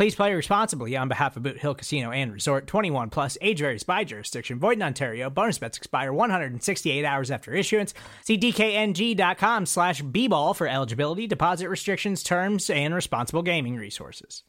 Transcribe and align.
Please 0.00 0.14
play 0.14 0.32
responsibly 0.32 0.96
on 0.96 1.08
behalf 1.08 1.36
of 1.36 1.42
Boot 1.42 1.58
Hill 1.58 1.74
Casino 1.74 2.10
and 2.10 2.32
Resort 2.32 2.66
21 2.66 3.10
plus 3.10 3.36
age 3.42 3.58
varies 3.58 3.82
by 3.82 4.02
jurisdiction. 4.02 4.58
Void 4.58 4.78
in 4.78 4.82
Ontario. 4.82 5.28
Bonus 5.28 5.58
bets 5.58 5.76
expire 5.76 6.10
168 6.10 7.04
hours 7.04 7.30
after 7.30 7.52
issuance. 7.52 7.92
See 8.24 8.38
DKNG.com 8.38 9.66
slash 9.66 10.00
B 10.00 10.26
ball 10.26 10.54
for 10.54 10.66
eligibility, 10.66 11.26
deposit 11.26 11.68
restrictions, 11.68 12.22
terms, 12.22 12.70
and 12.70 12.94
responsible 12.94 13.42
gaming 13.42 13.76
resources. 13.76 14.42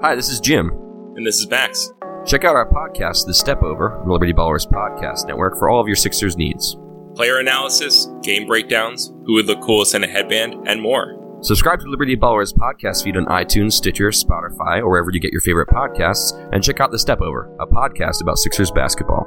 Hi, 0.00 0.14
this 0.14 0.30
is 0.30 0.40
Jim. 0.40 0.70
And 1.16 1.26
this 1.26 1.38
is 1.38 1.46
Max. 1.50 1.92
Check 2.24 2.44
out 2.44 2.56
our 2.56 2.70
podcast, 2.70 3.26
The 3.26 3.34
Step 3.34 3.62
Over, 3.62 4.02
Liberty 4.06 4.32
Ballers 4.32 4.66
Podcast 4.66 5.26
Network, 5.26 5.58
for 5.58 5.68
all 5.68 5.82
of 5.82 5.86
your 5.86 5.96
Sixers 5.96 6.38
needs. 6.38 6.78
Player 7.14 7.38
analysis, 7.38 8.08
game 8.22 8.46
breakdowns, 8.46 9.12
who 9.24 9.34
would 9.34 9.46
look 9.46 9.60
coolest 9.62 9.94
in 9.94 10.02
a 10.02 10.08
headband, 10.08 10.66
and 10.66 10.82
more. 10.82 11.20
Subscribe 11.42 11.78
to 11.80 11.86
Liberty 11.86 12.16
Ballers 12.16 12.52
podcast 12.54 13.04
feed 13.04 13.16
on 13.16 13.26
iTunes, 13.26 13.72
Stitcher, 13.74 14.08
Spotify, 14.08 14.78
or 14.80 14.88
wherever 14.88 15.10
you 15.12 15.20
get 15.20 15.30
your 15.30 15.42
favorite 15.42 15.68
podcasts, 15.68 16.32
and 16.52 16.64
check 16.64 16.80
out 16.80 16.90
The 16.90 16.98
Step 16.98 17.20
Over, 17.20 17.54
a 17.60 17.66
podcast 17.66 18.20
about 18.20 18.38
Sixers 18.38 18.70
basketball. 18.70 19.26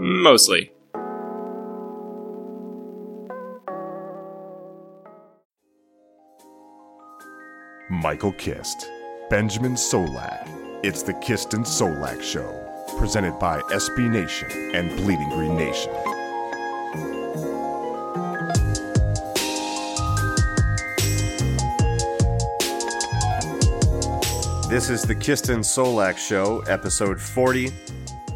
Mostly. 0.00 0.72
Michael 7.90 8.32
Kist, 8.32 8.90
Benjamin 9.30 9.74
Solak. 9.74 10.48
It's 10.82 11.02
the 11.02 11.14
Kist 11.14 11.54
and 11.54 11.64
Solak 11.64 12.22
Show, 12.22 12.50
presented 12.98 13.38
by 13.38 13.60
SB 13.60 14.10
Nation 14.10 14.74
and 14.74 14.90
Bleeding 14.96 15.28
Green 15.30 15.56
Nation. 15.56 15.92
This 24.68 24.90
is 24.90 25.02
the 25.02 25.14
Kist 25.14 25.48
and 25.48 25.64
Solak 25.64 26.18
Show, 26.18 26.60
episode 26.68 27.20
40, 27.20 27.72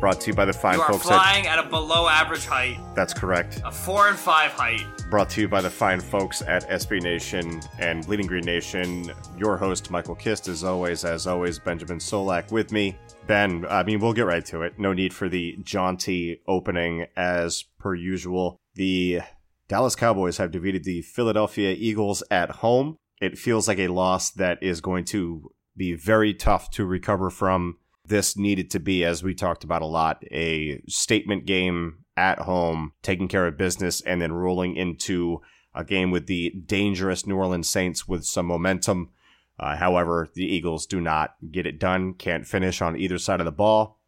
brought 0.01 0.21
to 0.23 0.31
you 0.31 0.35
by 0.35 0.47
the 0.47 0.53
fine 0.53 0.77
You 0.77 0.81
are 0.81 0.93
folks 0.93 1.07
flying 1.07 1.47
at 1.47 1.59
a 1.59 1.63
below 1.63 2.09
average 2.09 2.47
height. 2.47 2.79
That's 2.95 3.13
correct. 3.13 3.61
a 3.65 3.71
four 3.71 4.09
and 4.09 4.19
five 4.19 4.51
height. 4.53 4.87
Brought 5.13 5.29
to 5.29 5.43
you 5.43 5.47
by 5.47 5.61
the 5.61 5.69
fine 5.69 6.01
folks 6.01 6.41
at 6.41 6.67
SB 6.71 7.03
Nation 7.03 7.61
and 7.79 8.07
Bleeding 8.07 8.27
Green 8.27 8.47
Nation. 8.47 9.13
Your 9.37 9.59
host, 9.59 9.91
Michael 9.91 10.15
Kist, 10.15 10.49
as 10.49 10.65
always, 10.65 11.05
as 11.05 11.27
always, 11.27 11.59
Benjamin 11.59 11.99
Solak 11.99 12.51
with 12.51 12.73
me. 12.73 12.97
Ben, 13.27 13.67
I 13.69 13.83
mean, 13.83 14.01
we'll 14.01 14.15
get 14.15 14.25
right 14.25 14.45
to 14.47 14.63
it. 14.63 14.79
No 14.79 14.95
need 14.95 15.13
for 15.13 15.29
the 15.29 15.59
jaunty 15.63 16.41
opening 16.49 17.05
as 17.15 17.63
per 17.79 17.95
usual. 17.95 18.57
The 18.75 19.21
Dallas 19.69 19.95
Cowboys 19.95 20.39
have 20.39 20.51
defeated 20.51 20.85
the 20.85 21.03
Philadelphia 21.03 21.77
Eagles 21.79 22.23
at 22.31 22.51
home. 22.51 22.97
It 23.21 23.37
feels 23.37 23.69
like 23.69 23.81
a 23.81 23.89
loss 23.89 24.31
that 24.31 24.63
is 24.63 24.81
going 24.81 25.05
to 25.07 25.53
be 25.77 25.93
very 25.93 26.33
tough 26.33 26.71
to 26.71 26.87
recover 26.87 27.29
from. 27.29 27.77
This 28.07 28.39
needed 28.39 28.71
to 28.71 28.81
be, 28.81 29.05
as 29.05 29.23
we 29.23 29.35
talked 29.35 29.63
about 29.63 29.83
a 29.83 29.87
lot, 29.87 30.25
a 30.33 30.81
statement 30.89 31.45
game 31.45 32.02
at 32.17 32.41
home, 32.41 32.93
taking 33.03 33.29
care 33.29 33.47
of 33.47 33.57
business, 33.57 34.01
and 34.01 34.21
then 34.21 34.33
rolling 34.33 34.77
into 34.77 35.41
a 35.75 35.85
game 35.85 36.11
with 36.11 36.27
the 36.27 36.51
dangerous 36.51 37.27
New 37.27 37.37
Orleans 37.37 37.69
Saints 37.69 38.07
with 38.07 38.25
some 38.25 38.47
momentum. 38.47 39.11
Uh, 39.59 39.77
however, 39.77 40.29
the 40.35 40.45
Eagles 40.45 40.87
do 40.87 41.01
not 41.01 41.37
get 41.51 41.67
it 41.67 41.79
done, 41.79 42.15
can't 42.15 42.47
finish 42.47 42.83
on 42.83 42.97
either 42.97 43.19
side 43.19 43.41
of 43.41 43.47
the 43.47 43.53
ball. 43.53 43.99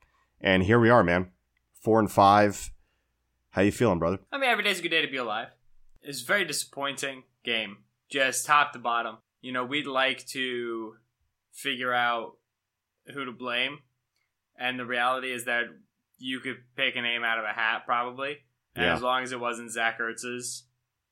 And 0.40 0.64
here 0.64 0.78
we 0.78 0.90
are, 0.90 1.02
man. 1.02 1.30
Four 1.80 2.00
and 2.00 2.10
five. 2.10 2.70
How 3.50 3.62
you 3.62 3.72
feeling, 3.72 3.98
brother? 3.98 4.18
I 4.32 4.38
mean, 4.38 4.50
every 4.50 4.64
day's 4.64 4.80
a 4.80 4.82
good 4.82 4.88
day 4.88 5.02
to 5.02 5.10
be 5.10 5.16
alive. 5.16 5.48
It's 6.02 6.22
a 6.22 6.26
very 6.26 6.44
disappointing 6.44 7.22
game, 7.44 7.78
just 8.10 8.44
top 8.44 8.72
to 8.72 8.78
bottom. 8.78 9.18
You 9.40 9.52
know, 9.52 9.64
we'd 9.64 9.86
like 9.86 10.26
to 10.28 10.96
figure 11.52 11.94
out 11.94 12.36
who 13.12 13.24
to 13.24 13.32
blame, 13.32 13.78
and 14.58 14.78
the 14.78 14.84
reality 14.84 15.32
is 15.32 15.44
that 15.44 15.64
you 16.18 16.40
could 16.40 16.56
pick 16.76 16.96
a 16.96 17.02
name 17.02 17.24
out 17.24 17.38
of 17.38 17.44
a 17.44 17.52
hat 17.52 17.82
probably, 17.86 18.38
and 18.74 18.84
Yeah. 18.84 18.94
as 18.94 19.02
long 19.02 19.22
as 19.22 19.32
it 19.32 19.40
wasn't 19.40 19.70
Zach 19.72 19.98
Ertz's, 20.00 20.64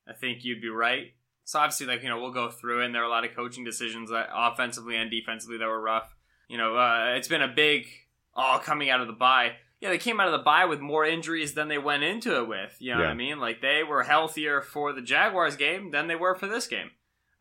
I 0.08 0.12
think 0.12 0.44
you'd 0.44 0.60
be 0.62 0.68
right. 0.68 1.14
So 1.44 1.58
obviously, 1.58 1.86
like 1.86 2.02
you 2.02 2.08
know, 2.08 2.20
we'll 2.20 2.30
go 2.32 2.50
through, 2.50 2.82
and 2.82 2.94
there 2.94 3.02
are 3.02 3.06
a 3.06 3.10
lot 3.10 3.24
of 3.24 3.34
coaching 3.34 3.64
decisions, 3.64 4.10
that, 4.10 4.28
offensively 4.32 4.96
and 4.96 5.10
defensively, 5.10 5.58
that 5.58 5.66
were 5.66 5.80
rough. 5.80 6.14
You 6.48 6.56
know, 6.58 6.76
uh, 6.76 7.14
it's 7.16 7.28
been 7.28 7.42
a 7.42 7.48
big 7.48 7.86
all 8.34 8.58
coming 8.58 8.91
out 8.91 9.00
of 9.00 9.06
the 9.06 9.12
bye. 9.12 9.56
Yeah, 9.80 9.88
they 9.88 9.98
came 9.98 10.20
out 10.20 10.28
of 10.28 10.32
the 10.32 10.38
bye 10.44 10.64
with 10.66 10.78
more 10.80 11.04
injuries 11.04 11.54
than 11.54 11.66
they 11.66 11.78
went 11.78 12.04
into 12.04 12.36
it 12.36 12.46
with. 12.46 12.76
You 12.78 12.92
know 12.94 13.00
what 13.00 13.08
I 13.08 13.14
mean? 13.14 13.41
Like 13.41 13.60
they 13.60 13.82
were 13.82 14.04
healthier 14.04 14.60
for 14.60 14.92
the 14.92 15.02
Jaguars 15.02 15.56
game 15.56 15.91
than 15.91 16.06
they 16.06 16.14
were 16.14 16.36
for 16.36 16.46
this 16.46 16.68
game. 16.68 16.92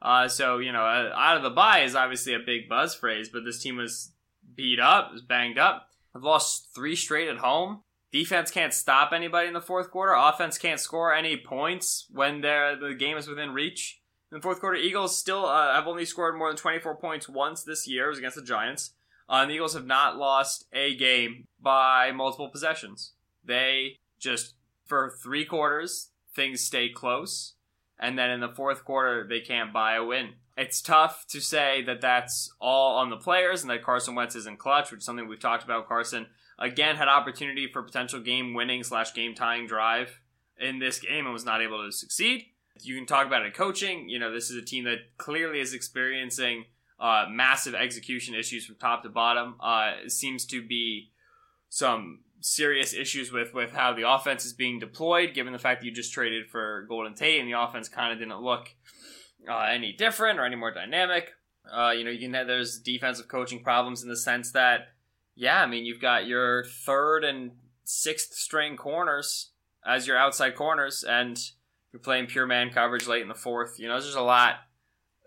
Uh, 0.01 0.27
so 0.27 0.57
you 0.57 0.71
know, 0.71 0.81
uh, 0.83 1.13
out 1.15 1.37
of 1.37 1.43
the 1.43 1.51
bye 1.51 1.81
is 1.81 1.93
obviously 1.95 2.33
a 2.33 2.39
big 2.39 2.67
buzz 2.67 2.95
phrase, 2.95 3.29
but 3.29 3.43
this 3.45 3.61
team 3.61 3.77
was 3.77 4.11
beat 4.55 4.79
up, 4.79 5.11
was 5.11 5.21
banged 5.21 5.59
up. 5.59 5.90
I've 6.15 6.23
lost 6.23 6.69
three 6.73 6.95
straight 6.95 7.29
at 7.29 7.37
home. 7.37 7.81
Defense 8.11 8.51
can't 8.51 8.73
stop 8.73 9.13
anybody 9.13 9.47
in 9.47 9.53
the 9.53 9.61
fourth 9.61 9.89
quarter. 9.89 10.13
Offense 10.13 10.57
can't 10.57 10.79
score 10.79 11.13
any 11.13 11.37
points 11.37 12.07
when 12.11 12.41
the 12.41 12.95
game 12.97 13.17
is 13.17 13.27
within 13.27 13.53
reach. 13.53 14.01
In 14.31 14.37
the 14.37 14.41
fourth 14.41 14.59
quarter, 14.59 14.77
Eagles 14.77 15.17
still 15.17 15.45
uh, 15.45 15.73
have 15.73 15.87
only 15.87 16.05
scored 16.05 16.37
more 16.37 16.49
than 16.49 16.57
24 16.57 16.95
points 16.97 17.29
once 17.29 17.63
this 17.63 17.87
year. 17.87 18.05
It 18.05 18.09
was 18.09 18.17
against 18.17 18.37
the 18.37 18.43
Giants. 18.43 18.91
Uh, 19.27 19.45
the 19.45 19.53
Eagles 19.53 19.73
have 19.73 19.85
not 19.85 20.17
lost 20.17 20.65
a 20.73 20.95
game 20.95 21.47
by 21.61 22.11
multiple 22.11 22.49
possessions. 22.49 23.13
They 23.43 23.99
just, 24.19 24.55
for 24.85 25.15
three 25.21 25.45
quarters, 25.45 26.09
things 26.35 26.61
stay 26.61 26.89
close. 26.89 27.53
And 27.97 28.17
then 28.17 28.29
in 28.29 28.39
the 28.39 28.49
fourth 28.49 28.83
quarter, 28.83 29.25
they 29.27 29.39
can't 29.39 29.71
buy 29.71 29.95
a 29.95 30.03
win. 30.03 30.33
It's 30.57 30.81
tough 30.81 31.25
to 31.29 31.39
say 31.39 31.81
that 31.83 32.01
that's 32.01 32.53
all 32.59 32.97
on 32.97 33.09
the 33.09 33.17
players 33.17 33.61
and 33.61 33.71
that 33.71 33.83
Carson 33.83 34.15
Wentz 34.15 34.35
isn't 34.35 34.59
clutch, 34.59 34.91
which 34.91 34.99
is 34.99 35.05
something 35.05 35.27
we've 35.27 35.39
talked 35.39 35.63
about. 35.63 35.87
Carson, 35.87 36.27
again, 36.59 36.97
had 36.97 37.07
opportunity 37.07 37.67
for 37.67 37.81
potential 37.81 38.19
game 38.19 38.53
winning 38.53 38.83
slash 38.83 39.13
game 39.13 39.33
tying 39.33 39.65
drive 39.65 40.19
in 40.59 40.79
this 40.79 40.99
game 40.99 41.25
and 41.25 41.33
was 41.33 41.45
not 41.45 41.61
able 41.61 41.83
to 41.83 41.91
succeed. 41.91 42.45
You 42.81 42.95
can 42.95 43.05
talk 43.05 43.27
about 43.27 43.45
it 43.45 43.53
coaching. 43.53 44.09
You 44.09 44.19
know, 44.19 44.31
this 44.31 44.49
is 44.49 44.57
a 44.57 44.65
team 44.65 44.83
that 44.85 45.17
clearly 45.17 45.59
is 45.59 45.73
experiencing 45.73 46.65
uh, 46.99 47.25
massive 47.29 47.75
execution 47.75 48.35
issues 48.35 48.65
from 48.65 48.75
top 48.75 49.03
to 49.03 49.09
bottom. 49.09 49.55
Uh, 49.59 49.93
it 50.05 50.11
seems 50.11 50.45
to 50.45 50.65
be 50.65 51.11
some 51.69 52.19
serious 52.41 52.93
issues 52.93 53.31
with 53.31 53.53
with 53.53 53.71
how 53.71 53.93
the 53.93 54.09
offense 54.09 54.45
is 54.45 54.53
being 54.53 54.79
deployed, 54.79 55.33
given 55.33 55.53
the 55.53 55.59
fact 55.59 55.81
that 55.81 55.85
you 55.87 55.93
just 55.93 56.13
traded 56.13 56.47
for 56.47 56.85
Golden 56.89 57.13
Tate 57.13 57.39
and 57.39 57.47
the 57.47 57.59
offense 57.59 57.87
kind 57.87 58.11
of 58.11 58.19
didn't 58.19 58.41
look 58.41 58.69
uh, 59.49 59.67
any 59.71 59.93
different 59.93 60.39
or 60.39 60.45
any 60.45 60.55
more 60.55 60.71
dynamic. 60.71 61.33
Uh, 61.71 61.91
you 61.91 62.03
know, 62.03 62.09
you 62.11 62.19
can 62.19 62.33
have, 62.33 62.47
there's 62.47 62.79
defensive 62.79 63.27
coaching 63.27 63.63
problems 63.63 64.03
in 64.03 64.09
the 64.09 64.17
sense 64.17 64.51
that, 64.51 64.89
yeah, 65.35 65.61
I 65.61 65.67
mean, 65.67 65.85
you've 65.85 66.01
got 66.01 66.25
your 66.25 66.65
third 66.65 67.23
and 67.23 67.51
sixth 67.83 68.33
string 68.33 68.77
corners 68.77 69.51
as 69.85 70.07
your 70.07 70.17
outside 70.17 70.55
corners, 70.55 71.03
and 71.03 71.39
you're 71.91 71.99
playing 71.99 72.27
pure 72.27 72.47
man 72.47 72.69
coverage 72.71 73.07
late 73.07 73.21
in 73.21 73.27
the 73.27 73.33
fourth. 73.35 73.79
You 73.79 73.87
know, 73.87 73.99
there's 73.99 74.15
a 74.15 74.21
lot 74.21 74.55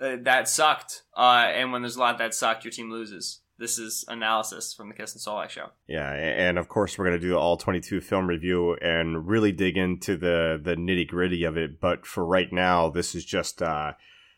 uh, 0.01 0.17
that 0.23 0.49
sucked, 0.49 1.03
uh, 1.17 1.47
and 1.49 1.73
when 1.73 1.83
there's 1.83 1.97
a 1.97 2.01
lot 2.01 2.19
that 2.19 2.35
sucked, 2.35 2.65
your 2.65 2.73
team 2.73 2.91
loses. 2.91 3.41
This 3.57 3.79
is 3.79 4.05
analysis 4.09 4.75
from 4.75 4.89
the 4.89 4.95
Kist 4.95 5.15
and 5.15 5.23
Solak 5.23 5.49
show. 5.49 5.71
Yeah, 5.87 6.11
and 6.13 6.59
of 6.59 6.69
course 6.69 6.99
we're 6.99 7.05
gonna 7.05 7.21
do 7.21 7.31
the 7.31 7.39
all 7.39 7.57
twenty 7.57 7.81
two 7.81 8.01
film 8.01 8.27
review 8.27 8.75
and 8.75 9.29
really 9.29 9.53
dig 9.53 9.77
into 9.77 10.17
the 10.17 10.61
the 10.63 10.75
nitty 10.75 11.07
gritty 11.07 11.45
of 11.45 11.57
it. 11.57 11.81
But 11.81 12.05
for 12.05 12.25
right 12.25 12.53
now, 12.53 12.89
this 12.89 13.15
is 13.15 13.25
just 13.25 13.63
uh, 13.63 13.93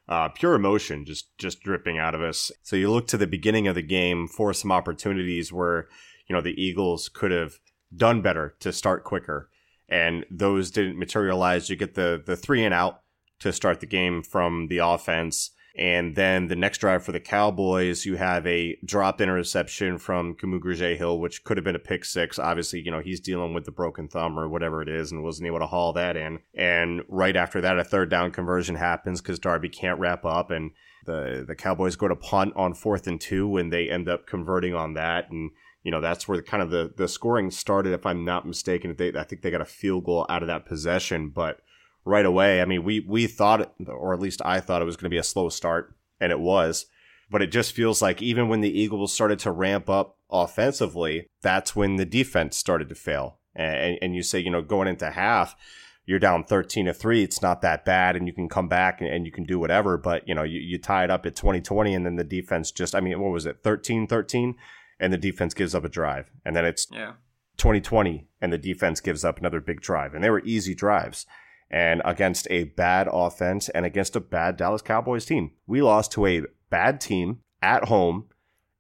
uh, 0.09 0.29
pure 0.29 0.55
emotion, 0.55 1.05
just 1.07 1.37
just 1.39 1.63
dripping 1.63 1.99
out 1.99 2.15
of 2.15 2.21
us. 2.21 2.53
So 2.63 2.77
you 2.77 2.91
look 2.91 3.07
to 3.09 3.17
the 3.17 3.27
beginning 3.27 3.67
of 3.67 3.75
the 3.75 3.83
game 3.83 4.29
for 4.29 4.53
some 4.53 4.71
opportunities 4.71 5.53
where 5.53 5.89
you 6.27 6.35
know 6.35 6.43
the 6.43 6.61
Eagles 6.63 7.09
could 7.09 7.31
have 7.31 7.55
done 7.95 8.21
better 8.21 8.55
to 8.61 8.73
start 8.73 9.05
quicker, 9.05 9.49
and 9.89 10.27
those 10.31 10.71
didn't 10.71 10.99
materialize. 10.99 11.71
You 11.71 11.77
get 11.77 11.95
the 11.95 12.23
the 12.25 12.37
three 12.37 12.65
and 12.65 12.75
out 12.75 13.01
to 13.41 13.53
start 13.53 13.81
the 13.81 13.87
game 13.87 14.23
from 14.23 14.69
the 14.69 14.79
offense. 14.79 15.53
And 15.79 16.17
then 16.17 16.49
the 16.49 16.57
next 16.57 16.79
drive 16.79 17.05
for 17.05 17.13
the 17.13 17.21
Cowboys, 17.21 18.07
you 18.07 18.17
have 18.17 18.47
a 18.47 18.79
dropped 18.83 19.21
interception 19.21 19.99
from 19.99 20.35
Kamu 20.35 20.59
Grugier-Hill, 20.59 21.21
which 21.21 21.45
could 21.45 21.59
have 21.59 21.65
been 21.65 21.77
a 21.77 21.79
pick 21.79 22.07
six. 22.07 22.39
Obviously, 22.39 22.81
you 22.81 22.91
know, 22.91 23.01
he's 23.01 23.21
dealing 23.21 23.53
with 23.53 23.67
the 23.67 23.71
broken 23.71 24.09
thumb 24.09 24.39
or 24.39 24.49
whatever 24.49 24.81
it 24.81 24.89
is 24.89 25.13
and 25.13 25.23
wasn't 25.23 25.47
able 25.47 25.59
to 25.59 25.67
haul 25.67 25.93
that 25.93 26.17
in. 26.17 26.39
And 26.55 27.03
right 27.09 27.37
after 27.37 27.61
that, 27.61 27.79
a 27.79 27.85
third 27.85 28.09
down 28.09 28.31
conversion 28.31 28.77
happens 28.77 29.21
because 29.21 29.39
Darby 29.39 29.69
can't 29.69 30.01
wrap 30.01 30.25
up. 30.25 30.51
And 30.51 30.71
the, 31.05 31.45
the 31.47 31.55
Cowboys 31.55 31.95
go 31.95 32.09
to 32.09 32.17
punt 32.17 32.55
on 32.57 32.73
fourth 32.73 33.07
and 33.07 33.21
two 33.21 33.59
and 33.59 33.71
they 33.71 33.91
end 33.91 34.09
up 34.09 34.27
converting 34.27 34.75
on 34.75 34.95
that. 34.95 35.31
And, 35.31 35.51
you 35.83 35.91
know, 35.91 36.01
that's 36.01 36.27
where 36.27 36.39
the, 36.39 36.43
kind 36.43 36.63
of 36.63 36.71
the, 36.71 36.95
the 36.97 37.07
scoring 37.07 37.51
started, 37.51 37.93
if 37.93 38.07
I'm 38.07 38.25
not 38.25 38.47
mistaken. 38.47 38.95
They, 38.97 39.13
I 39.13 39.25
think 39.25 39.43
they 39.43 39.51
got 39.51 39.61
a 39.61 39.67
field 39.67 40.05
goal 40.05 40.25
out 40.31 40.43
of 40.43 40.49
that 40.49 40.65
possession, 40.65 41.29
but 41.29 41.61
right 42.07 42.25
away. 42.25 42.63
I 42.63 42.65
mean, 42.65 42.85
we 42.85 43.01
we 43.01 43.27
thought, 43.27 43.75
or 43.87 44.15
at 44.15 44.21
least 44.21 44.41
I 44.45 44.61
thought, 44.61 44.81
it 44.81 44.87
was 44.87 44.97
going 44.97 45.07
to 45.07 45.15
be 45.15 45.19
a 45.19 45.25
slow 45.25 45.51
start, 45.51 45.95
and 46.19 46.33
it 46.33 46.41
was. 46.41 46.87
But 47.29 47.43
it 47.43 47.49
just 47.49 47.73
feels 47.73 48.01
like 48.01 48.23
even 48.23 48.49
when 48.49 48.61
the 48.61 48.81
Eagles 48.81 49.13
started 49.13 49.41
to 49.41 49.51
ramp 49.51 49.91
up 49.91 50.17
offensively, 50.31 51.29
that's 51.43 51.75
when 51.75 51.97
the 51.97 52.07
defense 52.07 52.57
started 52.57 52.89
to 52.89 52.95
fail. 52.95 53.41
And, 53.55 53.99
and 54.01 54.15
you 54.15 54.23
say, 54.23 54.39
you 54.39 54.51
know, 54.51 54.63
going 54.63 54.87
into 54.87 55.11
half, 55.11 55.57
you're 56.05 56.21
down 56.21 56.45
13 56.45 56.87
to 56.87 56.95
3 56.95 57.25
it's 57.25 57.43
not 57.43 57.63
that 57.63 57.85
bad 57.85 58.15
and 58.15 58.29
you 58.29 58.33
can 58.33 58.49
come 58.49 58.69
back 58.69 59.01
and, 59.01 59.11
and, 59.11 59.27
you 59.27 59.33
can 59.33 59.43
do 59.43 59.59
whatever 59.59 59.99
but 59.99 60.27
you 60.29 60.37
know 60.37 60.45
you, 60.45 60.61
you 60.61 60.79
tie 60.79 61.03
it 61.03 61.11
up 61.11 61.27
at 61.27 61.35
2020 61.35 61.93
and 61.93 62.07
then 62.07 62.15
the 62.15 62.23
defense 62.23 62.71
just 62.71 62.95
i 62.95 63.01
mean 63.01 63.21
what 63.21 63.33
was 63.33 63.45
it 63.45 63.59
13 63.65 64.07
13 64.07 64.55
and 65.01 65.13
the 65.13 65.19
defense 65.19 65.53
gives 65.53 65.75
up 65.75 65.85
a 65.85 65.89
drive 65.89 66.31
and 66.45 66.55
then 66.55 66.65
it's 66.65 66.87
yeah 66.93 67.15
2020 67.57 68.29
and 68.41 68.53
the 68.53 68.59
defense 68.59 69.01
gives 69.01 69.25
up 69.25 69.39
another 69.39 69.61
big 69.61 69.81
drive 69.81 70.15
and 70.15 70.23
they 70.23 70.31
were 70.31 70.45
easy 70.45 70.77
drives 70.77 71.27
and 71.71 72.03
against 72.05 72.47
a 72.51 72.65
bad 72.65 73.09
offense 73.13 73.69
and 73.71 73.85
against 73.85 74.17
a 74.17 74.21
bad 74.21 74.57
Dallas 74.57 74.83
Cowboys 74.83 75.25
team. 75.25 75.53
We 75.67 75.83
lost 75.83 76.13
to 76.13 76.27
a 76.27 76.43
bad 76.71 77.01
team 77.01 77.41
at 77.63 77.85
home 77.85 78.27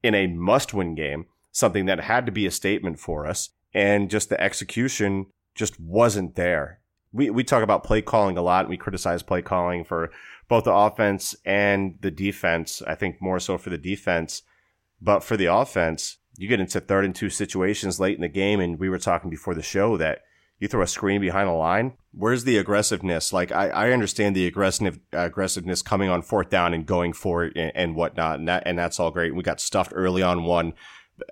in 0.03 0.15
a 0.15 0.27
must 0.27 0.73
win 0.73 0.95
game, 0.95 1.27
something 1.51 1.87
that 1.87 2.01
had 2.01 2.27
to 2.27 2.33
be 2.33 2.47
a 2.47 2.51
statement 2.51 3.01
for 3.01 3.27
us. 3.27 3.51
And 3.75 4.09
just 4.09 4.29
the 4.29 4.41
execution 4.41 5.27
just 5.55 5.79
wasn't 5.81 6.37
there. 6.37 6.81
We, 7.13 7.31
we 7.31 7.45
talk 7.45 7.63
about 7.63 7.85
play 7.85 8.03
calling 8.03 8.37
a 8.37 8.43
lot. 8.43 8.67
And 8.67 8.71
we 8.71 8.77
criticize 8.77 9.23
play 9.23 9.43
calling 9.43 9.85
for 9.85 10.11
both 10.49 10.65
the 10.65 10.73
offense 10.73 11.35
and 11.45 11.99
the 12.01 12.11
defense. 12.11 12.83
I 12.87 12.95
think 12.95 13.21
more 13.21 13.41
so 13.41 13.59
for 13.59 13.71
the 13.71 13.79
defense. 13.79 14.43
But 15.01 15.25
for 15.25 15.37
the 15.37 15.47
offense, 15.47 16.19
you 16.37 16.49
get 16.49 16.61
into 16.61 16.81
third 16.81 17.05
and 17.05 17.15
two 17.15 17.31
situations 17.31 18.01
late 18.01 18.17
in 18.17 18.23
the 18.23 18.29
game. 18.29 18.61
And 18.61 18.79
we 18.79 18.89
were 18.89 18.99
talking 18.99 19.31
before 19.31 19.55
the 19.55 19.63
show 19.63 19.97
that 19.97 20.23
you 20.59 20.69
throw 20.69 20.83
a 20.83 20.87
screen 20.87 21.21
behind 21.21 21.49
the 21.49 21.53
line. 21.53 21.95
Where's 22.13 22.45
the 22.45 22.57
aggressiveness? 22.57 23.33
Like 23.33 23.53
I, 23.53 23.69
I 23.69 23.91
understand 23.93 24.35
the 24.35 24.47
aggressive 24.47 24.99
aggressiveness 25.13 25.83
coming 25.83 26.09
on 26.09 26.23
fourth 26.23 26.49
down 26.49 26.73
and 26.73 26.87
going 26.87 27.13
for 27.13 27.45
it 27.45 27.57
and, 27.57 27.73
and 27.75 27.97
whatnot, 27.97 28.39
and 28.39 28.49
that 28.49 28.63
and 28.67 28.79
that's 28.79 28.99
all 28.99 29.11
great. 29.11 29.35
We 29.35 29.43
got 29.43 29.61
stuffed 29.61 29.93
early 29.95 30.23
on 30.23 30.45
one. 30.45 30.73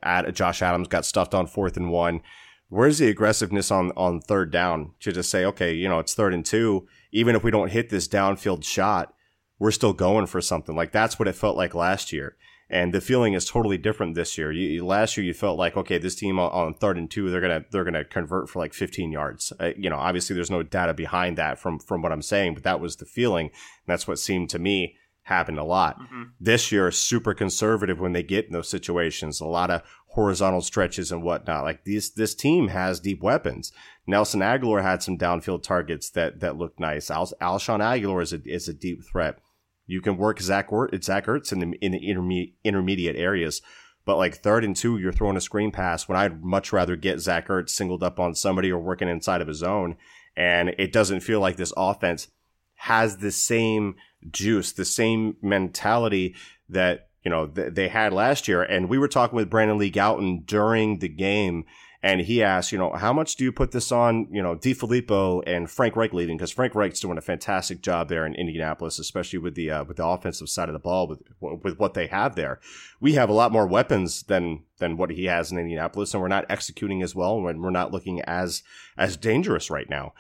At 0.03 0.35
Josh 0.35 0.63
Adams 0.63 0.89
got 0.89 1.05
stuffed 1.05 1.35
on 1.35 1.47
fourth 1.47 1.77
and 1.77 1.91
one. 1.91 2.21
Where's 2.69 2.99
the 2.99 3.09
aggressiveness 3.09 3.71
on 3.71 3.93
on 3.93 4.21
third 4.21 4.51
down 4.51 4.93
to 5.01 5.13
just 5.13 5.31
say, 5.31 5.45
okay, 5.47 5.73
you 5.73 5.89
know, 5.89 5.99
it's 5.99 6.15
third 6.15 6.35
and 6.35 6.45
two. 6.45 6.87
Even 7.13 7.37
if 7.37 7.45
we 7.45 7.51
don't 7.51 7.71
hit 7.71 7.91
this 7.91 8.09
downfield 8.09 8.65
shot, 8.65 9.15
we're 9.59 9.71
still 9.71 9.93
going 9.93 10.27
for 10.27 10.41
something. 10.41 10.77
Like 10.77 10.93
that's 10.93 11.19
what 11.19 11.29
it 11.29 11.35
felt 11.35 11.57
like 11.57 11.75
last 11.75 12.13
year. 12.13 12.37
And 12.75 12.93
the 12.93 13.01
feeling 13.01 13.35
is 13.35 13.45
totally 13.45 13.79
different 13.79 14.17
this 14.17 14.37
year. 14.37 14.51
You, 14.51 14.85
last 14.85 15.17
year, 15.17 15.25
you 15.25 15.33
felt 15.33 15.57
like, 15.57 15.77
okay, 15.77 15.97
this 15.97 16.17
team 16.17 16.41
on, 16.41 16.51
on, 16.51 16.75
third 16.75 16.99
and 16.99 17.09
two, 17.09 17.31
they're 17.31 17.41
gonna 17.41 17.65
they're 17.71 17.85
gonna 17.85 18.05
convert 18.05 18.51
for 18.51 18.59
like 18.59 18.75
15 18.75 19.13
yards. 19.13 19.53
Uh, 19.61 19.71
you 19.77 19.89
know, 19.89 19.97
obviously, 19.97 20.35
there's 20.35 20.51
no 20.51 20.65
data 20.65 20.93
behind 20.93 21.39
that 21.39 21.61
from 21.61 21.79
from 21.79 22.03
what 22.03 22.11
I'm 22.11 22.21
saying, 22.21 22.55
but 22.55 22.65
that 22.65 22.81
was 22.81 22.97
the 22.97 23.05
feeling. 23.05 23.47
And 23.47 23.53
that's 23.87 24.09
what 24.09 24.19
seemed 24.19 24.51
to 24.51 24.59
me 24.59 24.97
happened 25.23 25.59
a 25.61 25.65
lot. 25.65 26.01
Mm-hmm. 26.01 26.23
This 26.41 26.73
year, 26.73 26.91
super 26.91 27.33
conservative 27.33 28.01
when 28.01 28.13
they 28.13 28.25
get 28.25 28.47
in 28.47 28.53
those 28.53 28.69
situations. 28.69 29.41
A 29.41 29.47
lot 29.47 29.71
of 29.71 29.83
horizontal 30.09 30.61
stretches 30.61 31.13
and 31.13 31.23
whatnot. 31.23 31.65
Like 31.65 31.85
these, 31.85 32.13
this 32.13 32.35
team 32.35 32.69
has 32.69 33.01
deep 33.01 33.23
weapons. 33.23 33.73
Nelson 34.07 34.41
Agholor 34.41 34.83
had 34.83 35.03
some 35.03 35.17
downfield 35.17 35.63
targets 35.63 36.11
that 36.11 36.41
that 36.41 36.57
looked 36.57 36.81
nice. 36.81 37.09
Al, 37.11 37.27
Alshon 37.41 37.79
Agholor 37.79 38.23
is 38.23 38.33
a 38.33 38.41
is 38.45 38.69
a 38.69 38.75
deep 38.75 39.05
threat. 39.05 39.39
You 39.87 40.01
can 40.01 40.17
work 40.17 40.41
Zach, 40.41 40.71
Zach 41.03 41.27
Ertz 41.27 41.53
in 41.53 41.59
the, 41.59 41.79
in 41.81 41.93
the 41.93 42.09
intermediate, 42.09 42.55
intermediate 42.65 43.17
areas. 43.17 43.61
But 44.05 44.17
like 44.17 44.37
third 44.37 44.65
and 44.65 44.77
two, 44.77 44.99
you're 44.99 45.13
throwing 45.13 45.37
a 45.37 45.41
screen 45.41 45.71
pass 45.71 46.09
when 46.09 46.19
I'd 46.19 46.43
much 46.45 46.73
rather 46.73 46.97
get 46.97 47.21
Zach 47.21 47.49
Ertz 47.49 47.71
singled 47.71 48.03
up 48.03 48.21
on 48.21 48.35
somebody 48.35 48.71
or 48.71 48.79
working 48.79 49.09
inside 49.09 49.41
of 49.41 49.49
his 49.49 49.59
zone. 49.59 49.97
And 50.37 50.75
it 50.79 50.93
doesn't 50.93 51.21
feel 51.21 51.41
like 51.41 51.57
this 51.57 51.73
offense 51.77 52.29
has 52.77 53.19
the 53.19 53.31
same 53.31 53.97
juice, 54.31 54.73
the 54.73 54.85
same 54.85 55.37
mentality 55.41 56.35
that, 56.69 57.09
you 57.25 57.31
know, 57.31 57.47
th- 57.47 57.73
they 57.75 57.89
had 57.89 58.13
last 58.13 58.49
year. 58.49 58.63
And 58.63 58.89
we 58.89 58.99
were 58.99 59.09
talking 59.09 59.37
with 59.37 59.51
Brandon 59.51 59.79
Lee 59.79 59.93
Gowton 59.93 60.45
during 60.45 60.99
the 60.99 61.09
game 61.09 61.65
and 62.05 62.21
he 62.21 62.43
asked, 62.43 62.71
you 62.71 62.77
know, 62.77 62.93
how 62.93 63.15
much 63.15 63.35
do 63.35 63.45
you 63.45 63.51
put 63.51 63.71
this 63.71 63.91
on, 63.91 64.29
you 64.31 64.43
know, 64.43 64.55
DeFilippo 64.55 65.43
and 65.47 65.71
Frank 65.71 65.97
Reich 65.97 66.13
leading? 66.13 66.37
Because 66.37 66.51
Frank 66.51 66.75
Reich's 66.75 67.01
doing 67.01 67.17
a 67.17 67.23
fantastic 67.23 67.81
job 67.81 68.11
there 68.11 68.27
in 68.27 68.35
Indianapolis, 68.35 68.99
especially 68.99 69.39
with 69.39 69.55
the 69.55 69.71
uh, 69.71 69.85
with 69.85 69.97
the 69.97 70.07
offensive 70.07 70.51
side 70.51 70.69
of 70.69 70.75
the 70.75 70.79
ball 70.79 71.09
with 71.09 71.23
with 71.41 71.79
what 71.79 71.95
they 71.95 72.07
have 72.09 72.35
there. 72.35 72.61
We 73.01 73.15
have 73.15 73.31
a 73.31 73.33
lot 73.33 73.53
more 73.53 73.67
weapons 73.67 74.25
than 74.25 74.65
than 74.81 74.99
what 74.99 75.13
he 75.13 75.25
has 75.25 75.51
in 75.51 75.57
Indianapolis, 75.57 76.13
and 76.13 76.21
we're 76.21 76.29
not 76.29 76.45
executing 76.51 77.03
as 77.03 77.15
well, 77.15 77.39
and 77.49 77.63
we're 77.63 77.71
not 77.71 77.91
looking 77.91 78.21
as 78.21 78.63
as 78.99 79.17
dangerous 79.17 79.71
right 79.71 79.89
now. 79.89 80.13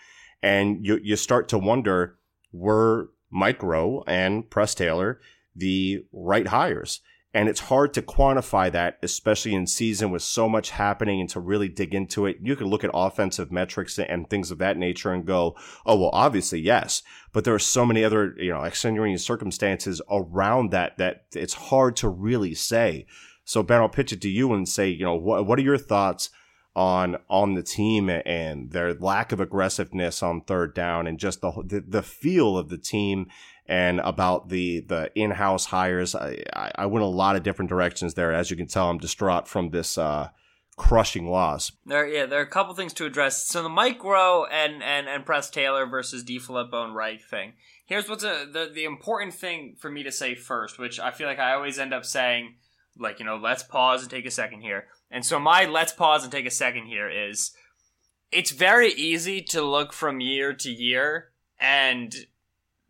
And 0.43 0.87
you 0.87 0.99
you 1.03 1.17
start 1.17 1.51
to 1.51 1.59
wonder, 1.59 2.17
were 2.51 3.11
Mike 3.31 3.59
Groh 3.59 4.03
and 4.07 4.49
Press 4.49 4.75
Taylor 4.75 5.21
the 5.55 6.07
right 6.15 6.49
hires? 6.49 7.03
And 7.35 7.49
it's 7.49 7.61
hard 7.61 7.93
to 7.95 8.03
quantify 8.03 8.71
that, 8.71 8.99
especially 9.03 9.55
in 9.55 9.67
season 9.67 10.13
with 10.13 10.23
so 10.23 10.49
much 10.49 10.71
happening 10.71 11.21
and 11.21 11.29
to 11.31 11.41
really 11.41 11.69
dig 11.69 11.93
into 11.93 12.27
it. 12.27 12.39
You 12.41 12.55
can 12.55 12.69
look 12.69 12.85
at 12.85 12.93
offensive 12.95 13.51
metrics 13.51 13.99
and 13.99 14.31
things 14.31 14.53
of 14.53 14.59
that 14.59 14.77
nature 14.77 15.13
and 15.13 15.27
go, 15.27 15.57
oh, 15.85 15.99
well, 15.99 16.11
obviously, 16.13 16.61
yes. 16.61 17.03
But 17.33 17.43
there 17.43 17.55
are 17.55 17.59
so 17.59 17.85
many 17.85 18.05
other, 18.05 18.37
you 18.39 18.53
know, 18.53 18.63
extenuating 18.63 19.19
circumstances 19.19 20.01
around 20.09 20.71
that 20.71 20.97
that 20.99 21.25
it's 21.35 21.55
hard 21.55 21.97
to 21.97 22.09
really 22.09 22.55
say. 22.55 23.07
So, 23.45 23.65
Ben, 23.65 23.81
I'll 23.81 23.89
pitch 23.89 24.13
it 24.13 24.23
to 24.23 24.31
you 24.31 24.53
and 24.55 24.69
say, 24.69 24.89
you 24.89 25.05
know, 25.05 25.17
what, 25.17 25.45
what 25.45 25.59
are 25.59 25.63
your 25.63 25.77
thoughts 25.77 26.31
on 26.77 27.17
on 27.31 27.55
the 27.55 27.63
team 27.63 28.09
and 28.11 28.73
their 28.73 28.95
lack 28.95 29.31
of 29.31 29.39
aggressiveness 29.39 30.23
on 30.23 30.41
third 30.41 30.75
down 30.75 31.07
and 31.07 31.19
just 31.19 31.41
the 31.41 31.53
the, 31.65 31.85
the 31.87 32.03
feel 32.03 32.59
of 32.59 32.69
the 32.69 32.79
team 32.79 33.27
and 33.67 34.01
about 34.01 34.49
the 34.49 34.81
the 34.81 35.11
in-house 35.15 35.67
hires. 35.67 36.15
I, 36.15 36.43
I 36.75 36.87
went 36.87 37.05
a 37.05 37.09
lot 37.09 37.37
of 37.37 37.43
different 37.43 37.69
directions 37.69 38.15
there. 38.15 38.33
As 38.33 38.51
you 38.51 38.57
can 38.57 38.67
tell, 38.67 38.91
I'm 38.91 38.99
distraught 38.99 39.49
from 39.49 39.71
this 39.71 39.97
uh, 39.97 40.29
crushing 40.77 41.29
loss. 41.29 41.73
There, 41.87 42.07
yeah, 42.07 42.27
there 42.27 42.41
are 42.41 42.45
a 42.45 42.51
couple 42.51 42.75
things 42.75 42.93
to 42.95 43.07
address. 43.07 43.47
So 43.47 43.63
the 43.63 43.69
Mike 43.69 44.01
Groh 44.01 44.47
and 44.51 44.83
and 44.83 45.09
and 45.09 45.25
Press 45.25 45.51
Taylor 45.51 45.87
versus 45.87 46.25
DeFilippo 46.25 46.85
and 46.85 46.95
Reich 46.95 47.23
thing. 47.23 47.55
Here's 47.87 48.09
what's 48.09 48.25
a, 48.25 48.47
the 48.51 48.71
the 48.73 48.85
important 48.85 49.35
thing 49.35 49.77
for 49.79 49.91
me 49.91 50.03
to 50.03 50.13
say 50.13 50.35
first, 50.35 50.79
which 50.79 50.99
I 51.01 51.11
feel 51.11 51.27
like 51.27 51.39
I 51.39 51.55
always 51.55 51.79
end 51.79 51.95
up 51.95 52.05
saying, 52.05 52.57
like 52.99 53.19
you 53.19 53.25
know, 53.25 53.37
let's 53.37 53.63
pause 53.63 54.03
and 54.03 54.11
take 54.11 54.27
a 54.27 54.31
second 54.31 54.61
here. 54.61 54.87
And 55.11 55.25
so 55.25 55.39
my 55.39 55.65
let's 55.65 55.93
pause 55.93 56.25
and 56.25 56.33
take 56.33 56.47
a 56.47 56.51
second 56.51 56.87
here 56.87 57.09
is, 57.09 57.53
it's 58.33 58.51
very 58.51 58.93
easy 58.93 59.43
to 59.43 59.63
look 59.63 59.93
from 59.93 60.21
year 60.21 60.53
to 60.55 60.71
year 60.71 61.31
and 61.61 62.15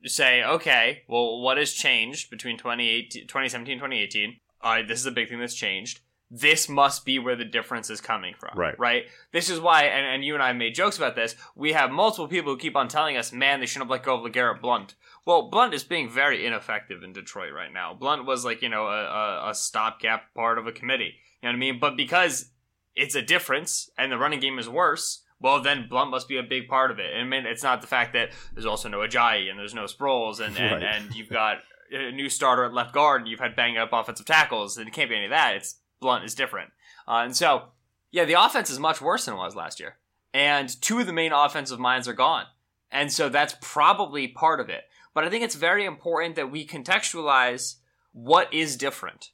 say, 0.07 0.43
okay, 0.43 1.03
well, 1.09 1.41
what 1.41 1.59
has 1.59 1.73
changed 1.73 2.31
between 2.31 2.57
2017 2.57 3.79
2018? 3.79 4.37
All 4.63 4.73
right, 4.73 4.89
this 4.89 5.01
is 5.01 5.07
a 5.07 5.11
big 5.11 5.29
thing 5.29 5.41
that's 5.41 5.55
changed. 5.55 6.01
This 6.31 6.69
must 6.69 7.05
be 7.05 7.19
where 7.19 7.37
the 7.37 7.45
difference 7.45 7.91
is 7.91 8.01
coming 8.01 8.35
from. 8.39 8.59
Right. 8.59 8.79
Right? 8.79 9.05
This 9.33 9.51
is 9.51 9.61
why, 9.61 9.85
and, 9.85 10.07
and 10.07 10.25
you 10.25 10.35
and 10.35 10.43
I 10.43 10.53
made 10.53 10.75
jokes 10.75 10.97
about 10.97 11.15
this, 11.15 11.37
we 11.55 11.73
have 11.73 11.91
multiple 11.91 12.29
people 12.29 12.53
who 12.53 12.59
keep 12.59 12.75
on 12.75 12.89
telling 12.89 13.17
us, 13.17 13.33
man, 13.33 13.61
they 13.61 13.67
shouldn't 13.67 13.85
have 13.85 13.91
let 13.91 14.05
go 14.05 14.17
of 14.17 14.33
LeGarrette 14.33 14.61
Blunt. 14.61 14.95
Well, 15.27 15.49
Blunt 15.51 15.75
is 15.75 15.85
being 15.85 16.11
very 16.11 16.45
ineffective 16.45 17.03
in 17.03 17.13
Detroit 17.13 17.53
right 17.55 17.73
now. 17.73 17.95
Blunt 17.95 18.27
was 18.27 18.45
like, 18.45 18.63
you 18.63 18.69
know, 18.69 18.87
a, 18.87 19.05
a, 19.05 19.51
a 19.51 19.55
stopgap 19.55 20.35
part 20.35 20.59
of 20.59 20.67
a 20.67 20.73
committee. 20.73 21.15
You 21.43 21.49
know 21.49 21.51
what 21.51 21.57
I 21.57 21.59
mean? 21.59 21.79
But 21.79 21.97
because 21.97 22.51
it's 22.97 23.15
a 23.15 23.23
difference 23.23 23.91
and 23.99 24.11
the 24.11 24.19
running 24.19 24.41
game 24.41 24.59
is 24.59 24.69
worse, 24.69 25.23
well, 25.45 25.61
then 25.61 25.89
Blunt 25.91 26.11
must 26.11 26.27
be 26.27 26.39
a 26.39 26.43
big 26.43 26.69
part 26.69 26.91
of 26.91 26.99
it. 26.99 27.15
I 27.15 27.23
mean, 27.23 27.45
it's 27.45 27.63
not 27.63 27.83
the 27.83 27.87
fact 27.87 28.15
that 28.15 28.31
there's 28.55 28.65
also 28.65 28.89
no 28.89 29.01
Ajayi 29.01 29.51
and 29.51 29.59
there's 29.59 29.75
no 29.75 29.85
Sproles 29.85 30.41
and, 30.41 30.57
and, 30.57 30.83
right. 30.83 30.83
and 30.83 31.15
you've 31.15 31.29
got 31.29 31.59
a 31.93 32.11
new 32.13 32.31
starter 32.31 32.65
at 32.65 32.73
left 32.73 32.95
guard 32.95 33.21
and 33.21 33.31
you've 33.31 33.41
had 33.41 33.55
bang 33.55 33.77
up 33.77 33.91
offensive 33.93 34.25
tackles 34.25 34.79
and 34.79 34.89
it 34.89 34.95
can't 34.95 35.11
be 35.11 35.17
any 35.17 35.27
of 35.27 35.33
that. 35.33 35.57
It's 35.57 35.81
Blunt 36.01 36.25
is 36.25 36.35
different. 36.35 36.71
Uh, 37.07 37.25
and 37.27 37.37
so, 37.37 37.65
yeah, 38.11 38.25
the 38.25 38.43
offense 38.43 38.71
is 38.71 38.79
much 38.79 39.03
worse 39.03 39.27
than 39.27 39.35
it 39.35 39.37
was 39.37 39.55
last 39.55 39.81
year. 39.81 39.99
And 40.33 40.81
two 40.81 40.99
of 40.99 41.07
the 41.07 41.13
main 41.13 41.33
offensive 41.33 41.79
minds 41.79 42.09
are 42.09 42.15
gone. 42.15 42.47
And 42.91 43.13
so 43.13 43.29
that's 43.29 43.55
probably 43.61 44.27
part 44.27 44.61
of 44.61 44.71
it. 44.71 44.85
But 45.13 45.25
I 45.25 45.29
think 45.29 45.45
it's 45.45 45.57
very 45.57 45.85
important 45.85 46.37
that 46.37 46.51
we 46.51 46.67
contextualize 46.67 47.75
what 48.15 48.53
is 48.55 48.79
different. 48.79 49.33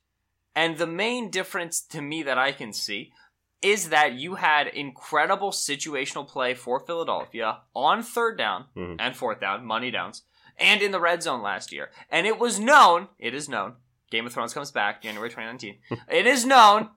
And 0.56 0.76
the 0.76 0.88
main 0.88 1.30
difference 1.30 1.80
to 1.82 2.02
me 2.02 2.24
that 2.24 2.36
I 2.36 2.50
can 2.50 2.72
see 2.72 3.12
is 3.62 3.90
that 3.90 4.14
you 4.14 4.36
had 4.36 4.66
incredible 4.68 5.50
situational 5.50 6.26
play 6.26 6.54
for 6.54 6.80
Philadelphia 6.80 7.58
on 7.74 8.02
third 8.02 8.38
down 8.38 8.66
Mhm. 8.76 8.96
and 8.98 9.16
fourth 9.16 9.40
down, 9.40 9.64
money 9.64 9.90
downs, 9.90 10.22
and 10.58 10.82
in 10.82 10.92
the 10.92 11.00
red 11.00 11.22
zone 11.22 11.42
last 11.42 11.72
year. 11.72 11.90
And 12.10 12.26
it 12.26 12.38
was 12.38 12.58
known, 12.58 13.08
it 13.18 13.34
is 13.34 13.48
known, 13.48 13.76
Game 14.10 14.26
of 14.26 14.32
Thrones 14.32 14.54
comes 14.54 14.70
back 14.72 15.02
January 15.02 15.28
2019. 15.30 15.78
it 16.10 16.26
is 16.26 16.44
known 16.44 16.90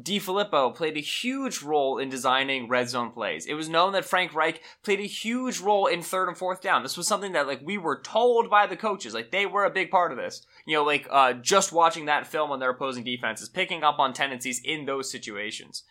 DeFilippo 0.00 0.72
played 0.76 0.96
a 0.96 1.00
huge 1.00 1.60
role 1.60 1.98
in 1.98 2.08
designing 2.08 2.68
red 2.68 2.88
zone 2.88 3.10
plays. 3.10 3.46
It 3.46 3.54
was 3.54 3.68
known 3.68 3.92
that 3.94 4.04
Frank 4.04 4.32
Reich 4.32 4.62
played 4.84 5.00
a 5.00 5.06
huge 5.08 5.58
role 5.58 5.86
in 5.86 6.02
third 6.02 6.28
and 6.28 6.38
fourth 6.38 6.60
down. 6.60 6.84
This 6.84 6.96
was 6.96 7.08
something 7.08 7.32
that 7.32 7.48
like 7.48 7.60
we 7.64 7.78
were 7.78 8.00
told 8.00 8.48
by 8.48 8.68
the 8.68 8.76
coaches, 8.76 9.12
like 9.12 9.32
they 9.32 9.44
were 9.44 9.64
a 9.64 9.70
big 9.70 9.90
part 9.90 10.12
of 10.12 10.18
this. 10.18 10.46
You 10.66 10.76
know, 10.76 10.84
like 10.84 11.08
uh, 11.10 11.32
just 11.32 11.72
watching 11.72 12.04
that 12.04 12.28
film 12.28 12.52
on 12.52 12.60
their 12.60 12.70
opposing 12.70 13.02
defenses, 13.02 13.48
picking 13.48 13.82
up 13.82 13.98
on 13.98 14.12
tendencies 14.12 14.60
in 14.64 14.84
those 14.84 15.10
situations. 15.10 15.82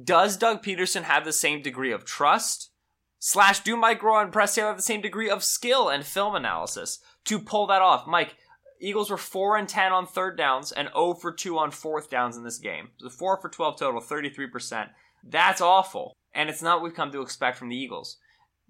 Does 0.00 0.36
Doug 0.36 0.62
Pederson 0.62 1.02
have 1.02 1.24
the 1.24 1.32
same 1.32 1.62
degree 1.62 1.92
of 1.92 2.04
trust? 2.04 2.70
Slash, 3.18 3.60
do 3.60 3.76
Mike 3.76 4.00
Groh 4.00 4.22
and 4.22 4.32
Press 4.32 4.56
have 4.56 4.76
the 4.76 4.82
same 4.82 5.00
degree 5.00 5.28
of 5.28 5.44
skill 5.44 5.88
and 5.88 6.04
film 6.04 6.34
analysis 6.34 7.00
to 7.24 7.38
pull 7.38 7.66
that 7.66 7.82
off? 7.82 8.06
Mike, 8.06 8.36
Eagles 8.80 9.10
were 9.10 9.18
4 9.18 9.58
and 9.58 9.68
10 9.68 9.92
on 9.92 10.06
third 10.06 10.38
downs 10.38 10.72
and 10.72 10.88
0 10.88 11.14
for 11.14 11.32
2 11.32 11.58
on 11.58 11.70
fourth 11.70 12.08
downs 12.08 12.36
in 12.36 12.44
this 12.44 12.58
game. 12.58 12.90
So 12.98 13.10
4 13.10 13.38
for 13.40 13.48
12 13.48 13.78
total, 13.78 14.00
33%. 14.00 14.88
That's 15.22 15.60
awful. 15.60 16.14
And 16.32 16.48
it's 16.48 16.62
not 16.62 16.78
what 16.78 16.84
we've 16.84 16.94
come 16.94 17.12
to 17.12 17.20
expect 17.20 17.58
from 17.58 17.68
the 17.68 17.76
Eagles. 17.76 18.16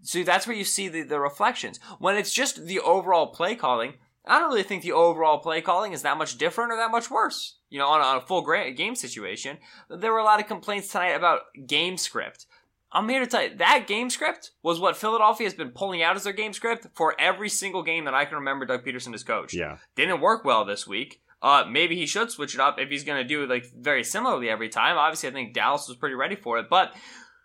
So 0.02 0.24
that's 0.24 0.46
where 0.46 0.56
you 0.56 0.64
see 0.64 0.88
the, 0.88 1.02
the 1.02 1.20
reflections. 1.20 1.78
When 1.98 2.16
it's 2.16 2.32
just 2.32 2.66
the 2.66 2.80
overall 2.80 3.28
play 3.28 3.54
calling, 3.54 3.94
I 4.26 4.38
don't 4.38 4.50
really 4.50 4.62
think 4.62 4.82
the 4.82 4.92
overall 4.92 5.38
play 5.38 5.60
calling 5.60 5.92
is 5.92 6.02
that 6.02 6.18
much 6.18 6.38
different 6.38 6.72
or 6.72 6.76
that 6.76 6.90
much 6.90 7.10
worse. 7.10 7.56
You 7.70 7.78
know, 7.78 7.88
on, 7.88 8.00
on 8.00 8.16
a 8.16 8.20
full 8.20 8.42
gra- 8.42 8.72
game 8.72 8.94
situation, 8.94 9.58
there 9.88 10.12
were 10.12 10.18
a 10.18 10.24
lot 10.24 10.40
of 10.40 10.46
complaints 10.46 10.88
tonight 10.88 11.10
about 11.10 11.40
game 11.66 11.96
script. 11.96 12.46
I'm 12.92 13.08
here 13.08 13.20
to 13.20 13.26
tell 13.26 13.44
you 13.44 13.56
that 13.56 13.86
game 13.86 14.10
script 14.10 14.50
was 14.62 14.80
what 14.80 14.96
Philadelphia 14.96 15.46
has 15.46 15.54
been 15.54 15.70
pulling 15.70 16.02
out 16.02 16.16
as 16.16 16.24
their 16.24 16.32
game 16.32 16.52
script 16.52 16.88
for 16.94 17.14
every 17.20 17.48
single 17.48 17.82
game 17.82 18.04
that 18.04 18.14
I 18.14 18.24
can 18.24 18.36
remember 18.36 18.66
Doug 18.66 18.84
Pederson 18.84 19.12
has 19.12 19.22
coached. 19.22 19.54
Yeah. 19.54 19.78
Didn't 19.94 20.20
work 20.20 20.44
well 20.44 20.64
this 20.64 20.86
week. 20.86 21.20
Uh, 21.42 21.64
maybe 21.68 21.96
he 21.96 22.04
should 22.04 22.30
switch 22.30 22.54
it 22.54 22.60
up 22.60 22.78
if 22.78 22.90
he's 22.90 23.04
going 23.04 23.22
to 23.22 23.26
do 23.26 23.46
like 23.46 23.64
very 23.78 24.04
similarly 24.04 24.50
every 24.50 24.68
time. 24.68 24.98
Obviously, 24.98 25.28
I 25.28 25.32
think 25.32 25.54
Dallas 25.54 25.88
was 25.88 25.96
pretty 25.96 26.14
ready 26.14 26.36
for 26.36 26.58
it, 26.58 26.66
but 26.68 26.92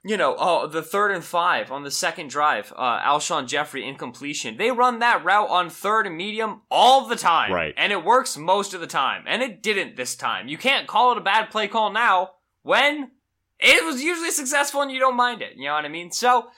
you 0.07 0.17
know, 0.17 0.35
oh, 0.37 0.67
the 0.67 0.83
third 0.83 1.09
and 1.09 1.23
five 1.23 1.71
on 1.71 1.83
the 1.83 1.89
second 1.89 2.29
drive, 2.29 2.71
uh, 2.75 2.99
Alshon 2.99 3.47
Jeffery 3.47 3.87
incompletion. 3.87 4.55
They 4.55 4.69
run 4.69 4.99
that 4.99 5.25
route 5.25 5.49
on 5.49 5.71
third 5.71 6.05
and 6.05 6.15
medium 6.15 6.61
all 6.69 7.07
the 7.07 7.15
time. 7.15 7.51
Right. 7.51 7.73
And 7.75 7.91
it 7.91 8.05
works 8.05 8.37
most 8.37 8.75
of 8.75 8.81
the 8.81 8.87
time. 8.87 9.23
And 9.25 9.41
it 9.41 9.63
didn't 9.63 9.95
this 9.95 10.15
time. 10.15 10.47
You 10.47 10.59
can't 10.59 10.85
call 10.85 11.11
it 11.11 11.17
a 11.17 11.21
bad 11.21 11.49
play 11.49 11.67
call 11.67 11.91
now 11.91 12.33
when 12.61 13.09
it 13.59 13.83
was 13.83 14.03
usually 14.03 14.29
successful 14.29 14.83
and 14.83 14.91
you 14.91 14.99
don't 14.99 15.17
mind 15.17 15.41
it. 15.41 15.53
You 15.55 15.65
know 15.65 15.73
what 15.73 15.85
I 15.85 15.89
mean? 15.89 16.11
So 16.11 16.49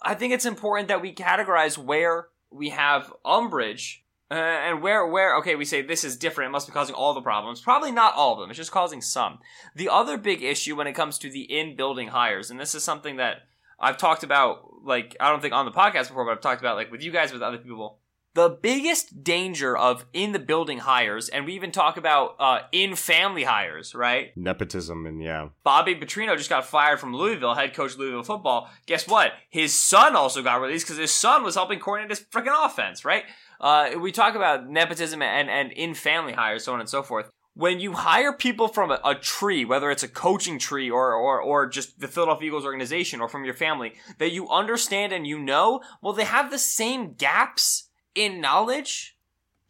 I 0.00 0.14
think 0.14 0.32
it's 0.32 0.46
important 0.46 0.86
that 0.86 1.02
we 1.02 1.12
categorize 1.12 1.76
where 1.76 2.28
we 2.52 2.68
have 2.68 3.12
umbrage 3.24 4.03
uh, 4.30 4.34
and 4.34 4.82
where 4.82 5.06
where 5.06 5.36
okay 5.36 5.54
we 5.54 5.64
say 5.64 5.82
this 5.82 6.04
is 6.04 6.16
different 6.16 6.48
it 6.48 6.52
must 6.52 6.66
be 6.66 6.72
causing 6.72 6.94
all 6.94 7.14
the 7.14 7.20
problems 7.20 7.60
probably 7.60 7.92
not 7.92 8.14
all 8.14 8.32
of 8.32 8.40
them 8.40 8.50
it's 8.50 8.56
just 8.56 8.70
causing 8.72 9.00
some 9.00 9.38
the 9.76 9.88
other 9.88 10.16
big 10.16 10.42
issue 10.42 10.74
when 10.74 10.86
it 10.86 10.94
comes 10.94 11.18
to 11.18 11.30
the 11.30 11.42
in 11.42 11.76
building 11.76 12.08
hires 12.08 12.50
and 12.50 12.58
this 12.58 12.74
is 12.74 12.82
something 12.82 13.16
that 13.16 13.42
i've 13.78 13.98
talked 13.98 14.22
about 14.22 14.84
like 14.84 15.16
i 15.20 15.28
don't 15.28 15.40
think 15.40 15.54
on 15.54 15.66
the 15.66 15.70
podcast 15.70 16.08
before 16.08 16.24
but 16.24 16.32
i've 16.32 16.40
talked 16.40 16.60
about 16.60 16.76
like 16.76 16.90
with 16.90 17.02
you 17.02 17.10
guys 17.10 17.32
with 17.32 17.42
other 17.42 17.58
people 17.58 17.98
the 18.34 18.48
biggest 18.48 19.22
danger 19.22 19.76
of 19.76 20.06
in 20.12 20.32
the 20.32 20.38
building 20.38 20.78
hires 20.78 21.28
and 21.28 21.46
we 21.46 21.54
even 21.54 21.70
talk 21.70 21.96
about 21.96 22.34
uh, 22.40 22.60
in 22.72 22.96
family 22.96 23.44
hires 23.44 23.94
right 23.94 24.36
Nepotism 24.36 25.06
and 25.06 25.22
yeah. 25.22 25.48
Bobby 25.62 25.94
Petrino 25.94 26.36
just 26.36 26.50
got 26.50 26.66
fired 26.66 26.98
from 27.00 27.14
Louisville, 27.14 27.54
head 27.54 27.74
coach 27.74 27.92
of 27.92 27.98
Louisville 27.98 28.24
football. 28.24 28.68
Guess 28.86 29.06
what? 29.06 29.32
His 29.48 29.72
son 29.72 30.16
also 30.16 30.42
got 30.42 30.60
released 30.60 30.86
because 30.86 30.98
his 30.98 31.12
son 31.12 31.44
was 31.44 31.54
helping 31.54 31.78
coordinate 31.78 32.10
his 32.10 32.20
freaking 32.20 32.54
offense, 32.66 33.04
right? 33.04 33.24
Uh, 33.64 33.98
we 33.98 34.12
talk 34.12 34.34
about 34.34 34.68
nepotism 34.68 35.22
and, 35.22 35.48
and 35.48 35.72
in 35.72 35.94
family 35.94 36.34
hires, 36.34 36.64
so 36.64 36.74
on 36.74 36.80
and 36.80 36.88
so 36.88 37.02
forth. 37.02 37.30
When 37.54 37.80
you 37.80 37.94
hire 37.94 38.34
people 38.34 38.68
from 38.68 38.90
a, 38.90 39.00
a 39.02 39.14
tree, 39.14 39.64
whether 39.64 39.90
it's 39.90 40.02
a 40.02 40.08
coaching 40.08 40.58
tree 40.58 40.90
or, 40.90 41.14
or, 41.14 41.40
or 41.40 41.66
just 41.66 41.98
the 41.98 42.06
Philadelphia 42.06 42.48
Eagles 42.48 42.66
organization 42.66 43.22
or 43.22 43.28
from 43.28 43.46
your 43.46 43.54
family, 43.54 43.94
that 44.18 44.32
you 44.32 44.50
understand 44.50 45.14
and 45.14 45.26
you 45.26 45.38
know, 45.38 45.80
well, 46.02 46.12
they 46.12 46.24
have 46.24 46.50
the 46.50 46.58
same 46.58 47.14
gaps 47.14 47.88
in 48.14 48.38
knowledge 48.38 49.16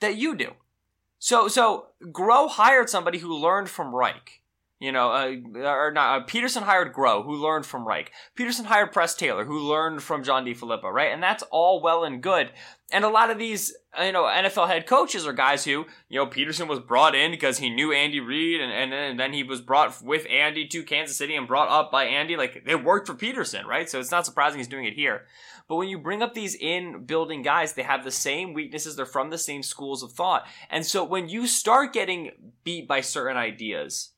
that 0.01 0.17
you 0.17 0.35
do. 0.35 0.55
So, 1.21 1.47
so 1.47 1.91
Groh 2.03 2.51
hired 2.51 2.91
somebody 2.91 3.19
who 3.19 3.33
learned 3.33 3.69
from 3.69 3.95
Reich. 3.95 4.43
You 4.81 4.93
know, 4.93 5.13
uh, 5.13 5.37
or 5.61 5.93
not. 5.93 6.23
Uh, 6.23 6.27
Pederson 6.27 6.63
hired 6.63 6.93
Groh, 6.93 7.25
who 7.25 7.37
learned 7.37 7.65
from 7.65 7.87
Reich. 7.87 8.11
Pederson 8.37 8.65
hired 8.65 8.93
Press 8.93 9.15
Taylor, 9.15 9.45
who 9.45 9.59
learned 9.59 10.03
from 10.03 10.25
John 10.25 10.45
DeFilippo, 10.45 10.93
right? 10.93 11.13
And 11.13 11.23
that's 11.23 11.45
all 11.51 11.81
well 11.81 12.05
and 12.05 12.23
good. 12.23 12.51
And 12.91 13.05
a 13.05 13.09
lot 13.09 13.31
of 13.31 13.39
these, 13.39 13.75
you 13.99 14.13
know, 14.13 14.25
NFL 14.25 14.69
head 14.69 14.87
coaches 14.87 15.27
are 15.27 15.33
guys 15.33 15.65
who, 15.65 15.87
you 16.09 16.19
know, 16.19 16.27
Pederson 16.27 16.69
was 16.69 16.81
brought 16.81 17.15
in 17.15 17.31
because 17.31 17.59
he 17.59 17.71
knew 17.71 17.93
Andy 17.93 18.21
Reid, 18.21 18.61
and, 18.61 18.73
and, 18.73 18.93
and 18.93 19.19
then 19.19 19.33
he 19.33 19.43
was 19.43 19.61
brought 19.61 20.03
with 20.03 20.27
Andy 20.29 20.67
to 20.69 20.83
Kansas 20.83 21.17
City 21.17 21.35
and 21.35 21.49
brought 21.49 21.71
up 21.71 21.91
by 21.91 22.05
Andy. 22.05 22.37
Like, 22.37 22.63
it 22.67 22.85
worked 22.85 23.07
for 23.07 23.15
Pederson, 23.15 23.65
right? 23.65 23.89
So 23.89 24.01
it's 24.01 24.11
not 24.11 24.27
surprising 24.27 24.59
he's 24.59 24.69
doing 24.69 24.85
it 24.87 24.95
here. 24.95 25.23
But 25.69 25.77
when 25.77 25.89
you 25.89 25.99
bring 25.99 26.23
up 26.23 26.35
these 26.35 26.55
in 26.55 27.05
building 27.05 27.43
guys, 27.43 27.73
they 27.73 27.83
have 27.83 28.05
the 28.05 28.11
same 28.11 28.53
weaknesses. 28.53 28.97
They're 28.97 29.07
from 29.07 29.31
the 29.31 29.39
same 29.39 29.63
schools 29.63 30.03
of 30.03 30.13
thought. 30.13 30.47
And 30.69 30.85
so 30.85 31.05
when 31.05 31.29
you 31.29 31.47
start 31.47 31.93
getting 31.93 32.53
beat 32.65 32.87
by 32.87 33.01
certain 33.01 33.37
ideas, 33.37 34.11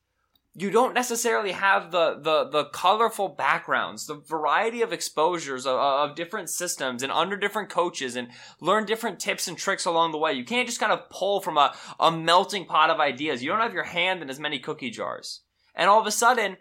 you 0.59 0.71
don't 0.71 0.95
necessarily 0.95 1.51
have 1.51 1.91
the, 1.91 2.15
the, 2.19 2.49
the 2.49 2.65
colorful 2.65 3.27
backgrounds, 3.27 4.07
the 4.07 4.15
variety 4.15 4.81
of 4.81 4.91
exposures 4.91 5.67
of, 5.67 5.77
of 5.77 6.15
different 6.15 6.49
systems 6.49 7.03
and 7.03 7.11
under 7.11 7.37
different 7.37 7.69
coaches 7.69 8.15
and 8.15 8.29
learn 8.59 8.83
different 8.83 9.19
tips 9.19 9.47
and 9.47 9.55
tricks 9.55 9.85
along 9.85 10.11
the 10.11 10.17
way. 10.17 10.33
You 10.33 10.43
can't 10.43 10.67
just 10.67 10.79
kind 10.79 10.91
of 10.91 11.11
pull 11.11 11.41
from 11.41 11.59
a, 11.59 11.75
a 11.99 12.11
melting 12.11 12.65
pot 12.65 12.89
of 12.89 12.99
ideas. 12.99 13.43
You 13.43 13.51
don't 13.51 13.61
have 13.61 13.75
your 13.75 13.83
hand 13.83 14.23
in 14.23 14.31
as 14.31 14.39
many 14.39 14.57
cookie 14.57 14.89
jars. 14.89 15.41
And 15.75 15.91
all 15.91 16.01
of 16.01 16.07
a 16.07 16.11
sudden, 16.11 16.57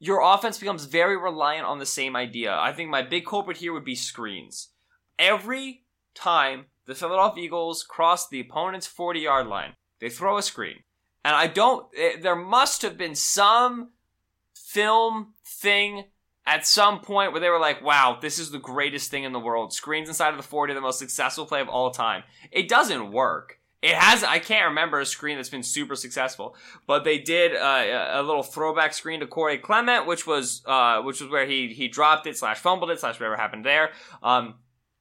your 0.00 0.20
offense 0.20 0.58
becomes 0.58 0.86
very 0.86 1.16
reliant 1.16 1.66
on 1.66 1.78
the 1.78 1.86
same 1.86 2.16
idea. 2.16 2.52
I 2.52 2.72
think 2.72 2.90
my 2.90 3.02
big 3.02 3.26
culprit 3.26 3.58
here 3.58 3.72
would 3.72 3.84
be 3.84 3.94
screens. 3.94 4.70
Every 5.20 5.84
time 6.16 6.64
the 6.86 6.96
Philadelphia 6.96 7.44
Eagles 7.44 7.84
cross 7.84 8.28
the 8.28 8.40
opponent's 8.40 8.88
40 8.88 9.20
yard 9.20 9.46
line, 9.46 9.74
they 10.00 10.10
throw 10.10 10.36
a 10.36 10.42
screen. 10.42 10.78
And 11.24 11.34
I 11.34 11.46
don't, 11.46 11.86
eh, 11.96 12.16
there 12.20 12.36
must 12.36 12.82
have 12.82 12.98
been 12.98 13.14
some 13.14 13.90
film 14.54 15.34
thing 15.44 16.04
at 16.46 16.66
some 16.66 17.00
point 17.00 17.32
where 17.32 17.40
they 17.40 17.48
were 17.48 17.58
like, 17.58 17.82
wow, 17.82 18.18
this 18.20 18.38
is 18.38 18.50
the 18.50 18.58
greatest 18.58 19.10
thing 19.10 19.24
in 19.24 19.32
the 19.32 19.40
world. 19.40 19.72
Screens 19.72 20.08
inside 20.08 20.30
of 20.30 20.36
the 20.36 20.42
40, 20.42 20.74
the 20.74 20.80
most 20.80 20.98
successful 20.98 21.46
play 21.46 21.60
of 21.60 21.68
all 21.68 21.90
time. 21.90 22.22
It 22.52 22.68
doesn't 22.68 23.12
work. 23.12 23.60
It 23.80 23.94
has, 23.94 24.24
I 24.24 24.38
can't 24.38 24.68
remember 24.68 24.98
a 25.00 25.06
screen 25.06 25.36
that's 25.36 25.50
been 25.50 25.62
super 25.62 25.94
successful, 25.94 26.56
but 26.86 27.04
they 27.04 27.18
did 27.18 27.54
uh, 27.54 28.08
a 28.12 28.22
little 28.22 28.42
throwback 28.42 28.94
screen 28.94 29.20
to 29.20 29.26
Corey 29.26 29.58
Clement, 29.58 30.06
which 30.06 30.26
was, 30.26 30.62
uh, 30.64 31.02
which 31.02 31.20
was 31.20 31.30
where 31.30 31.44
he, 31.46 31.68
he 31.68 31.88
dropped 31.88 32.26
it 32.26 32.36
slash 32.38 32.58
fumbled 32.58 32.90
it 32.90 33.00
slash 33.00 33.20
whatever 33.20 33.36
happened 33.36 33.64
there. 33.64 33.90
Um, 34.22 34.54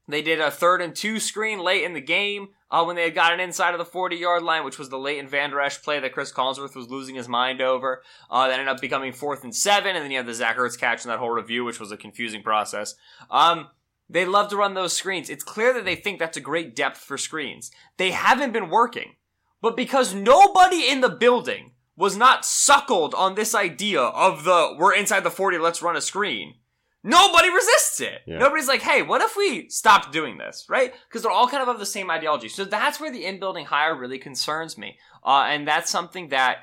they 0.08 0.22
did 0.22 0.40
a 0.40 0.52
third 0.52 0.82
and 0.82 0.96
two 0.96 1.20
screen 1.20 1.60
late 1.60 1.84
in 1.84 1.94
the 1.94 2.02
game 2.02 2.50
uh, 2.70 2.84
when 2.84 2.96
they 2.96 3.04
had 3.04 3.16
gotten 3.16 3.40
inside 3.40 3.74
of 3.74 3.78
the 3.78 3.86
40 3.86 4.16
yard 4.16 4.44
line, 4.44 4.66
which 4.66 4.78
was 4.78 4.90
the 4.90 4.98
Leighton 4.98 5.28
Vander 5.28 5.62
Esch 5.62 5.82
play 5.82 6.00
that 6.00 6.14
Chris 6.14 6.32
Collinsworth 6.32 6.76
was 6.76 6.90
losing 6.90 7.16
his 7.16 7.30
mind 7.30 7.62
over. 7.62 8.02
Uh, 8.30 8.48
that 8.48 8.60
ended 8.60 8.68
up 8.68 8.82
becoming 8.82 9.14
fourth 9.14 9.44
and 9.44 9.56
seven, 9.56 9.96
and 9.96 10.04
then 10.04 10.12
you 10.12 10.18
have 10.18 10.26
the 10.26 10.34
Zach 10.34 10.58
Ertz 10.58 10.78
catch 10.78 11.06
in 11.06 11.10
that 11.10 11.20
whole 11.20 11.30
review, 11.30 11.64
which 11.64 11.80
was 11.80 11.92
a 11.92 11.98
confusing 11.98 12.44
process. 12.44 12.96
Um, 13.30 13.68
they 14.10 14.26
love 14.26 14.50
to 14.50 14.58
run 14.58 14.74
those 14.74 14.94
screens. 14.94 15.30
It's 15.30 15.44
clear 15.44 15.74
that 15.74 15.86
they 15.86 15.96
think 15.96 16.20
that's 16.20 16.38
a 16.38 16.42
great 16.42 16.76
depth 16.76 16.98
for 16.98 17.18
screens. 17.18 17.72
They 17.98 18.12
haven't 18.12 18.52
been 18.52 18.70
working. 18.70 19.16
But 19.62 19.78
because 19.78 20.14
nobody 20.14 20.90
in 20.90 21.00
the 21.00 21.10
building 21.10 21.72
was 21.96 22.18
not 22.18 22.46
suckled 22.46 23.14
on 23.14 23.36
this 23.36 23.56
idea 23.56 24.02
of 24.02 24.44
the 24.44 24.76
we're 24.78 24.94
inside 24.94 25.22
the 25.22 25.32
40, 25.32 25.58
let's 25.60 25.82
run 25.82 25.96
a 25.96 26.02
screen, 26.02 26.56
nobody 27.04 27.50
resists 27.50 28.02
it. 28.02 28.22
Yeah. 28.26 28.38
Nobody's 28.38 28.68
like, 28.68 28.82
hey, 28.82 29.02
what 29.02 29.22
if 29.22 29.36
we 29.36 29.70
stopped 29.70 30.12
doing 30.12 30.38
this, 30.38 30.66
right? 30.70 30.94
Because 31.08 31.22
they're 31.22 31.32
all 31.32 31.48
kind 31.48 31.62
of 31.62 31.70
of 31.70 31.80
the 31.80 31.86
same 31.86 32.10
ideology. 32.10 32.50
So 32.50 32.66
that's 32.66 33.00
where 33.00 33.12
the 33.12 33.26
in 33.26 33.40
building 33.40 33.66
hire 33.66 33.96
really 33.96 34.20
concerns 34.20 34.78
me. 34.78 34.98
Uh, 35.24 35.46
and 35.48 35.68
that's 35.68 35.92
something 35.92 36.30
that 36.30 36.60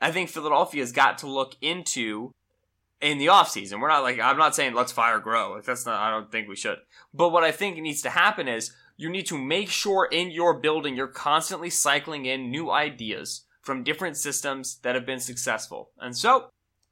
I 0.00 0.10
think 0.10 0.30
Philadelphia's 0.30 0.92
got 0.92 1.18
to 1.18 1.26
look 1.26 1.54
into 1.60 2.32
in 3.00 3.18
the 3.18 3.26
offseason. 3.26 3.80
We're 3.80 3.88
not 3.88 4.02
like, 4.02 4.18
I'm 4.18 4.38
not 4.38 4.54
saying 4.54 4.74
let's 4.74 4.92
fire 4.92 5.20
Groh. 5.20 5.56
Like, 5.56 5.64
that's 5.64 5.86
not, 5.86 6.00
I 6.00 6.10
don't 6.10 6.32
think 6.32 6.48
we 6.48 6.56
should. 6.56 6.78
But 7.12 7.30
what 7.30 7.44
I 7.44 7.52
think 7.52 7.78
needs 7.78 8.02
to 8.02 8.10
happen 8.10 8.48
is 8.48 8.72
you 8.96 9.10
need 9.10 9.26
to 9.26 9.38
make 9.38 9.68
sure 9.68 10.08
in 10.10 10.30
your 10.30 10.58
building 10.58 10.96
you're 10.96 11.08
constantly 11.08 11.70
cycling 11.70 12.26
in 12.26 12.50
new 12.50 12.70
ideas 12.70 13.44
from 13.60 13.82
different 13.82 14.16
systems 14.16 14.76
that 14.82 14.94
have 14.94 15.06
been 15.06 15.20
successful. 15.20 15.90
And 15.98 16.16
so, 16.16 16.50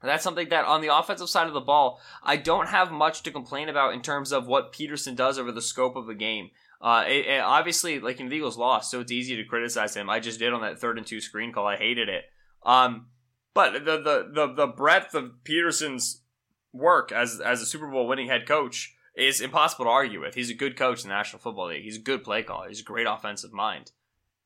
that's 0.09 0.23
something 0.23 0.49
that 0.49 0.65
on 0.65 0.81
the 0.81 0.95
offensive 0.95 1.29
side 1.29 1.47
of 1.47 1.53
the 1.53 1.61
ball, 1.61 1.99
I 2.23 2.37
don't 2.37 2.67
have 2.69 2.91
much 2.91 3.23
to 3.23 3.31
complain 3.31 3.69
about 3.69 3.93
in 3.93 4.01
terms 4.01 4.31
of 4.31 4.47
what 4.47 4.73
Pederson 4.73 5.15
does 5.15 5.37
over 5.39 5.51
the 5.51 5.61
scope 5.61 5.95
of 5.95 6.09
a 6.09 6.15
game. 6.15 6.49
Uh, 6.81 7.05
it, 7.07 7.25
it- 7.27 7.41
obviously, 7.41 7.99
like 7.99 8.19
in 8.19 8.27
the 8.29 8.35
Eagles 8.35 8.57
lost, 8.57 8.91
so 8.91 8.99
it's 8.99 9.11
easy 9.11 9.35
to 9.37 9.43
criticize 9.45 9.95
him. 9.95 10.09
I 10.09 10.19
just 10.19 10.39
did 10.39 10.51
on 10.53 10.61
that 10.61 10.79
third 10.79 10.97
and 10.97 11.07
two 11.07 11.21
screen 11.21 11.51
call. 11.53 11.65
I 11.67 11.77
hated 11.77 12.09
it. 12.09 12.25
Um, 12.63 13.07
But 13.53 13.85
the 13.85 13.97
the 13.97 14.29
the, 14.33 14.53
the 14.53 14.67
breadth 14.67 15.13
of 15.15 15.31
Pederson's 15.43 16.21
work 16.73 17.11
as 17.11 17.39
as 17.39 17.61
a 17.61 17.65
Super 17.65 17.87
Bowl 17.87 18.07
winning 18.07 18.27
head 18.27 18.47
coach 18.47 18.95
is 19.15 19.39
impossible 19.41 19.85
to 19.85 19.91
argue 19.91 20.19
with. 20.19 20.33
He's 20.35 20.49
a 20.49 20.55
good 20.55 20.75
coach 20.75 21.03
in 21.03 21.09
the 21.09 21.15
National 21.15 21.39
Football 21.39 21.67
League. 21.67 21.83
He's 21.83 21.97
a 21.97 22.01
good 22.01 22.23
play 22.23 22.41
caller. 22.43 22.67
He's 22.67 22.79
a 22.81 22.83
great 22.83 23.05
offensive 23.07 23.53
mind. 23.53 23.91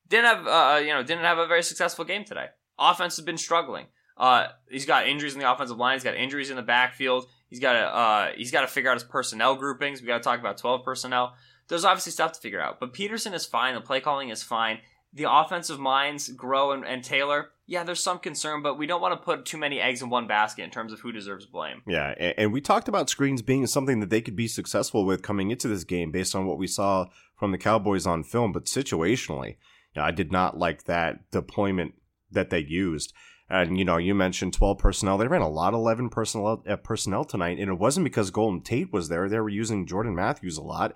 Didn't 0.09 0.25
have 0.25 0.47
uh, 0.47 0.79
you 0.79 0.93
know 0.93 1.03
didn't 1.03 1.23
have 1.23 1.37
a 1.37 1.47
very 1.47 1.63
successful 1.63 2.05
game 2.05 2.23
today. 2.25 2.47
Offense 2.77 3.15
has 3.15 3.25
been 3.25 3.37
struggling. 3.37 3.85
Uh, 4.17 4.47
he's 4.69 4.85
got 4.85 5.07
injuries 5.07 5.33
in 5.33 5.39
the 5.39 5.51
offensive 5.51 5.77
line. 5.77 5.95
He's 5.95 6.03
got 6.03 6.15
injuries 6.15 6.49
in 6.49 6.55
the 6.55 6.63
backfield. 6.63 7.27
He's 7.49 7.59
got 7.59 7.73
to 7.73 7.79
uh, 7.79 8.31
he's 8.35 8.51
got 8.51 8.61
to 8.61 8.67
figure 8.67 8.89
out 8.89 8.95
his 8.95 9.03
personnel 9.03 9.55
groupings. 9.55 10.01
We 10.01 10.07
got 10.07 10.17
to 10.17 10.23
talk 10.23 10.39
about 10.39 10.57
twelve 10.57 10.83
personnel. 10.83 11.35
There's 11.67 11.85
obviously 11.85 12.13
stuff 12.13 12.31
to 12.33 12.39
figure 12.39 12.61
out, 12.61 12.79
but 12.79 12.93
Pederson 12.93 13.33
is 13.33 13.45
fine. 13.45 13.75
The 13.75 13.81
play 13.81 13.99
calling 13.99 14.29
is 14.29 14.41
fine. 14.41 14.79
The 15.13 15.31
offensive 15.31 15.79
minds 15.79 16.33
Groh 16.35 16.73
and, 16.73 16.85
and 16.85 17.03
Taylor. 17.03 17.49
Yeah, 17.65 17.83
there's 17.83 18.01
some 18.01 18.19
concern, 18.19 18.61
but 18.61 18.77
we 18.77 18.87
don't 18.87 19.01
want 19.01 19.13
to 19.13 19.25
put 19.25 19.45
too 19.45 19.57
many 19.57 19.81
eggs 19.81 20.01
in 20.01 20.09
one 20.09 20.25
basket 20.25 20.63
in 20.63 20.69
terms 20.69 20.93
of 20.93 21.01
who 21.01 21.11
deserves 21.11 21.45
blame. 21.45 21.81
Yeah, 21.85 22.13
and, 22.17 22.33
and 22.37 22.53
we 22.53 22.61
talked 22.61 22.87
about 22.87 23.09
screens 23.09 23.41
being 23.41 23.67
something 23.67 23.99
that 23.99 24.09
they 24.09 24.21
could 24.21 24.37
be 24.37 24.47
successful 24.47 25.05
with 25.05 25.21
coming 25.21 25.51
into 25.51 25.67
this 25.67 25.83
game 25.83 26.11
based 26.11 26.33
on 26.33 26.45
what 26.45 26.57
we 26.57 26.67
saw 26.67 27.07
from 27.35 27.51
the 27.51 27.57
Cowboys 27.57 28.07
on 28.07 28.23
film, 28.23 28.53
but 28.53 28.65
situationally, 28.65 29.57
you 29.93 30.01
know, 30.01 30.03
I 30.03 30.11
did 30.11 30.31
not 30.31 30.57
like 30.57 30.85
that 30.85 31.29
deployment 31.31 31.93
that 32.31 32.49
they 32.49 32.59
used. 32.59 33.13
And 33.49 33.77
you 33.77 33.85
know, 33.85 33.97
you 33.97 34.13
mentioned 34.13 34.53
12 34.53 34.77
personnel. 34.77 35.17
They 35.17 35.27
ran 35.27 35.41
a 35.41 35.49
lot 35.49 35.73
of 35.73 35.79
11 35.79 36.09
personnel 36.09 36.63
uh, 36.67 36.75
personnel 36.77 37.23
tonight, 37.23 37.59
and 37.59 37.69
it 37.69 37.79
wasn't 37.79 38.03
because 38.03 38.29
Golden 38.29 38.61
Tate 38.61 38.91
was 38.91 39.07
there. 39.07 39.29
They 39.29 39.39
were 39.39 39.49
using 39.49 39.87
Jordan 39.87 40.15
Matthews 40.15 40.57
a 40.57 40.63
lot, 40.63 40.93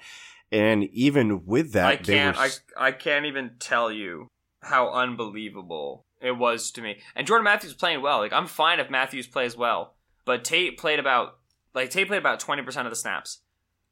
and 0.51 0.83
even 0.85 1.45
with 1.45 1.71
that, 1.73 1.87
I 1.87 1.95
can't. 1.95 2.35
Were... 2.35 2.43
I 2.43 2.87
I 2.87 2.91
can't 2.91 3.25
even 3.25 3.51
tell 3.59 3.91
you 3.91 4.27
how 4.63 4.91
unbelievable 4.91 6.05
it 6.21 6.33
was 6.33 6.71
to 6.71 6.81
me. 6.81 6.99
And 7.15 7.25
Jordan 7.25 7.45
Matthews 7.45 7.73
playing 7.73 8.01
well. 8.01 8.19
Like 8.19 8.33
I'm 8.33 8.47
fine 8.47 8.79
if 8.79 8.89
Matthews 8.89 9.27
plays 9.27 9.55
well, 9.55 9.95
but 10.25 10.43
Tate 10.43 10.77
played 10.77 10.99
about 10.99 11.37
like 11.73 11.89
Tate 11.89 12.07
played 12.07 12.19
about 12.19 12.41
20 12.41 12.63
percent 12.63 12.85
of 12.85 12.91
the 12.91 12.97
snaps, 12.97 13.39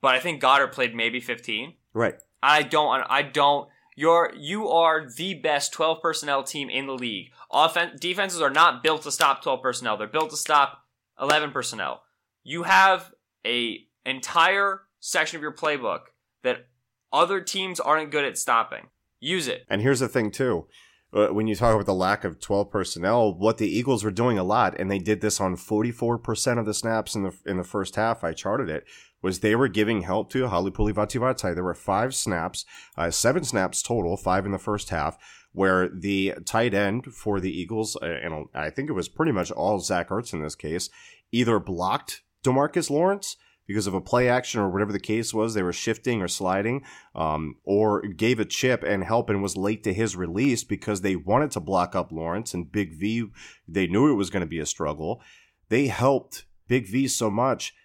but 0.02 0.16
I 0.16 0.20
think 0.20 0.42
Goedert 0.42 0.74
played 0.74 0.94
maybe 0.94 1.22
15. 1.22 1.76
Right. 1.94 2.16
I 2.44 2.64
don't. 2.64 3.06
I 3.10 3.22
don't. 3.22 3.70
You're 4.00 4.32
you 4.38 4.70
are 4.70 5.10
the 5.10 5.34
best 5.34 5.74
12 5.74 6.02
personnel 6.02 6.42
team 6.44 6.70
in 6.70 6.88
the 6.88 6.94
league. 6.94 7.32
Offense 7.52 8.00
defenses 8.00 8.42
are 8.42 8.50
not 8.50 8.82
built 8.82 9.02
to 9.02 9.12
stop 9.12 9.44
12 9.44 9.62
personnel. 9.62 9.98
They're 9.98 10.08
built 10.08 10.30
to 10.30 10.38
stop 10.38 10.86
11 11.20 11.52
personnel. 11.52 12.04
You 12.42 12.64
have 12.64 13.12
a 13.46 13.80
entire 14.06 14.84
section 15.02 15.36
of 15.36 15.42
your 15.42 15.52
playbook 15.52 16.00
that 16.44 16.68
other 17.12 17.42
teams 17.42 17.82
aren't 17.82 18.10
good 18.10 18.24
at 18.24 18.38
stopping. 18.38 18.88
Use 19.20 19.50
it. 19.50 19.66
And 19.70 19.82
here's 19.82 20.00
the 20.00 20.08
thing 20.08 20.32
too. 20.32 20.68
Uh, 21.12 21.28
when 21.28 21.48
you 21.48 21.56
talk 21.56 21.74
about 21.74 21.86
the 21.86 21.94
lack 21.94 22.24
of 22.24 22.40
12 22.40 22.72
personnel, 22.72 23.34
what 23.34 23.58
the 23.58 23.68
Eagles 23.68 24.06
were 24.06 24.12
doing 24.12 24.38
a 24.38 24.44
lot, 24.46 24.80
and 24.80 24.90
they 24.90 25.00
did 25.00 25.20
this 25.20 25.42
on 25.42 25.58
44% 25.58 26.58
of 26.58 26.66
the 26.66 26.74
snaps 26.74 27.16
in 27.16 27.24
the 27.24 27.36
in 27.46 27.58
the 27.58 27.66
first 27.66 27.98
half. 27.98 28.24
I 28.24 28.32
charted 28.32 28.70
it 28.70 28.86
was 29.22 29.40
they 29.40 29.56
were 29.56 29.68
giving 29.68 30.02
help 30.02 30.30
to 30.32 30.46
Halapoulivaati 30.46 31.20
Vaitai. 31.20 31.54
There 31.54 31.64
were 31.64 31.74
five 31.74 32.16
snaps, 32.16 32.66
uh, 32.98 33.12
seven 33.12 33.44
snaps 33.44 33.82
total, 33.82 34.18
five 34.18 34.46
in 34.46 34.52
the 34.52 34.58
first 34.58 34.90
half, 34.90 35.18
where 35.52 35.90
the 35.90 36.36
tight 36.46 36.74
end 36.74 37.06
for 37.14 37.40
the 37.40 37.52
Eagles, 37.52 37.98
uh, 38.02 38.06
and 38.06 38.48
I 38.54 38.70
think 38.70 38.90
it 38.90 38.94
was 38.94 39.10
pretty 39.10 39.32
much 39.32 39.52
all 39.52 39.80
Zach 39.80 40.10
Ertz 40.10 40.34
in 40.34 40.44
this 40.44 40.56
case, 40.56 40.90
either 41.32 41.60
blocked 41.60 42.22
Demarcus 42.44 42.90
Lawrence 42.90 43.36
because 43.70 43.86
of 43.86 43.94
a 43.94 44.02
play 44.02 44.28
action 44.28 44.60
or 44.60 44.68
whatever 44.68 44.92
the 44.92 45.00
case 45.00 45.32
was, 45.32 45.54
they 45.54 45.62
were 45.62 45.72
shifting 45.72 46.24
or 46.24 46.28
sliding, 46.28 46.84
um, 47.14 47.56
or 47.64 48.02
gave 48.02 48.40
a 48.40 48.46
chip 48.46 48.82
and 48.82 49.04
help 49.04 49.30
and 49.30 49.44
was 49.44 49.56
late 49.56 49.84
to 49.84 49.94
his 49.94 50.16
release 50.16 50.64
because 50.64 51.02
they 51.02 51.16
wanted 51.16 51.52
to 51.52 51.60
block 51.60 51.96
up 51.96 52.12
Lawrence 52.12 52.56
and 52.56 52.72
Big 52.72 53.00
V. 53.00 53.26
They 53.68 53.86
knew 53.86 54.12
it 54.12 54.16
was 54.16 54.32
going 54.32 54.42
to 54.42 54.48
be 54.48 54.58
a 54.58 54.66
struggle. 54.66 55.22
They 55.70 55.86
helped 55.86 56.46
Big 56.68 56.88
V 56.88 57.08
so 57.08 57.30
much 57.30 57.76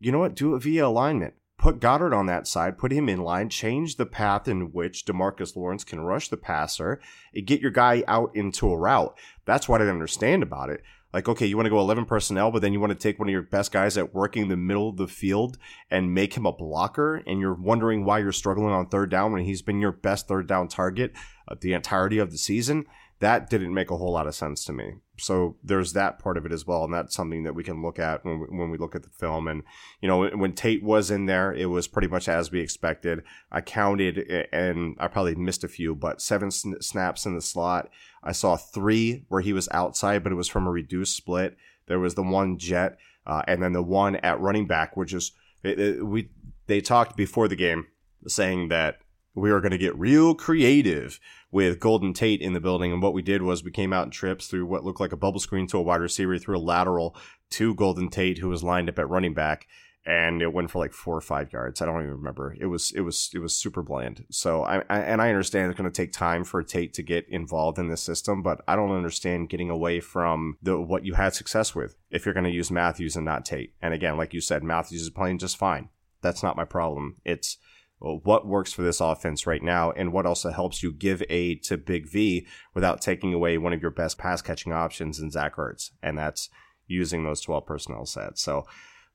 you 0.00 0.10
know 0.10 0.18
what? 0.18 0.34
Do 0.34 0.54
it 0.54 0.62
via 0.62 0.86
alignment. 0.86 1.34
Put 1.58 1.78
Goedert 1.78 2.16
on 2.16 2.24
that 2.24 2.46
side, 2.46 2.78
put 2.78 2.90
him 2.90 3.06
in 3.06 3.20
line, 3.20 3.50
change 3.50 3.96
the 3.96 4.06
path 4.06 4.48
in 4.48 4.72
which 4.72 5.04
Demarcus 5.04 5.54
Lawrence 5.54 5.84
can 5.84 6.00
rush 6.00 6.28
the 6.28 6.38
passer, 6.38 6.98
and 7.34 7.46
get 7.46 7.60
your 7.60 7.70
guy 7.70 8.02
out 8.08 8.34
into 8.34 8.70
a 8.70 8.78
route. 8.78 9.14
That's 9.44 9.68
what 9.68 9.82
I 9.82 9.88
understand 9.88 10.42
about 10.42 10.70
it. 10.70 10.82
Like, 11.12 11.28
okay, 11.28 11.44
you 11.44 11.56
want 11.56 11.66
to 11.66 11.70
go 11.70 11.80
11 11.80 12.06
personnel, 12.06 12.50
but 12.50 12.62
then 12.62 12.72
you 12.72 12.80
want 12.80 12.92
to 12.92 12.98
take 12.98 13.18
one 13.18 13.28
of 13.28 13.32
your 13.32 13.42
best 13.42 13.72
guys 13.72 13.98
at 13.98 14.14
working 14.14 14.48
the 14.48 14.56
middle 14.56 14.88
of 14.88 14.96
the 14.96 15.08
field 15.08 15.58
and 15.90 16.14
make 16.14 16.34
him 16.34 16.46
a 16.46 16.52
blocker, 16.52 17.16
and 17.26 17.40
you're 17.40 17.52
wondering 17.52 18.06
why 18.06 18.20
you're 18.20 18.32
struggling 18.32 18.72
on 18.72 18.86
third 18.86 19.10
down 19.10 19.32
when 19.32 19.44
he's 19.44 19.60
been 19.60 19.80
your 19.80 19.92
best 19.92 20.28
third 20.28 20.46
down 20.46 20.66
target 20.66 21.12
uh, 21.46 21.56
the 21.60 21.74
entirety 21.74 22.18
of 22.18 22.30
the 22.30 22.38
season 22.38 22.86
that 23.20 23.50
didn't 23.50 23.74
make 23.74 23.90
a 23.90 23.96
whole 23.96 24.12
lot 24.12 24.26
of 24.26 24.34
sense 24.34 24.64
to 24.64 24.72
me. 24.72 24.94
So 25.18 25.56
there's 25.62 25.92
that 25.92 26.18
part 26.18 26.38
of 26.38 26.46
it 26.46 26.52
as 26.52 26.66
well, 26.66 26.84
and 26.84 26.92
that's 26.92 27.14
something 27.14 27.44
that 27.44 27.54
we 27.54 27.62
can 27.62 27.82
look 27.82 27.98
at 27.98 28.24
when 28.24 28.40
we, 28.40 28.46
when 28.46 28.70
we 28.70 28.78
look 28.78 28.94
at 28.94 29.02
the 29.02 29.10
film. 29.10 29.46
And 29.46 29.62
you 30.00 30.08
know, 30.08 30.26
when 30.28 30.54
Tate 30.54 30.82
was 30.82 31.10
in 31.10 31.26
there, 31.26 31.52
it 31.52 31.66
was 31.66 31.86
pretty 31.86 32.08
much 32.08 32.28
as 32.28 32.50
we 32.50 32.60
expected. 32.60 33.22
I 33.52 33.60
counted, 33.60 34.18
and 34.52 34.96
I 34.98 35.08
probably 35.08 35.34
missed 35.34 35.64
a 35.64 35.68
few, 35.68 35.94
but 35.94 36.22
seven 36.22 36.50
snaps 36.50 37.26
in 37.26 37.34
the 37.34 37.42
slot. 37.42 37.90
I 38.24 38.32
saw 38.32 38.56
three 38.56 39.26
where 39.28 39.42
he 39.42 39.52
was 39.52 39.68
outside, 39.70 40.22
but 40.22 40.32
it 40.32 40.36
was 40.36 40.48
from 40.48 40.66
a 40.66 40.70
reduced 40.70 41.14
split. 41.14 41.56
There 41.86 42.00
was 42.00 42.14
the 42.14 42.22
one 42.22 42.56
jet, 42.56 42.96
uh, 43.26 43.42
and 43.46 43.62
then 43.62 43.74
the 43.74 43.82
one 43.82 44.16
at 44.16 44.40
running 44.40 44.66
back, 44.66 44.96
which 44.96 45.12
is 45.12 45.32
it, 45.62 45.78
it, 45.78 46.06
we. 46.06 46.30
They 46.66 46.80
talked 46.80 47.16
before 47.16 47.48
the 47.48 47.56
game 47.56 47.88
saying 48.28 48.68
that 48.68 49.00
we 49.40 49.52
were 49.52 49.60
going 49.60 49.72
to 49.72 49.78
get 49.78 49.98
real 49.98 50.34
creative 50.34 51.18
with 51.50 51.80
Golden 51.80 52.12
Tate 52.12 52.40
in 52.40 52.52
the 52.52 52.60
building. 52.60 52.92
And 52.92 53.02
what 53.02 53.14
we 53.14 53.22
did 53.22 53.42
was 53.42 53.64
we 53.64 53.70
came 53.70 53.92
out 53.92 54.04
in 54.04 54.10
trips 54.10 54.46
through 54.46 54.66
what 54.66 54.84
looked 54.84 55.00
like 55.00 55.12
a 55.12 55.16
bubble 55.16 55.40
screen 55.40 55.66
to 55.68 55.78
a 55.78 55.82
wide 55.82 56.00
receiver, 56.00 56.38
through 56.38 56.58
a 56.58 56.60
lateral 56.60 57.16
to 57.50 57.74
Golden 57.74 58.08
Tate, 58.08 58.38
who 58.38 58.48
was 58.48 58.62
lined 58.62 58.88
up 58.88 58.98
at 58.98 59.08
running 59.08 59.34
back. 59.34 59.66
And 60.06 60.40
it 60.40 60.54
went 60.54 60.70
for 60.70 60.78
like 60.78 60.94
four 60.94 61.14
or 61.14 61.20
five 61.20 61.52
yards. 61.52 61.82
I 61.82 61.86
don't 61.86 62.00
even 62.00 62.12
remember. 62.12 62.56
It 62.58 62.66
was 62.66 62.90
it 62.92 63.02
was 63.02 63.30
it 63.34 63.40
was 63.40 63.54
super 63.54 63.82
bland. 63.82 64.24
So 64.30 64.62
I, 64.62 64.78
I 64.88 65.00
and 65.00 65.20
I 65.20 65.28
understand 65.28 65.70
it's 65.70 65.78
going 65.78 65.90
to 65.90 65.94
take 65.94 66.12
time 66.12 66.42
for 66.42 66.62
Tate 66.62 66.94
to 66.94 67.02
get 67.02 67.28
involved 67.28 67.78
in 67.78 67.88
this 67.88 68.02
system, 68.02 68.42
but 68.42 68.62
I 68.66 68.76
don't 68.76 68.92
understand 68.92 69.50
getting 69.50 69.68
away 69.68 70.00
from 70.00 70.56
the 70.62 70.80
what 70.80 71.04
you 71.04 71.14
had 71.14 71.34
success 71.34 71.74
with 71.74 71.96
if 72.10 72.24
you're 72.24 72.34
going 72.34 72.44
to 72.44 72.50
use 72.50 72.70
Matthews 72.70 73.14
and 73.14 73.26
not 73.26 73.44
Tate. 73.44 73.74
And 73.82 73.92
again, 73.92 74.16
like 74.16 74.32
you 74.32 74.40
said, 74.40 74.64
Matthews 74.64 75.02
is 75.02 75.10
playing 75.10 75.38
just 75.38 75.58
fine. 75.58 75.90
That's 76.22 76.42
not 76.42 76.56
my 76.56 76.64
problem. 76.64 77.16
It's 77.26 77.58
what 78.00 78.46
works 78.46 78.72
for 78.72 78.82
this 78.82 79.00
offense 79.00 79.46
right 79.46 79.62
now 79.62 79.90
and 79.92 80.12
what 80.12 80.26
also 80.26 80.50
helps 80.50 80.82
you 80.82 80.92
give 80.92 81.22
aid 81.28 81.62
to 81.64 81.76
Big 81.76 82.08
V 82.08 82.46
without 82.74 83.00
taking 83.00 83.34
away 83.34 83.58
one 83.58 83.72
of 83.72 83.82
your 83.82 83.90
best 83.90 84.18
pass 84.18 84.40
catching 84.40 84.72
options 84.72 85.20
in 85.20 85.30
Zach 85.30 85.56
Ertz. 85.56 85.90
And 86.02 86.18
that's 86.18 86.48
using 86.86 87.24
those 87.24 87.42
12 87.42 87.66
personnel 87.66 88.06
sets. 88.06 88.42
So 88.42 88.66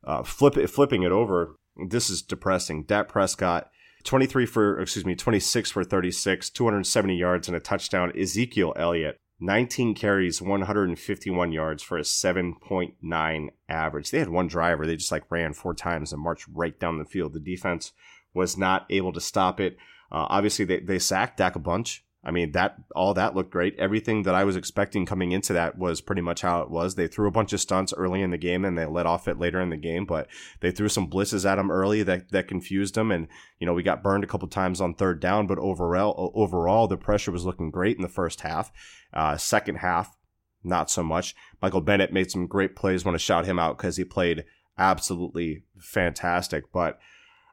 uh, 0.04 0.24
flip 0.24 0.56
it, 0.56 0.70
flipping 0.70 1.04
it 1.04 1.12
over, 1.12 1.58
this 1.90 2.10
is 2.10 2.22
depressing. 2.22 2.84
Dak 2.84 3.08
Prescott, 3.08 3.70
23 4.04 4.46
for, 4.46 4.80
excuse 4.80 5.06
me, 5.06 5.16
26 5.16 5.72
for 5.72 5.84
36, 5.84 6.50
270 6.52 7.18
yards 7.18 7.48
and 7.48 7.58
a 7.58 7.60
touchdown. 7.60 8.12
Ezekiel 8.18 8.74
Elliott, 8.78 9.20
19 9.40 9.96
carries, 9.96 10.42
151 10.42 11.52
yards 11.52 11.84
for 11.84 11.98
a 11.98 12.02
7.9 12.02 13.50
average. 13.68 14.12
They 14.12 14.20
had 14.20 14.30
one 14.30 14.48
driver. 14.48 14.86
They 14.86 14.96
just 14.96 15.12
like 15.12 15.30
ran 15.30 15.54
four 15.54 15.74
times 15.74 16.14
and 16.14 16.22
marched 16.22 16.48
right 16.54 16.80
down 16.80 17.00
the 17.00 17.06
field. 17.06 17.34
The 17.34 17.40
defense 17.40 17.92
was 18.36 18.58
not 18.58 18.86
able 18.90 19.14
to 19.14 19.22
stop 19.22 19.60
it. 19.60 19.78
Uh, 20.12 20.28
obviously, 20.30 20.66
they, 20.66 20.80
they 20.80 21.00
sacked 21.00 21.38
Dak 21.38 21.56
a 21.56 21.60
bunch. 21.60 22.04
I 22.28 22.32
mean, 22.32 22.54
that 22.54 22.78
all 22.96 23.14
that 23.14 23.36
looked 23.36 23.52
great. 23.52 23.78
Everything 23.78 24.24
that 24.24 24.34
I 24.34 24.46
was 24.46 24.56
expecting 24.56 25.06
coming 25.06 25.32
into 25.32 25.54
that 25.54 25.78
was 25.78 26.02
pretty 26.02 26.24
much 26.24 26.42
how 26.42 26.62
it 26.62 26.72
was. 26.72 26.96
They 26.96 27.06
threw 27.06 27.28
a 27.28 27.32
bunch 27.32 27.54
of 27.54 27.62
stunts 27.62 27.94
early 27.96 28.24
in 28.24 28.32
the 28.32 28.38
game 28.38 28.66
and 28.66 28.76
they 28.76 28.86
let 28.88 29.06
off 29.06 29.28
it 29.28 29.38
later 29.38 29.62
in 29.62 29.70
the 29.70 29.78
game, 29.78 30.06
but 30.06 30.28
they 30.60 30.72
threw 30.72 30.90
some 30.90 31.08
blitzes 31.08 31.48
at 31.48 31.60
him 31.60 31.70
early 31.70 32.02
that, 32.02 32.32
that 32.32 32.48
confused 32.48 32.96
them. 32.96 33.12
And, 33.12 33.28
you 33.60 33.68
know, 33.68 33.74
we 33.74 33.84
got 33.84 34.02
burned 34.02 34.24
a 34.24 34.28
couple 34.28 34.48
times 34.48 34.82
on 34.82 34.96
third 34.96 35.20
down, 35.20 35.46
but 35.46 35.60
overall, 35.60 36.32
overall, 36.34 36.88
the 36.88 36.98
pressure 36.98 37.32
was 37.32 37.46
looking 37.46 37.70
great 37.70 37.96
in 37.96 38.02
the 38.02 38.10
first 38.10 38.42
half. 38.42 38.72
Uh, 39.14 39.38
second 39.38 39.76
half, 39.76 40.18
not 40.64 40.90
so 40.90 41.04
much. 41.04 41.36
Michael 41.62 41.82
Bennett 41.82 42.12
made 42.12 42.32
some 42.32 42.48
great 42.48 42.76
plays. 42.76 43.06
Want 43.06 43.14
to 43.14 43.20
shout 43.20 43.46
him 43.46 43.60
out 43.60 43.78
because 43.78 43.98
he 43.98 44.04
played 44.04 44.46
absolutely 44.80 45.64
fantastic. 45.78 46.72
But, 46.74 46.98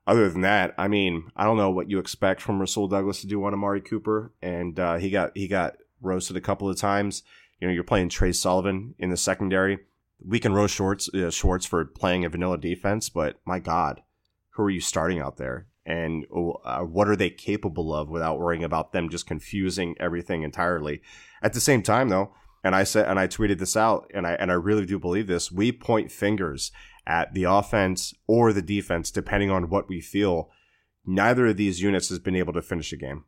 other 0.07 0.29
than 0.29 0.41
that, 0.43 0.75
I 0.77 0.89
mean, 0.89 1.31
I 1.37 1.45
don't 1.45 1.57
know 1.57 1.71
what 1.71 1.89
you 1.89 1.99
expect 1.99 2.41
from 2.41 2.59
Rasul 2.59 2.89
Douglas 2.89 3.21
to 3.21 3.27
do 3.27 3.45
on 3.45 3.55
Amari 3.55 3.81
Cooper, 3.81 4.33
and 4.43 4.79
uh, 4.79 4.97
he 4.97 5.11
got 5.11 5.37
he 5.37 5.47
got 5.47 5.77
roasted 6.01 6.37
a 6.37 6.41
couple 6.41 6.69
of 6.69 6.77
times. 6.77 7.23
You 7.61 7.69
know, 7.69 7.75
you're 7.75 7.85
playing 7.85 8.09
Tre 8.09 8.33
Sullivan 8.33 8.95
in 8.99 9.11
the 9.11 9.17
secondary. 9.17 9.79
We 10.25 10.41
can 10.41 10.53
roast 10.53 10.75
Schwartz, 10.75 11.09
uh, 11.15 11.31
Schwartz 11.31 11.67
for 11.67 11.85
playing 11.85 12.25
a 12.25 12.29
vanilla 12.29 12.59
defense, 12.59 13.09
but 13.09 13.41
my 13.45 13.59
God, 13.59 14.03
who 14.51 14.65
are 14.65 14.71
you 14.71 14.81
starting 14.81 15.21
out 15.21 15.37
there? 15.37 15.67
And 15.85 16.27
uh, 16.65 16.81
what 16.81 17.09
are 17.09 17.17
they 17.17 17.31
capable 17.31 17.93
of 17.95 18.09
without 18.09 18.39
worrying 18.39 18.63
about 18.63 18.93
them 18.93 19.09
just 19.09 19.27
confusing 19.27 19.97
everything 19.99 20.43
entirely? 20.43 21.03
At 21.43 21.55
the 21.55 21.61
same 21.61 21.83
time, 21.83 22.09
though, 22.09 22.33
and 22.63 22.75
I 22.75 22.85
said, 22.85 23.09
and 23.09 23.19
I 23.19 23.27
tweeted 23.27 23.59
this 23.59 23.77
out, 23.77 24.11
and 24.15 24.27
I 24.27 24.33
and 24.35 24.51
I 24.51 24.55
really 24.55 24.87
do 24.87 24.99
believe 24.99 25.27
this. 25.27 25.51
We 25.51 25.73
point 25.73 26.13
fingers 26.13 26.71
at 27.07 27.35
the 27.35 27.45
offense 27.45 28.15
or 28.27 28.53
the 28.53 28.63
defense, 28.63 29.11
depending 29.11 29.51
on 29.51 29.69
what 29.69 29.89
we 29.89 30.01
feel. 30.01 30.51
Neither 31.05 31.49
of 31.49 31.57
these 31.57 31.83
units 31.83 32.09
has 32.11 32.19
been 32.19 32.37
able 32.37 32.53
to 32.53 32.63
finish 32.63 32.93
a 32.93 32.97
game, 32.97 33.25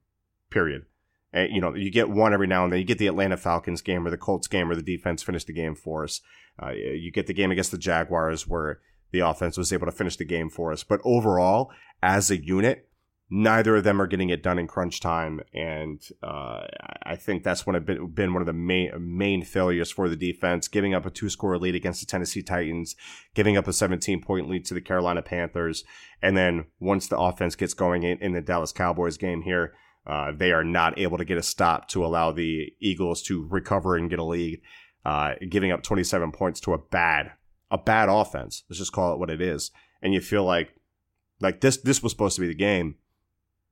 period. 0.51 0.87
And, 1.33 1.51
you 1.53 1.61
know, 1.61 1.75
you 1.75 1.91
get 1.91 2.09
one 2.09 2.33
every 2.33 2.47
now 2.47 2.63
and 2.63 2.73
then. 2.73 2.79
You 2.79 2.87
get 2.87 2.99
the 2.99 3.09
Atlanta 3.09 3.37
Falcons 3.37 3.83
game 3.83 4.07
or 4.07 4.11
the 4.11 4.17
Colts 4.17 4.47
game 4.47 4.69
where 4.69 4.77
the 4.77 4.83
defense 4.83 5.23
finished 5.23 5.49
the 5.49 5.53
game 5.53 5.75
for 5.75 6.05
us. 6.05 6.21
Uh, 6.63 6.71
you 6.71 7.11
get 7.11 7.27
the 7.27 7.35
game 7.35 7.51
against 7.51 7.73
the 7.73 7.79
Jaguars 7.79 8.47
where 8.47 8.81
the 9.11 9.19
offense 9.21 9.59
was 9.59 9.73
able 9.73 9.87
to 9.87 9.93
finish 9.93 10.17
the 10.17 10.25
game 10.25 10.49
for 10.49 10.71
us. 10.71 10.85
But 10.85 11.01
overall, 11.05 11.73
as 12.03 12.31
a 12.31 12.43
unit, 12.43 12.89
neither 13.31 13.77
of 13.77 13.85
them 13.85 14.01
are 14.01 14.07
getting 14.07 14.29
it 14.29 14.43
done 14.43 14.59
in 14.59 14.67
crunch 14.67 15.01
time, 15.01 15.41
and 15.53 16.01
uh, 16.23 16.67
I 17.03 17.17
think 17.17 17.43
that's 17.43 17.67
one 17.67 17.75
of 17.75 17.87
been, 17.87 18.09
been 18.09 18.33
one 18.33 18.43
of 18.43 18.47
the 18.47 18.53
main 18.53 18.91
main 18.99 19.43
failures 19.43 19.91
for 19.91 20.09
the 20.09 20.17
defense, 20.17 20.69
giving 20.69 20.95
up 20.95 21.07
a 21.07 21.11
two 21.11 21.31
score 21.31 21.59
lead 21.59 21.75
against 21.75 22.01
the 22.01 22.07
Tennessee 22.07 22.43
Titans, 22.43 22.95
giving 23.35 23.57
up 23.57 23.67
a 23.67 23.73
17 23.73 24.23
point 24.23 24.49
lead 24.49 24.65
to 24.67 24.75
the 24.75 24.81
Carolina 24.81 25.23
Panthers, 25.23 25.85
and 26.23 26.37
then 26.37 26.67
once 26.79 27.09
the 27.09 27.19
offense 27.19 27.57
gets 27.57 27.75
going 27.75 28.03
in, 28.03 28.19
in 28.19 28.33
the 28.33 28.41
Dallas 28.41 28.73
Cowboys 28.73 29.17
game 29.17 29.43
here. 29.43 29.75
Uh, 30.07 30.33
they 30.37 30.53
are 30.53 30.65
not 30.65 30.99
able 30.99 31.17
to 31.17 31.25
get 31.25 31.39
a 31.39 31.43
stop 31.43 31.89
to 31.89 32.05
allow 32.05 32.31
the 32.31 32.71
Eagles 32.79 33.23
to 33.23 33.49
recover 33.49 33.97
and 33.97 34.11
get 34.11 34.19
a 34.19 34.23
lead, 34.23 34.61
uh, 35.07 35.33
giving 35.49 35.73
up 35.73 35.83
27 35.83 36.31
points 36.31 36.61
to 36.61 36.75
a 36.75 36.79
bad, 36.79 37.33
a 37.71 37.79
bad 37.79 38.11
offense. 38.11 38.65
Let's 38.69 38.81
just 38.81 38.93
call 38.93 39.15
it 39.15 39.19
what 39.19 39.31
it 39.31 39.41
is. 39.41 39.71
And 40.03 40.13
you 40.13 40.21
feel 40.21 40.45
like, 40.45 40.75
like 41.41 41.63
this, 41.63 41.79
this 41.79 42.03
was 42.03 42.13
supposed 42.13 42.35
to 42.37 42.43
be 42.43 42.49
the 42.49 42.55
game 42.55 42.97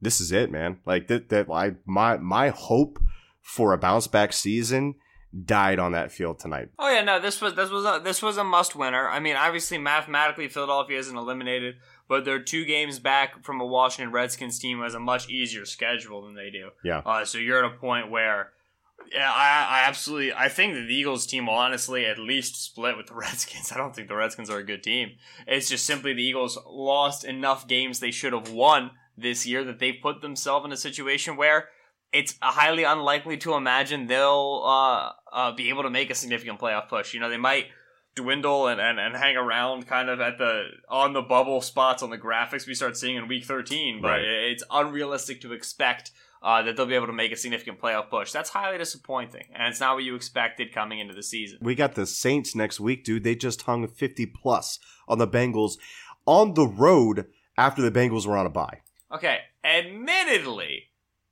this 0.03 0.21
is 0.21 0.33
it, 0.33 0.51
man. 0.51 0.79
Like 0.85 1.07
that, 1.07 1.31
that 1.31 1.49
I, 1.51 1.77
my, 1.87 2.19
my 2.19 2.51
hope 2.51 2.99
for 3.41 3.73
a 3.73 3.79
bounce 3.79 4.07
back 4.07 4.33
season 4.33 4.97
died 5.45 5.79
on 5.79 5.93
that 5.93 6.13
field 6.13 6.39
tonight. 6.39 6.69
Oh 6.79 6.93
yeah, 6.93 7.03
no, 7.03 7.19
this 7.19 7.41
was 7.41 7.55
this 7.55 7.71
was 7.71 7.85
a 7.85 8.01
this 8.03 8.23
was 8.23 8.37
a 8.37 8.45
must 8.45 8.77
winner. 8.77 9.09
I 9.09 9.19
mean, 9.19 9.37
obviously 9.37 9.79
mathematically 9.79 10.49
Philadelphia 10.49 10.99
isn't 10.99 11.17
eliminated, 11.17 11.77
but 12.09 12.25
they're 12.25 12.43
two 12.43 12.65
games 12.65 12.99
back 12.99 13.43
from 13.43 13.61
a 13.61 13.67
Washington 13.67 14.13
Redskins 14.13 14.59
team 14.59 14.79
who 14.79 14.85
has 14.85 14.95
a 14.95 15.01
much 15.01 15.29
easier 15.31 15.65
schedule 15.65 16.23
than 16.23 16.35
they 16.35 16.51
do. 16.51 16.71
Yeah. 16.85 16.99
Uh, 16.99 17.25
so 17.25 17.39
you're 17.39 17.65
at 17.65 17.73
a 17.73 17.77
point 17.77 18.11
where 18.11 18.51
yeah, 19.11 19.31
I, 19.31 19.83
I 19.85 19.89
absolutely 19.89 20.33
I 20.35 20.49
think 20.49 20.75
that 20.75 20.87
the 20.87 20.95
Eagles 20.95 21.27
team 21.27 21.47
will 21.47 21.55
honestly 21.55 22.05
at 22.05 22.19
least 22.19 22.63
split 22.63 22.97
with 22.97 23.07
the 23.07 23.15
Redskins. 23.17 23.73
I 23.73 23.79
don't 23.79 23.95
think 23.95 24.09
the 24.09 24.17
Redskins 24.17 24.51
are 24.51 24.59
a 24.59 24.65
good 24.65 24.83
team. 24.83 25.13
It's 25.47 25.71
just 25.71 25.87
simply 25.87 26.13
the 26.13 26.23
Eagles 26.23 26.59
lost 26.67 27.25
enough 27.25 27.67
games 27.67 28.01
they 28.01 28.11
should 28.11 28.35
have 28.35 28.51
won 28.51 28.91
this 29.17 29.47
year 29.47 29.65
that 29.65 29.79
they've 29.79 30.01
put 30.03 30.21
themselves 30.23 30.65
in 30.67 30.73
a 30.73 30.77
situation 30.77 31.37
where 31.37 31.69
it's 32.13 32.35
highly 32.43 32.85
unlikely 32.85 33.37
to 33.39 33.55
imagine 33.55 34.07
they'll 34.07 34.63
uh, 34.65 35.11
uh, 35.33 35.53
be 35.53 35.69
able 35.71 35.83
to 35.83 35.91
make 35.91 36.11
a 36.11 36.15
significant 36.15 36.59
playoff 36.61 36.89
push. 36.89 37.15
You 37.15 37.21
know, 37.21 37.31
they 37.31 37.39
might 37.39 37.67
dwindle 38.15 38.67
and, 38.69 38.81
and, 38.81 38.99
and 39.01 39.17
hang 39.17 39.37
around 39.37 39.87
kind 39.87 40.11
of 40.11 40.21
at 40.21 40.37
the 40.37 40.65
on 40.91 41.15
the 41.15 41.23
bubble 41.23 41.63
spots 41.63 42.03
on 42.03 42.11
the 42.11 42.19
graphics 42.19 42.67
we 42.67 42.75
start 42.75 42.95
seeing 42.95 43.17
in 43.17 43.27
week 43.27 43.43
13 43.43 44.03
but 44.03 44.09
Right. 44.09 44.21
it's 44.51 44.63
unrealistic 44.71 45.41
to 45.41 45.55
expect 45.55 46.11
uh, 46.43 46.61
that 46.61 46.77
they'll 46.77 46.85
be 46.85 46.95
able 46.95 47.07
to 47.07 47.13
make 47.15 47.33
a 47.33 47.37
significant 47.37 47.81
playoff 47.81 48.11
push 48.11 48.31
that's 48.31 48.51
highly 48.51 48.77
disappointing 48.77 49.47
and 49.55 49.69
it's 49.71 49.81
not 49.81 49.95
what 49.95 50.05
you 50.05 50.15
expected 50.15 50.75
coming 50.75 50.99
into 50.99 51.15
the 51.15 51.23
season 51.23 51.57
We 51.63 51.75
got 51.75 51.95
the 51.95 52.05
Saints 52.05 52.55
next 52.55 52.79
week, 52.81 53.03
dude. 53.03 53.25
They 53.25 53.35
just 53.35 53.63
hung 53.63 53.89
50 53.89 54.27
plus 54.27 54.79
on 55.09 55.17
the 55.17 55.27
Bengals 55.27 55.79
on 56.27 56.53
the 56.53 56.67
road 56.67 57.25
after 57.57 57.81
the 57.81 57.91
Bengals 57.91 58.27
were 58.27 58.37
on 58.37 58.45
a 58.45 58.51
bye. 58.51 58.82
Okay, 59.13 59.39
admittedly, 59.65 60.91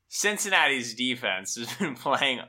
Cincinnati's 0.08 0.94
defense 0.94 1.56
has 1.56 1.72
been 1.78 1.94
playing 1.94 2.40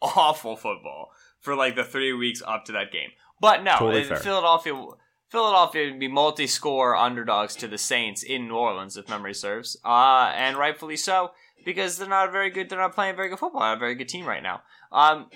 awful 0.00 0.56
football 0.56 1.10
for 1.40 1.54
like 1.54 1.74
the 1.76 1.84
three 1.84 2.12
weeks 2.12 2.42
up 2.46 2.64
to 2.66 2.72
that 2.72 2.92
game. 2.92 3.10
But 3.40 3.62
no, 3.62 3.76
Totally. 3.78 4.04
Philadelphia, 4.04 4.86
Philadelphia 5.28 5.90
would 5.90 6.00
be 6.00 6.08
multi-score 6.08 6.96
underdogs 6.96 7.56
to 7.56 7.68
the 7.68 7.78
Saints 7.78 8.22
in 8.22 8.48
New 8.48 8.54
Orleans, 8.54 8.96
if 8.96 9.08
memory 9.08 9.34
serves, 9.34 9.76
uh, 9.84 10.32
and 10.34 10.56
rightfully 10.56 10.96
so 10.96 11.32
because 11.66 11.98
they're 11.98 12.08
not 12.08 12.32
very 12.32 12.48
good. 12.48 12.70
They're 12.70 12.78
not 12.78 12.94
playing 12.94 13.16
very 13.16 13.28
good 13.28 13.38
football. 13.38 13.60
They're 13.60 13.70
not 13.70 13.76
a 13.76 13.80
very 13.80 13.94
good 13.96 14.08
team 14.08 14.24
right 14.24 14.42
now. 14.42 14.62
Um, 14.90 15.26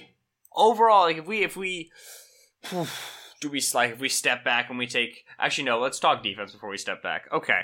overall, 0.55 1.03
like 1.03 1.19
if 1.19 1.27
we 1.27 1.43
if 1.43 1.57
we 1.57 1.91
do 3.41 3.51
we 3.51 3.63
like 3.75 3.93
if 3.93 4.01
we 4.01 4.09
step 4.09 4.45
back 4.45 4.71
and 4.71 4.79
we 4.79 4.87
take 4.87 5.25
actually 5.39 5.65
no, 5.65 5.79
let's 5.79 5.99
talk 5.99 6.23
defense 6.23 6.53
before 6.53 6.71
we 6.71 6.79
step 6.79 7.03
back. 7.03 7.29
Okay. 7.33 7.61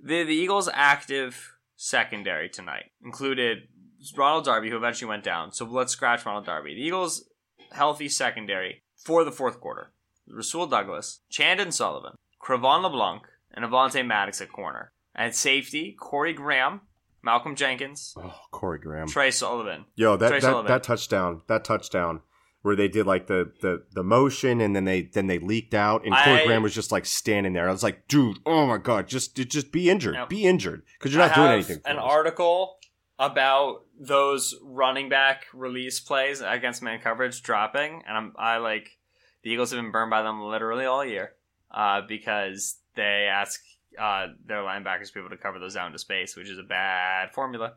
The 0.00 0.22
the 0.24 0.34
Eagles 0.34 0.68
active 0.72 1.52
secondary 1.76 2.48
tonight 2.48 2.92
included 3.04 3.68
Ronald 4.16 4.44
Darby, 4.44 4.70
who 4.70 4.76
eventually 4.76 5.08
went 5.08 5.24
down. 5.24 5.52
So 5.52 5.64
let's 5.64 5.92
scratch 5.92 6.24
Ronald 6.26 6.46
Darby. 6.46 6.74
The 6.74 6.82
Eagles 6.82 7.24
healthy 7.72 8.08
secondary 8.08 8.82
for 8.96 9.24
the 9.24 9.32
fourth 9.32 9.60
quarter. 9.60 9.92
Rasul 10.28 10.66
Douglas, 10.66 11.20
Chandon 11.30 11.70
Sullivan, 11.72 12.16
Cre'Von 12.42 12.82
LeBlanc, 12.82 13.22
and 13.52 13.64
Avonte 13.64 14.04
Maddox 14.06 14.40
at 14.40 14.50
corner. 14.52 14.92
At 15.14 15.34
safety, 15.36 15.94
Corey 15.98 16.32
Graham, 16.32 16.80
Malcolm 17.22 17.54
Jenkins, 17.56 18.14
Oh, 18.16 18.34
Corey 18.50 18.78
Graham. 18.78 19.06
Tre 19.06 19.30
Sullivan. 19.30 19.84
Yo, 19.94 20.16
that 20.16 20.28
Tre 20.28 20.40
that, 20.40 20.42
Sullivan. 20.42 20.66
that 20.72 20.82
touchdown, 20.82 21.42
that 21.46 21.64
touchdown 21.64 22.20
where 22.64 22.74
they 22.74 22.88
did 22.88 23.06
like 23.06 23.26
the 23.26 23.52
the 23.60 23.82
the 23.92 24.02
motion 24.02 24.60
and 24.62 24.74
then 24.74 24.86
they 24.86 25.02
then 25.02 25.26
they 25.26 25.38
leaked 25.38 25.74
out 25.74 26.02
and 26.06 26.14
Corey 26.14 26.40
I- 26.40 26.46
Graham 26.46 26.62
was 26.62 26.74
just 26.74 26.90
like 26.90 27.04
standing 27.04 27.52
there. 27.52 27.68
I 27.68 27.72
was 27.72 27.82
like, 27.82 28.08
dude, 28.08 28.38
oh 28.46 28.66
my 28.66 28.78
god, 28.78 29.06
just 29.06 29.36
just 29.36 29.70
be 29.70 29.90
injured, 29.90 30.14
Yep. 30.14 30.28
be 30.30 30.44
injured 30.44 30.82
because 30.98 31.12
you're 31.12 31.24
not 31.26 31.34
doing 31.34 31.52
anything. 31.52 31.80
An 31.84 31.98
us. 31.98 32.02
article 32.04 32.78
about 33.18 33.82
those 34.00 34.54
running 34.62 35.08
back 35.10 35.44
release 35.52 36.00
plays 36.00 36.40
against 36.40 36.82
man 36.82 37.00
coverage 37.00 37.42
dropping, 37.42 38.02
and 38.08 38.16
I'm 38.16 38.32
I 38.38 38.56
like 38.56 38.96
the 39.42 39.50
Eagles 39.50 39.70
have 39.70 39.80
been 39.82 39.92
burned 39.92 40.10
by 40.10 40.22
them 40.22 40.40
literally 40.42 40.86
all 40.86 41.04
year 41.04 41.34
uh, 41.70 42.00
because 42.08 42.76
they 42.96 43.28
ask 43.30 43.60
uh, 44.00 44.28
their 44.46 44.62
linebackers 44.62 45.08
to 45.08 45.12
be 45.14 45.20
able 45.20 45.28
to 45.30 45.36
cover 45.36 45.58
those 45.58 45.76
out 45.76 45.86
into 45.86 45.98
space, 45.98 46.34
which 46.34 46.48
is 46.48 46.58
a 46.58 46.62
bad 46.62 47.32
formula. 47.34 47.74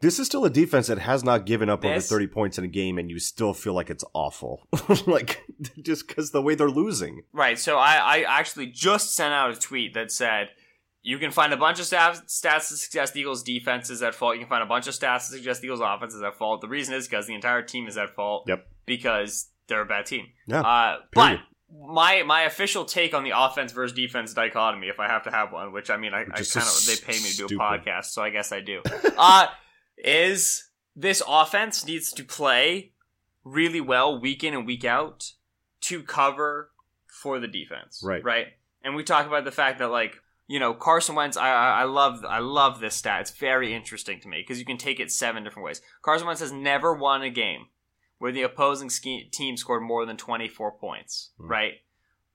This 0.00 0.18
is 0.18 0.26
still 0.26 0.44
a 0.44 0.50
defense 0.50 0.86
that 0.88 0.98
has 0.98 1.24
not 1.24 1.46
given 1.46 1.68
up 1.68 1.84
over 1.84 2.00
30 2.00 2.26
points 2.28 2.58
in 2.58 2.64
a 2.64 2.68
game, 2.68 2.98
and 2.98 3.10
you 3.10 3.18
still 3.18 3.52
feel 3.52 3.74
like 3.74 3.90
it's 3.90 4.04
awful. 4.12 4.66
like, 5.06 5.42
just 5.82 6.06
because 6.06 6.30
the 6.30 6.42
way 6.42 6.54
they're 6.54 6.68
losing. 6.68 7.22
Right. 7.32 7.58
So 7.58 7.76
I, 7.78 7.96
I 7.96 8.38
actually 8.38 8.66
just 8.66 9.14
sent 9.14 9.32
out 9.32 9.50
a 9.50 9.56
tweet 9.58 9.94
that 9.94 10.10
said 10.12 10.48
you 11.02 11.18
can 11.18 11.30
find 11.30 11.52
a 11.52 11.56
bunch 11.56 11.78
of 11.78 11.86
stats, 11.86 12.24
stats 12.26 12.68
to 12.68 12.76
suggest 12.76 13.14
the 13.14 13.20
Eagles' 13.20 13.42
defense 13.42 13.90
is 13.90 14.02
at 14.02 14.14
fault. 14.14 14.34
You 14.34 14.40
can 14.40 14.48
find 14.48 14.62
a 14.62 14.66
bunch 14.66 14.88
of 14.88 14.94
stats 14.94 15.28
to 15.28 15.36
suggest 15.36 15.60
the 15.60 15.68
Eagles' 15.68 15.80
offense 15.80 16.14
is 16.14 16.22
at 16.22 16.34
fault. 16.34 16.60
The 16.60 16.68
reason 16.68 16.94
is 16.94 17.06
because 17.06 17.26
the 17.26 17.34
entire 17.34 17.62
team 17.62 17.86
is 17.86 17.96
at 17.96 18.10
fault. 18.10 18.44
Yep. 18.48 18.66
Because 18.86 19.48
they're 19.68 19.82
a 19.82 19.86
bad 19.86 20.06
team. 20.06 20.26
Yeah. 20.46 20.62
Uh, 20.62 20.96
but 21.14 21.40
my 21.88 22.22
my 22.22 22.42
official 22.42 22.84
take 22.84 23.14
on 23.14 23.24
the 23.24 23.32
offense 23.34 23.72
versus 23.72 23.96
defense 23.96 24.34
dichotomy, 24.34 24.88
if 24.88 25.00
I 25.00 25.08
have 25.08 25.24
to 25.24 25.30
have 25.30 25.52
one, 25.52 25.72
which 25.72 25.90
I 25.90 25.96
mean, 25.96 26.14
I, 26.14 26.22
I 26.22 26.24
kind 26.24 26.38
of 26.38 26.86
they 26.86 26.96
pay 26.96 27.18
me 27.18 27.30
to 27.30 27.36
do 27.36 27.46
stupid. 27.46 27.54
a 27.54 27.58
podcast, 27.58 28.06
so 28.06 28.22
I 28.22 28.30
guess 28.30 28.52
I 28.52 28.60
do. 28.60 28.82
uh, 29.18 29.46
is 29.98 30.70
this 30.94 31.22
offense 31.26 31.84
needs 31.86 32.12
to 32.12 32.24
play 32.24 32.92
really 33.44 33.80
well 33.80 34.18
week 34.20 34.42
in 34.44 34.54
and 34.54 34.66
week 34.66 34.84
out 34.84 35.32
to 35.82 36.02
cover 36.02 36.70
for 37.06 37.38
the 37.40 37.48
defense, 37.48 38.02
Right. 38.04 38.22
Right. 38.22 38.46
And 38.82 38.94
we 38.94 39.02
talk 39.02 39.26
about 39.26 39.44
the 39.44 39.50
fact 39.52 39.78
that 39.80 39.88
like 39.90 40.16
you 40.48 40.60
know 40.60 40.74
Carson 40.74 41.14
Wentz. 41.16 41.36
I 41.36 41.48
I, 41.48 41.80
I 41.80 41.84
love 41.84 42.24
I 42.24 42.38
love 42.38 42.78
this 42.78 42.94
stat. 42.94 43.22
It's 43.22 43.30
very 43.32 43.74
interesting 43.74 44.20
to 44.20 44.28
me 44.28 44.38
because 44.42 44.58
you 44.60 44.64
can 44.64 44.78
take 44.78 45.00
it 45.00 45.10
seven 45.10 45.42
different 45.42 45.64
ways. 45.66 45.80
Carson 46.02 46.26
Wentz 46.26 46.40
has 46.40 46.52
never 46.52 46.94
won 46.94 47.22
a 47.22 47.30
game 47.30 47.66
where 48.18 48.32
the 48.32 48.42
opposing 48.42 48.88
team 49.32 49.56
scored 49.56 49.82
more 49.82 50.06
than 50.06 50.16
24 50.16 50.72
points, 50.78 51.30
Hmm. 51.38 51.48
right? 51.48 51.72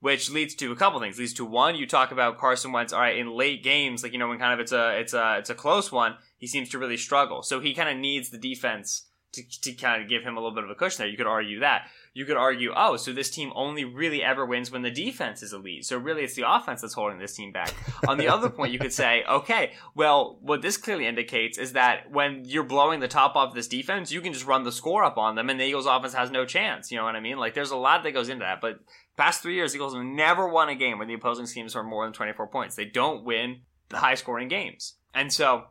Which 0.02 0.32
leads 0.32 0.56
to 0.56 0.72
a 0.72 0.76
couple 0.76 1.00
things. 1.00 1.20
Leads 1.20 1.34
to 1.36 1.46
one, 1.46 1.76
you 1.76 1.86
talk 1.86 2.12
about 2.12 2.40
Carson 2.40 2.72
Wentz. 2.72 2.92
All 2.92 3.00
right, 3.00 3.18
in 3.18 3.32
late 3.32 3.64
games, 3.64 4.02
like 4.02 4.14
you 4.14 4.20
know, 4.20 4.28
when 4.28 4.40
kind 4.40 4.54
of 4.54 4.60
it's 4.60 4.72
a 4.72 5.00
it's 5.00 5.14
a 5.14 5.38
it's 5.38 5.52
a 5.52 5.56
close 5.56 5.92
one, 5.92 6.16
he 6.38 6.48
seems 6.48 6.70
to 6.70 6.80
really 6.80 6.98
struggle. 6.98 7.44
So 7.44 7.60
he 7.60 7.76
kind 7.76 7.88
of 7.88 7.98
needs 7.98 8.32
the 8.32 8.40
defense 8.40 9.06
to 9.34 9.44
to 9.62 9.74
kind 9.74 10.02
of 10.02 10.10
give 10.10 10.24
him 10.24 10.38
a 10.38 10.40
little 10.40 10.56
bit 10.56 10.64
of 10.64 10.72
a 10.72 10.76
cushion 10.76 11.04
there. 11.04 11.08
You 11.08 11.18
could 11.18 11.28
argue 11.28 11.60
that. 11.60 11.84
You 12.14 12.26
could 12.26 12.36
argue, 12.36 12.74
oh, 12.76 12.98
so 12.98 13.14
this 13.14 13.30
team 13.30 13.54
only 13.56 13.86
really 13.86 14.22
ever 14.22 14.46
wins 14.46 14.70
when 14.70 14.82
the 14.82 14.92
defense 14.92 15.42
is 15.42 15.54
elite. 15.54 15.86
So 15.86 15.98
really, 15.98 16.24
it's 16.24 16.34
the 16.34 16.44
offense 16.46 16.82
that's 16.82 16.94
holding 16.94 17.20
this 17.20 17.38
team 17.38 17.54
back. 17.54 17.74
On 18.06 18.18
the 18.18 18.28
other 18.28 18.50
point, 18.50 18.74
you 18.74 18.80
could 18.80 18.92
say, 18.92 19.24
okay, 19.30 19.72
well, 19.96 20.38
what 20.42 20.62
this 20.62 20.76
clearly 20.76 21.08
indicates 21.08 21.58
is 21.58 21.72
that 21.72 22.12
when 22.12 22.44
you're 22.44 22.66
blowing 22.66 23.00
the 23.00 23.08
top 23.08 23.38
off 23.38 23.54
this 23.54 23.70
defense, 23.70 24.12
you 24.12 24.20
can 24.20 24.34
just 24.34 24.46
run 24.46 24.66
the 24.66 24.74
score 24.74 25.06
up 25.06 25.18
on 25.18 25.36
them, 25.36 25.50
and 25.50 25.58
the 25.58 25.64
Eagles' 25.64 25.86
offense 25.86 26.14
has 26.14 26.32
no 26.32 26.46
chance. 26.46 26.92
You 26.92 26.98
know 26.98 27.06
what 27.06 27.16
I 27.16 27.22
mean? 27.22 27.38
Like, 27.38 27.54
there's 27.54 27.72
a 27.72 27.78
lot 27.78 28.04
that 28.04 28.12
goes 28.12 28.28
into 28.28 28.44
that. 28.44 28.60
But 28.60 28.82
past 29.18 29.42
three 29.42 29.56
years, 29.56 29.76
Eagles 29.76 29.94
have 29.94 30.04
never 30.04 30.48
won 30.48 30.70
a 30.70 30.76
game 30.76 30.98
where 30.98 31.08
the 31.08 31.14
opposing 31.14 31.46
teams 31.46 31.72
score 31.72 31.84
more 31.84 32.06
than 32.06 32.14
24 32.14 32.48
points. 32.48 32.76
They 32.76 32.86
don't 32.86 33.24
win 33.24 33.62
the 33.90 33.98
high 33.98 34.16
scoring 34.16 34.48
games. 34.48 34.96
And 35.14 35.32
so 35.32 35.66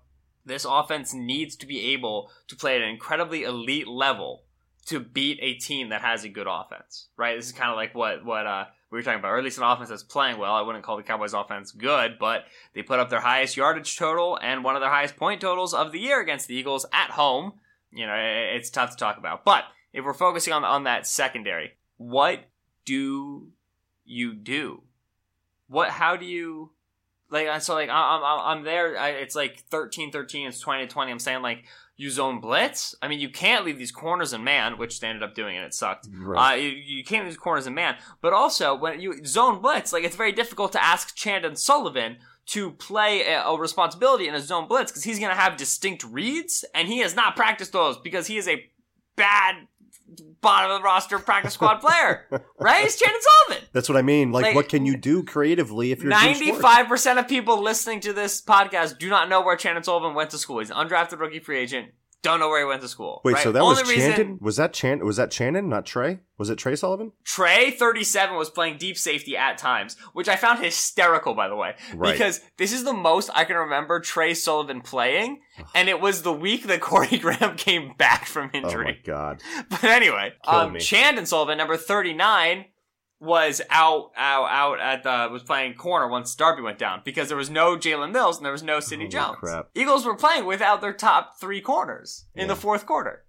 this 0.44 0.66
offense 0.68 1.14
needs 1.14 1.56
to 1.56 1.66
be 1.66 1.92
able 1.92 2.30
to 2.48 2.56
play 2.56 2.76
at 2.76 2.82
an 2.82 2.88
incredibly 2.88 3.44
elite 3.44 3.88
level 3.88 4.44
to 4.86 5.00
beat 5.00 5.38
a 5.40 5.54
team 5.54 5.90
that 5.90 6.00
has 6.00 6.24
a 6.24 6.28
good 6.28 6.46
offense, 6.48 7.08
right? 7.16 7.36
This 7.36 7.46
is 7.46 7.52
kind 7.52 7.70
of 7.70 7.76
like 7.76 7.94
what 7.94 8.24
what 8.24 8.46
uh, 8.46 8.64
we 8.90 8.98
were 8.98 9.02
talking 9.02 9.20
about, 9.20 9.32
or 9.32 9.38
at 9.38 9.44
least 9.44 9.58
an 9.58 9.64
offense 9.64 9.88
that's 9.88 10.02
playing 10.02 10.38
well. 10.38 10.54
I 10.54 10.62
wouldn't 10.62 10.84
call 10.84 10.96
the 10.96 11.02
Cowboys 11.02 11.34
offense 11.34 11.70
good, 11.70 12.18
but 12.18 12.44
they 12.74 12.82
put 12.82 12.98
up 12.98 13.10
their 13.10 13.20
highest 13.20 13.56
yardage 13.56 13.96
total 13.96 14.38
and 14.42 14.64
one 14.64 14.74
of 14.74 14.80
their 14.80 14.90
highest 14.90 15.16
point 15.16 15.40
totals 15.40 15.74
of 15.74 15.92
the 15.92 16.00
year 16.00 16.20
against 16.20 16.48
the 16.48 16.54
Eagles 16.54 16.86
at 16.92 17.10
home. 17.10 17.52
You 17.92 18.06
know, 18.06 18.14
it's 18.16 18.70
tough 18.70 18.90
to 18.90 18.96
talk 18.96 19.18
about. 19.18 19.44
But 19.44 19.64
if 19.92 20.04
we're 20.04 20.14
focusing 20.14 20.52
on 20.52 20.64
on 20.64 20.84
that 20.84 21.06
secondary, 21.06 21.72
what 21.96 22.44
do 22.84 23.48
you 24.04 24.34
do? 24.34 24.82
What? 25.68 25.90
How 25.90 26.16
do 26.16 26.24
you? 26.26 26.72
like 27.30 27.46
and 27.46 27.62
so 27.62 27.74
like 27.74 27.88
I'm 27.88 28.22
I'm, 28.22 28.58
I'm 28.58 28.64
there. 28.64 28.98
I, 28.98 29.10
it's 29.10 29.34
like 29.34 29.64
13-13. 29.70 30.48
It's 30.48 30.60
twenty 30.60 30.86
to 30.86 30.92
twenty. 30.92 31.12
I'm 31.12 31.18
saying 31.18 31.42
like 31.42 31.64
you 31.96 32.10
zone 32.10 32.40
blitz. 32.40 32.94
I 33.02 33.08
mean, 33.08 33.20
you 33.20 33.28
can't 33.28 33.64
leave 33.64 33.78
these 33.78 33.92
corners 33.92 34.32
in 34.32 34.42
man, 34.42 34.78
which 34.78 35.00
they 35.00 35.06
ended 35.08 35.22
up 35.22 35.34
doing 35.34 35.56
and 35.56 35.66
it 35.66 35.74
sucked. 35.74 36.08
Right. 36.10 36.52
Uh, 36.52 36.56
you, 36.56 36.68
you 36.70 37.04
can't 37.04 37.24
leave 37.24 37.32
these 37.32 37.38
corners 37.38 37.66
in 37.66 37.74
man. 37.74 37.96
But 38.22 38.32
also 38.32 38.74
when 38.74 39.00
you 39.00 39.24
zone 39.24 39.60
blitz, 39.60 39.92
like 39.92 40.04
it's 40.04 40.16
very 40.16 40.32
difficult 40.32 40.72
to 40.72 40.82
ask 40.82 41.14
Chandon 41.14 41.56
Sullivan 41.56 42.16
to 42.46 42.70
play 42.72 43.22
a, 43.26 43.42
a 43.42 43.58
responsibility 43.58 44.26
in 44.26 44.34
a 44.34 44.40
zone 44.40 44.66
blitz 44.66 44.90
because 44.90 45.04
he's 45.04 45.18
going 45.18 45.30
to 45.30 45.40
have 45.40 45.56
distinct 45.56 46.02
reads 46.04 46.64
and 46.74 46.88
he 46.88 46.98
has 46.98 47.14
not 47.14 47.36
practiced 47.36 47.72
those 47.72 47.98
because 47.98 48.26
he 48.26 48.38
is 48.38 48.48
a 48.48 48.64
bad 49.14 49.68
bottom 50.40 50.70
of 50.70 50.80
the 50.80 50.84
roster 50.84 51.18
practice 51.18 51.54
squad 51.54 51.76
player, 51.78 52.26
right? 52.58 52.82
He's 52.82 52.96
Chandon 52.96 53.20
Sullivan. 53.46 53.68
That's 53.72 53.88
what 53.88 53.98
I 53.98 54.02
mean. 54.02 54.32
Like, 54.32 54.46
Like, 54.46 54.54
what 54.54 54.68
can 54.68 54.86
you 54.86 54.96
do 54.96 55.22
creatively 55.22 55.92
if 55.92 56.02
you're 56.02 56.10
Ninety-five 56.10 56.88
percent 56.88 57.18
of 57.18 57.28
people 57.28 57.62
listening 57.62 58.00
to 58.00 58.12
this 58.12 58.42
podcast 58.42 58.98
do 58.98 59.08
not 59.08 59.28
know 59.28 59.42
where 59.42 59.56
Chandon 59.56 59.82
Sullivan 59.84 60.14
went 60.14 60.30
to 60.30 60.38
school. 60.38 60.58
He's 60.58 60.70
an 60.70 60.76
undrafted 60.76 61.18
rookie 61.20 61.38
free 61.38 61.58
agent. 61.58 61.92
Don't 62.22 62.38
know 62.38 62.48
where 62.50 62.60
he 62.60 62.66
went 62.66 62.82
to 62.82 62.88
school. 62.88 63.22
Wait, 63.24 63.32
right? 63.34 63.42
so 63.42 63.50
that 63.52 63.60
Only 63.60 63.82
was 63.82 63.88
reason 63.90 64.10
Chandon? 64.12 64.38
Was 64.42 64.56
that 64.56 64.72
Chan? 64.74 65.04
Was 65.04 65.16
that 65.16 65.32
Shannon, 65.32 65.68
not 65.70 65.86
Tre? 65.86 66.18
Was 66.36 66.50
it 66.50 66.56
Tre 66.56 66.76
Sullivan? 66.76 67.12
Tre 67.24 67.70
thirty-seven 67.70 68.36
was 68.36 68.50
playing 68.50 68.76
deep 68.78 68.96
safety 68.98 69.36
at 69.36 69.56
times, 69.58 69.96
which 70.12 70.28
I 70.28 70.36
found 70.36 70.62
hysterical, 70.62 71.34
by 71.34 71.48
the 71.48 71.56
way, 71.56 71.74
Right. 71.94 72.12
because 72.12 72.40
this 72.58 72.72
is 72.72 72.84
the 72.84 72.92
most 72.92 73.30
I 73.34 73.44
can 73.44 73.56
remember 73.56 74.00
Tre 74.00 74.34
Sullivan 74.34 74.80
playing, 74.82 75.40
and 75.74 75.88
it 75.88 76.00
was 76.00 76.22
the 76.22 76.32
week 76.32 76.64
that 76.66 76.80
Corey 76.80 77.18
Graham 77.20 77.56
came 77.56 77.92
back 77.96 78.26
from 78.26 78.50
injury. 78.52 78.84
Oh 78.86 78.90
my 78.90 78.98
god! 79.04 79.42
But 79.70 79.84
anyway, 79.84 80.32
Kill 80.44 80.54
um. 80.54 80.78
Chandon 80.78 81.24
Sullivan, 81.26 81.56
number 81.58 81.76
thirty-nine, 81.76 82.66
was 83.20 83.60
out, 83.68 84.12
out, 84.16 84.48
out 84.50 84.80
at 84.80 85.02
the 85.02 85.28
was 85.30 85.42
playing 85.42 85.74
corner 85.74 86.08
once 86.08 86.34
Darby 86.34 86.62
went 86.62 86.78
down 86.78 87.02
because 87.04 87.28
there 87.28 87.36
was 87.36 87.50
no 87.50 87.76
Jalen 87.76 88.12
Mills 88.12 88.38
and 88.38 88.44
there 88.44 88.52
was 88.52 88.62
no 88.62 88.80
Sidney 88.80 89.04
Holy 89.04 89.12
Jones. 89.12 89.36
crap. 89.38 89.68
Eagles 89.74 90.06
were 90.06 90.16
playing 90.16 90.46
without 90.46 90.80
their 90.80 90.94
top 90.94 91.38
three 91.38 91.60
corners 91.60 92.24
in 92.34 92.48
the 92.48 92.56
fourth 92.56 92.86
quarter. 92.86 93.24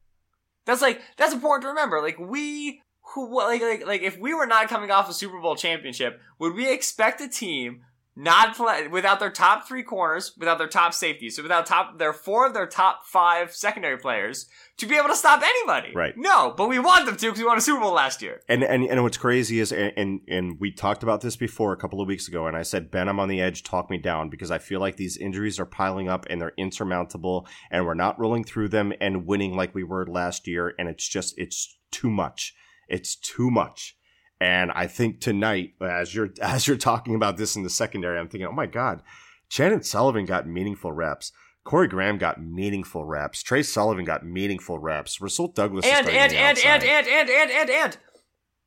That's 0.65 0.82
like 0.82 1.01
that's 1.17 1.34
important 1.34 1.63
to 1.63 1.67
remember. 1.69 2.01
Like 2.01 2.17
we 2.17 2.82
who 3.13 3.36
like 3.36 3.62
like 3.62 3.86
like 3.86 4.01
if 4.01 4.17
we 4.17 4.34
were 4.34 4.45
not 4.45 4.69
coming 4.69 4.91
off 4.91 5.10
a 5.10 5.13
Super 5.13 5.39
Bowl 5.41 5.56
championship, 5.56 6.21
would 6.39 6.56
we 6.56 6.71
expect 6.71 7.19
a 7.19 7.27
team 7.27 7.82
not 8.15 8.56
play 8.56 8.88
without 8.88 9.19
their 9.19 9.32
top 9.32 9.67
three 9.67 9.84
corners, 9.84 10.34
without 10.38 10.58
their 10.58 10.67
top 10.67 10.93
safeties, 10.93 11.36
so 11.36 11.43
without 11.43 11.65
top 11.65 11.97
their 11.97 12.13
four 12.13 12.45
of 12.45 12.54
their 12.54 12.67
top 12.67 13.06
five 13.06 13.54
secondary 13.56 13.97
players 13.97 14.47
to 14.78 14.86
be 14.86 14.95
able 14.95 15.08
to 15.08 15.15
stop 15.15 15.41
anybody? 15.41 15.93
Right. 15.95 16.13
No, 16.17 16.54
but 16.56 16.67
we 16.67 16.78
want 16.80 17.06
them 17.06 17.15
to 17.15 17.26
because 17.28 17.39
we 17.39 17.45
won 17.45 17.58
a 17.58 17.62
Super 17.62 17.80
Bowl 17.80 17.93
last 17.93 18.21
year. 18.21 18.41
And 18.50 18.63
and 18.63 18.84
and 18.84 19.02
what's 19.04 19.17
crazy 19.17 19.60
is, 19.60 19.71
and, 19.71 19.93
and 19.95 20.21
and 20.28 20.60
we 20.60 20.71
talked 20.71 21.04
about 21.04 21.21
this 21.21 21.36
before 21.36 21.71
a 21.71 21.78
couple 21.78 22.02
of 22.02 22.08
weeks 22.08 22.28
ago, 22.28 22.47
and 22.47 22.58
I 22.58 22.63
said, 22.63 22.91
Ben, 22.91 23.08
I'm 23.08 23.19
on 23.19 23.30
the 23.30 23.41
edge. 23.41 23.63
Talk 23.63 23.89
me 23.89 23.97
down 23.97 24.30
because 24.30 24.52
I 24.52 24.58
feel 24.58 24.80
like 24.80 24.97
these 24.97 25.17
injuries 25.17 25.60
are 25.60 25.65
piling 25.65 26.10
up 26.10 26.26
and 26.30 26.41
they're 26.41 26.54
insurmountable, 26.58 27.47
and 27.69 27.86
we're 27.86 27.93
not 27.93 28.19
rolling 28.19 28.43
through 28.43 28.69
them 28.69 28.91
and 29.00 29.26
winning 29.26 29.56
like 29.56 29.74
we 29.74 29.84
were 29.84 30.06
last 30.06 30.47
year, 30.47 30.74
and 30.78 30.89
it's 30.89 31.08
just 31.08 31.34
it's 31.38 31.78
too 31.91 32.10
much. 32.10 32.54
It's 32.89 33.15
too 33.15 33.50
much. 33.50 33.95
And 34.41 34.71
I 34.71 34.88
think 34.88 35.21
tonight, 35.21 35.75
as 35.80 36.15
you're 36.15 36.32
as 36.41 36.67
you're 36.67 36.75
talking 36.75 37.13
about 37.15 37.38
this 37.38 37.56
in 37.56 37.62
the 37.63 37.69
secondary, 37.69 38.19
I'm 38.19 38.27
thinking, 38.27 38.47
oh 38.47 38.51
my 38.51 38.65
god, 38.65 39.04
Shannon 39.47 39.84
Sullivan 39.84 40.25
got 40.25 40.47
meaningful 40.47 40.91
reps. 40.91 41.32
Corey 41.63 41.88
Graham 41.88 42.17
got 42.17 42.41
meaningful 42.41 43.06
reps. 43.06 43.43
Tre 43.43 43.62
Sullivan 43.62 44.04
got 44.04 44.25
meaningful 44.25 44.80
reps. 44.80 45.21
Russell 45.21 45.49
Douglas 45.49 45.86
is 45.86 45.91
And 45.91 46.10
and 46.10 46.34
and 46.34 46.58
and 46.58 46.84
and 46.84 47.08
and 47.08 47.30
and 47.30 47.51
and 47.51 47.69
and 47.69 47.97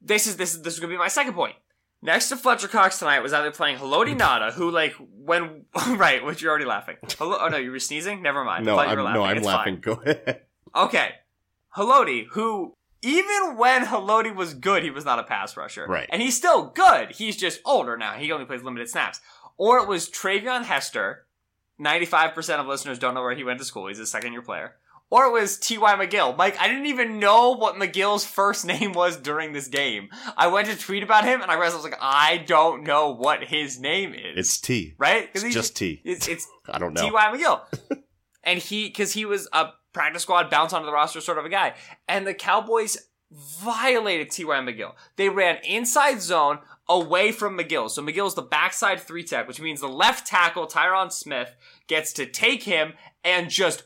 this 0.00 0.28
is 0.28 0.36
this 0.36 0.54
is 0.54 0.62
this 0.62 0.74
is 0.74 0.80
gonna 0.80 0.92
be 0.92 0.96
my 0.98 1.08
second 1.08 1.34
point. 1.34 1.56
Next 2.02 2.28
to 2.28 2.36
Fletcher 2.36 2.68
Cox 2.68 3.00
tonight 3.00 3.20
was 3.20 3.32
either 3.32 3.50
playing 3.50 3.78
Haloti 3.78 4.16
Ngata, 4.18 4.52
who 4.52 4.70
like 4.70 4.94
when 4.98 5.64
right, 5.96 6.24
which 6.24 6.40
you're 6.40 6.50
already 6.50 6.66
laughing. 6.66 6.98
Hello, 7.18 7.36
oh 7.40 7.48
no, 7.48 7.56
you 7.56 7.72
were 7.72 7.80
sneezing. 7.80 8.22
Never 8.22 8.44
mind. 8.44 8.64
No, 8.64 8.78
I'm, 8.78 8.96
laughing. 8.96 9.14
no, 9.14 9.24
I'm 9.24 9.36
It's 9.38 9.46
laughing. 9.46 9.74
fine. 9.74 9.80
Go 9.80 9.92
ahead. 10.02 10.42
Okay, 10.76 11.08
Haloti, 11.76 12.26
who 12.30 12.76
even 13.04 13.56
when 13.56 13.84
Haloti 13.84 14.34
was 14.34 14.54
good, 14.54 14.82
he 14.82 14.90
was 14.90 15.04
not 15.04 15.18
a 15.18 15.24
pass 15.24 15.56
rusher. 15.56 15.86
Right. 15.86 16.08
and 16.10 16.22
he's 16.22 16.36
still 16.36 16.66
good. 16.66 17.12
He's 17.12 17.36
just 17.36 17.60
older 17.64 17.96
now. 17.96 18.12
He 18.14 18.32
only 18.32 18.46
plays 18.46 18.62
limited 18.62 18.88
snaps. 18.88 19.20
Or 19.56 19.78
it 19.78 19.88
was 19.88 20.08
Travion 20.08 20.64
Hester. 20.64 21.26
Ninety-five 21.78 22.34
percent 22.34 22.60
of 22.60 22.66
listeners 22.66 22.98
don't 22.98 23.14
know 23.14 23.22
where 23.22 23.34
he 23.34 23.42
went 23.44 23.58
to 23.58 23.64
school. 23.64 23.88
He's 23.88 23.98
a 23.98 24.06
second-year 24.06 24.42
player. 24.42 24.76
Or 25.10 25.26
it 25.26 25.32
was 25.32 25.58
T.Y. 25.58 25.94
McGill. 25.94 26.36
Mike, 26.36 26.56
I 26.58 26.66
didn't 26.66 26.86
even 26.86 27.18
know 27.20 27.52
what 27.52 27.76
McGill's 27.76 28.24
first 28.24 28.64
name 28.72 28.92
was 28.92 29.16
during 29.16 29.52
this 29.52 29.68
game. 29.68 30.08
I 30.36 30.46
went 30.48 30.68
to 30.68 30.76
tweet 30.76 31.02
about 31.02 31.24
him 31.24 31.40
and 31.42 31.50
I 31.50 31.54
realized 31.54 31.74
I 31.74 31.76
was 31.76 31.84
like, 31.84 31.98
I 32.00 32.38
don't 32.38 32.84
know 32.84 33.10
what 33.14 33.44
his 33.44 33.78
name 33.78 34.14
is. 34.14 34.36
It's 34.36 34.60
T. 34.60 34.94
right? 34.98 35.28
It's 35.34 35.44
he's 35.44 35.54
just 35.54 35.76
T. 35.76 36.00
It's, 36.04 36.26
it's 36.26 36.48
I 36.68 36.78
don't 36.78 36.94
know. 36.94 37.02
T.Y. 37.02 37.36
McGill. 37.36 38.00
and 38.44 38.58
he, 38.58 38.88
because 38.88 39.12
he 39.12 39.24
was 39.24 39.46
a 39.52 39.68
practice 39.94 40.22
squad 40.22 40.50
bounce 40.50 40.74
onto 40.74 40.84
the 40.84 40.92
roster 40.92 41.22
sort 41.22 41.38
of 41.38 41.46
a 41.46 41.48
guy. 41.48 41.74
And 42.06 42.26
the 42.26 42.34
Cowboys 42.34 42.98
violated 43.30 44.30
T.Y. 44.30 44.56
McGill. 44.60 44.92
They 45.16 45.30
ran 45.30 45.58
inside 45.64 46.20
zone 46.20 46.58
away 46.88 47.32
from 47.32 47.58
McGill. 47.58 47.90
So 47.90 48.02
McGill's 48.02 48.34
the 48.34 48.42
backside 48.42 49.00
three 49.00 49.24
tech, 49.24 49.48
which 49.48 49.60
means 49.60 49.80
the 49.80 49.88
left 49.88 50.26
tackle, 50.26 50.66
Tyron 50.66 51.10
Smith, 51.10 51.56
gets 51.86 52.12
to 52.14 52.26
take 52.26 52.64
him 52.64 52.92
and 53.24 53.48
just 53.48 53.84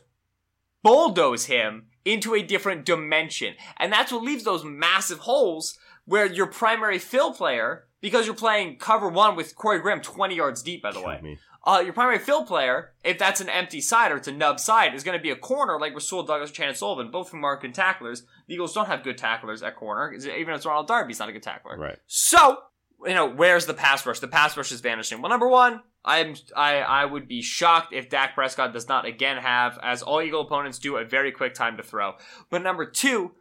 bulldoze 0.83 1.45
him 1.45 1.85
into 2.05 2.35
a 2.35 2.41
different 2.43 2.85
dimension. 2.85 3.55
And 3.77 3.91
that's 3.91 4.11
what 4.11 4.23
leaves 4.23 4.43
those 4.43 4.63
massive 4.63 5.19
holes 5.19 5.77
where 6.05 6.25
your 6.25 6.47
primary 6.47 6.97
fill 6.97 7.33
player, 7.33 7.85
because 8.01 8.25
you're 8.25 8.35
playing 8.35 8.77
cover 8.77 9.07
one 9.07 9.35
with 9.35 9.55
Corey 9.55 9.79
Graham 9.79 10.01
20 10.01 10.35
yards 10.35 10.63
deep, 10.63 10.81
by 10.81 10.91
the 10.91 10.99
Kill 10.99 11.07
way. 11.07 11.19
me. 11.21 11.37
Uh, 11.69 11.81
your 11.81 11.93
primary 11.93 12.17
fill 12.17 12.45
player, 12.45 12.93
if 13.03 13.19
that's 13.19 13.41
an 13.41 13.49
empty 13.49 13.79
side 13.79 14.11
or 14.11 14.17
it's 14.17 14.27
a 14.27 14.31
nub 14.31 14.59
side, 14.59 14.95
is 14.95 15.03
going 15.03 15.15
to 15.15 15.21
be 15.21 15.29
a 15.29 15.35
corner 15.35 15.79
like 15.79 15.93
Rasul 15.93 16.23
Douglas 16.23 16.49
or 16.49 16.53
Shannon 16.55 16.73
Sullivan, 16.73 17.11
both 17.11 17.27
of 17.27 17.33
whom 17.33 17.43
are 17.43 17.59
good 17.59 17.75
tacklers. 17.75 18.23
The 18.47 18.55
Eagles 18.55 18.73
don't 18.73 18.87
have 18.87 19.03
good 19.03 19.19
tacklers 19.19 19.61
at 19.61 19.75
corner. 19.75 20.11
Even 20.11 20.55
if 20.55 20.65
Ronald 20.65 20.87
Darby's 20.87 21.19
not 21.19 21.29
a 21.29 21.31
good 21.31 21.43
tackler. 21.43 21.77
Right. 21.77 21.99
So, 22.07 22.57
you 23.05 23.13
know, 23.13 23.29
where's 23.29 23.67
the 23.67 23.75
pass 23.75 24.03
rush? 24.03 24.17
The 24.19 24.27
pass 24.27 24.57
rush 24.57 24.71
is 24.71 24.81
vanishing. 24.81 25.21
Well, 25.21 25.29
number 25.29 25.47
one, 25.47 25.83
I'm 26.03 26.33
I 26.57 26.77
I 26.77 27.05
would 27.05 27.27
be 27.27 27.43
shocked 27.43 27.93
if 27.93 28.09
Dak 28.09 28.33
Prescott 28.33 28.73
does 28.73 28.87
not 28.87 29.05
again 29.05 29.37
have, 29.37 29.77
as 29.83 30.01
all 30.01 30.23
Eagle 30.23 30.41
opponents 30.41 30.79
do, 30.79 30.97
a 30.97 31.05
very 31.05 31.31
quick 31.31 31.53
time 31.53 31.77
to 31.77 31.83
throw. 31.83 32.15
But 32.49 32.63
number 32.63 32.85
two, 32.89 33.33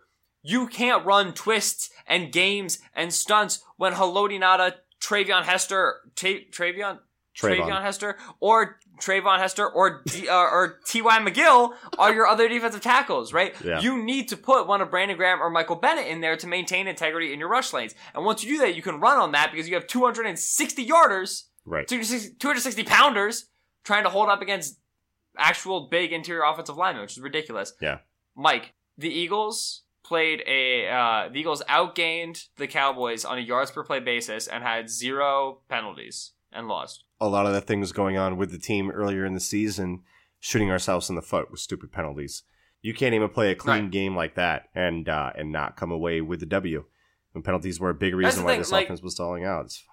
you 0.43 0.67
can't 0.67 1.07
run 1.07 1.33
twists 1.33 1.88
and 2.07 2.31
games 2.31 2.79
and 2.95 3.11
stunts 3.11 3.64
when 3.79 3.95
Haloti 3.95 4.38
Ngata, 4.38 4.75
Travion 5.01 5.45
Hester, 5.45 6.01
Travion, 6.14 6.99
Trayvon. 7.40 7.68
Travion 7.68 7.83
Hester, 7.83 8.16
or 8.40 8.79
Trayvon 9.01 9.38
Hester, 9.38 9.68
or 9.68 10.03
D, 10.07 10.29
uh, 10.29 10.35
or 10.35 10.81
T.Y. 10.87 11.18
McGill 11.20 11.72
are 11.98 12.12
your 12.12 12.27
other 12.27 12.48
defensive 12.48 12.81
tackles, 12.81 13.33
right? 13.33 13.55
Yeah. 13.64 13.81
You 13.81 14.03
need 14.03 14.29
to 14.31 14.37
put 14.37 14.66
one 14.66 14.81
of 14.81 14.90
Brandon 14.90 15.16
Graham 15.16 15.40
or 15.40 15.48
Michael 15.51 15.77
Bennett 15.77 16.09
in 16.09 16.20
there 16.20 16.37
to 16.37 16.46
maintain 16.46 16.88
integrity 16.88 17.33
in 17.33 17.38
your 17.38 17.48
rush 17.48 17.72
lanes. 17.72 17.94
And 18.14 18.24
once 18.24 18.42
you 18.42 18.55
do 18.57 18.59
that, 18.62 18.74
you 18.74 18.83
can 18.83 18.98
run 19.01 19.18
on 19.18 19.33
that 19.33 19.53
because 19.53 19.68
you 19.68 19.74
have 19.74 19.87
260 19.87 20.87
yarders, 20.87 21.44
Right. 21.64 21.87
260, 21.87 22.37
260 22.38 22.85
pounders 22.85 23.46
trying 23.85 24.05
to 24.05 24.11
hold 24.11 24.29
up 24.29 24.40
against 24.42 24.79
actual 25.37 25.88
big 25.90 26.12
interior 26.12 26.42
offensive 26.42 26.77
linemen, 26.77 27.03
which 27.03 27.12
is 27.12 27.20
ridiculous. 27.20 27.72
Yeah. 27.81 27.98
Mike, 28.35 28.72
the 28.96 29.11
Eagles 29.11 29.83
played 30.03 30.42
a 30.46 30.88
uh, 30.88 31.29
the 31.29 31.38
Eagles 31.38 31.62
outgained 31.68 32.46
the 32.57 32.66
Cowboys 32.66 33.24
on 33.24 33.37
a 33.37 33.40
yards 33.42 33.70
per 33.70 33.85
play 33.85 34.01
basis 34.01 34.46
and 34.46 34.64
had 34.64 34.88
zero 34.88 35.61
penalties 35.68 36.33
and 36.53 36.69
lost. 36.69 37.05
A 37.21 37.29
lot 37.29 37.47
of 37.47 37.53
the 37.53 37.61
things 37.61 37.93
going 37.93 38.17
on 38.17 38.37
with 38.37 38.51
the 38.51 38.59
team 38.59 38.91
earlier 38.91 39.25
in 39.25 39.35
the 39.35 39.41
season, 39.41 40.03
shooting 40.41 40.71
ourselves 40.71 41.09
in 41.11 41.17
the 41.17 41.23
foot 41.23 41.51
with 41.51 41.61
stupid 41.61 41.93
penalties. 41.93 42.43
You 42.81 42.95
can't 42.95 43.15
even 43.15 43.29
play 43.29 43.51
a 43.51 43.55
clean 43.57 43.85
Right. 43.85 43.91
game 43.91 44.15
like 44.17 44.35
that 44.37 44.69
and 44.75 45.09
uh, 45.09 45.33
and 45.37 45.51
not 45.51 45.77
come 45.77 45.91
away 45.91 46.21
with 46.21 46.41
the 46.41 46.47
W. 46.47 46.85
And 47.35 47.45
penalties 47.45 47.81
were 47.81 47.91
a 47.91 47.95
big 47.95 48.15
reason 48.15 48.45
why 48.45 48.53
thing, 48.53 48.61
this 48.61 48.73
like- 48.73 48.87
offense 48.87 49.03
was 49.03 49.15
stalling 49.15 49.45
out. 49.45 49.67
It's- 49.67 49.85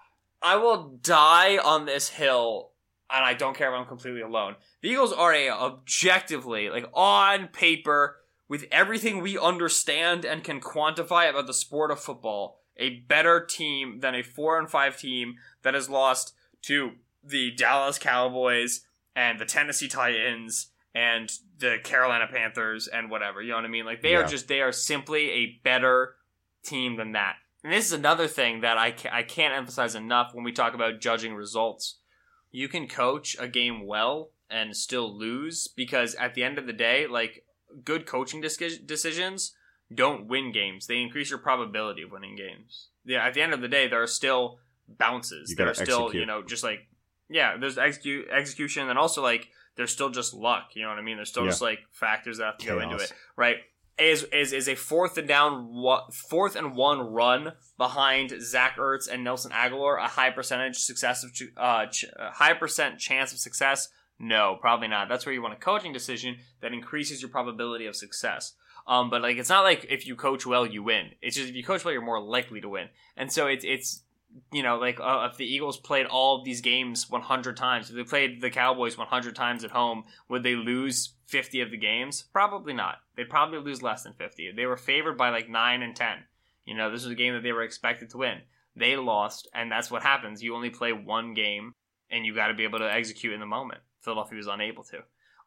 I 0.42 0.58
will 0.58 1.00
die 1.02 1.58
on 1.58 1.86
this 1.86 2.10
hill, 2.10 2.72
and 3.12 3.26
I 3.26 3.34
don't 3.34 3.56
care 3.58 3.74
if 3.74 3.80
I'm 3.80 3.88
completely 3.88 4.22
alone. 4.22 4.56
The 4.82 4.90
Eagles 4.90 5.12
are 5.12 5.34
a 5.34 5.50
objectively, 5.50 6.70
like 6.70 6.86
on 6.94 7.48
paper, 7.48 8.18
with 8.48 8.66
everything 8.72 9.22
we 9.22 9.40
understand 9.40 10.24
and 10.24 10.44
can 10.44 10.62
quantify 10.62 11.28
about 11.28 11.48
the 11.48 11.54
sport 11.54 11.90
of 11.90 12.00
football, 12.00 12.60
a 12.78 12.92
better 13.08 13.44
team 13.44 14.02
than 14.02 14.14
a 14.14 14.22
four 14.22 14.60
and 14.60 14.70
five 14.70 15.00
team 15.00 15.38
that 15.64 15.74
has 15.74 15.90
lost 15.90 16.35
to 16.66 16.92
the 17.24 17.52
Dallas 17.52 17.98
Cowboys 17.98 18.86
and 19.16 19.40
the 19.40 19.46
Tennessee 19.46 19.88
Titans 19.88 20.72
and 20.94 21.32
the 21.60 21.78
Carolina 21.84 22.28
Panthers 22.32 22.88
and 22.88 23.10
whatever. 23.10 23.42
You 23.42 23.50
know 23.50 23.56
what 23.56 23.66
I 23.66 23.70
mean? 23.70 23.86
Like 23.86 24.02
they 24.02 24.12
Yeah. 24.12 24.20
are 24.20 24.28
just 24.28 24.48
they 24.48 24.62
are 24.62 24.72
simply 24.72 25.32
a 25.32 25.60
better 25.64 26.16
team 26.64 26.96
than 26.98 27.12
that. 27.14 27.38
And 27.64 27.74
this 27.74 27.86
is 27.86 27.94
another 27.94 28.28
thing 28.28 28.62
that 28.62 28.78
I, 28.78 28.92
ca- 28.92 29.10
I 29.12 29.24
can't 29.24 29.54
emphasize 29.54 29.96
enough 29.96 30.34
when 30.34 30.44
we 30.44 30.52
talk 30.52 30.74
about 30.76 31.02
judging 31.02 31.34
results. 31.34 31.98
You 32.52 32.68
can 32.68 32.88
coach 32.88 33.36
a 33.40 33.48
game 33.48 33.86
well 33.88 34.30
and 34.50 34.76
still 34.78 35.12
lose 35.18 35.68
because 35.68 36.14
at 36.16 36.36
the 36.36 36.44
end 36.44 36.58
of 36.60 36.68
the 36.68 36.74
day, 36.74 37.08
like 37.08 37.44
good 37.84 38.06
coaching 38.06 38.42
deci- 38.42 38.86
decisions 38.86 39.56
don't 39.94 40.28
win 40.28 40.52
games. 40.52 40.86
They 40.88 41.02
increase 41.02 41.30
your 41.32 41.40
probability 41.40 42.04
of 42.04 42.12
winning 42.12 42.36
games. 42.36 42.90
Yeah, 43.04 43.26
at 43.26 43.34
the 43.34 43.42
end 43.42 43.54
of 43.54 43.62
the 43.62 43.68
day, 43.68 43.88
there 43.88 44.02
are 44.02 44.08
still 44.08 44.60
bounces. 44.88 45.50
You 45.52 45.56
that 45.58 45.68
are 45.68 45.74
still, 45.74 46.04
execute. 46.06 46.22
you 46.22 46.26
know, 46.26 46.44
just 46.44 46.64
like 46.64 46.80
yeah, 47.30 47.58
there's 47.58 47.78
execu- 47.78 48.30
execution 48.30 48.90
and 48.90 49.00
also 49.00 49.22
like 49.24 49.48
there's 49.76 49.92
still 49.92 50.10
just 50.10 50.34
luck. 50.34 50.70
You 50.76 50.84
know 50.84 50.90
what 50.90 51.00
I 51.00 51.02
mean? 51.02 51.18
There's 51.18 51.30
still 51.30 51.44
Yeah. 51.44 51.50
just 51.50 51.62
like 51.62 51.80
factors 51.92 52.38
that 52.38 52.46
have 52.46 52.58
to 52.60 52.66
go 52.66 52.80
into 52.80 52.98
it, 52.98 53.12
right? 53.36 53.58
Is 53.98 54.24
is 54.26 54.52
is 54.52 54.68
a 54.68 54.76
fourth 54.76 55.18
and 55.18 55.28
down, 55.28 55.74
fourth 56.12 56.56
and 56.58 56.76
one 56.76 57.00
run 57.00 57.54
behind 57.78 58.34
Zach 58.42 58.78
Ertz 58.78 59.08
and 59.10 59.24
Nelson 59.24 59.52
Agholor 59.52 59.98
a 60.04 60.08
high 60.08 60.32
percentage 60.32 60.78
success 60.78 61.24
of 61.24 61.32
uh, 61.58 61.86
ch- 61.88 62.06
high 62.20 62.54
percent 62.54 63.00
chance 63.00 63.32
of 63.32 63.40
success? 63.40 63.88
No, 64.20 64.58
probably 64.60 64.88
not. 64.90 65.10
That's 65.10 65.26
where 65.26 65.34
you 65.34 65.42
want 65.42 65.54
a 65.54 65.58
coaching 65.58 65.94
decision 65.94 66.38
that 66.62 66.74
increases 66.74 67.22
your 67.22 67.30
probability 67.32 67.86
of 67.86 67.96
success. 67.96 68.54
Um, 68.88 69.10
but 69.10 69.22
like 69.22 69.38
it's 69.38 69.50
not 69.50 69.64
like 69.64 69.86
if 69.90 70.06
you 70.06 70.16
coach 70.16 70.46
well 70.46 70.66
you 70.66 70.84
win. 70.84 71.12
It's 71.22 71.36
just 71.36 71.50
if 71.50 71.56
you 71.56 71.64
coach 71.64 71.84
well 71.84 71.92
you're 71.94 72.02
more 72.04 72.22
likely 72.22 72.62
to 72.62 72.70
win. 72.70 72.90
And 73.18 73.32
so 73.32 73.48
it's 73.48 73.64
it's 73.66 74.04
you 74.52 74.64
know 74.64 74.78
like 74.78 75.00
uh, 75.00 75.28
if 75.32 75.38
the 75.38 75.46
Eagles 75.46 75.78
played 75.78 76.06
all 76.06 76.38
of 76.38 76.46
these 76.46 76.62
games 76.62 77.10
100 77.10 77.58
times, 77.58 77.90
if 77.90 77.96
they 77.96 78.04
played 78.04 78.42
the 78.42 78.50
Cowboys 78.50 78.98
100 78.98 79.36
times 79.36 79.64
at 79.64 79.72
home, 79.72 80.04
would 80.30 80.44
they 80.44 80.56
lose 80.56 81.14
50 81.28 81.62
of 81.62 81.72
the 81.72 81.78
games? 81.78 82.24
Probably 82.34 82.74
not. 82.74 82.98
They'd 83.16 83.30
probably 83.30 83.60
lose 83.60 83.82
less 83.82 84.04
than 84.04 84.14
50. 84.14 84.52
They 84.56 84.66
were 84.66 84.78
favored 84.78 85.18
by 85.18 85.30
like 85.30 85.50
9 85.50 85.82
and 85.82 85.96
10. 85.96 86.18
You 86.66 86.76
know, 86.76 86.92
this 86.92 87.04
was 87.04 87.12
a 87.12 87.16
game 87.16 87.34
that 87.34 87.44
they 87.44 87.52
were 87.52 87.64
expected 87.64 88.10
to 88.12 88.18
win. 88.18 88.42
They 88.76 88.98
lost, 88.98 89.48
and 89.54 89.72
that's 89.72 89.90
what 89.90 90.04
happens. 90.04 90.44
You 90.44 90.56
only 90.56 90.70
play 90.70 90.92
one 90.92 91.34
game, 91.34 91.74
and 92.10 92.26
you 92.26 92.36
got 92.36 92.48
to 92.48 92.54
be 92.54 92.64
able 92.64 92.80
to 92.80 92.92
execute 92.92 93.34
in 93.34 93.40
the 93.40 93.46
moment. 93.46 93.82
Philadelphia 94.02 94.38
was 94.38 94.48
unable 94.48 94.84
to. 94.86 95.00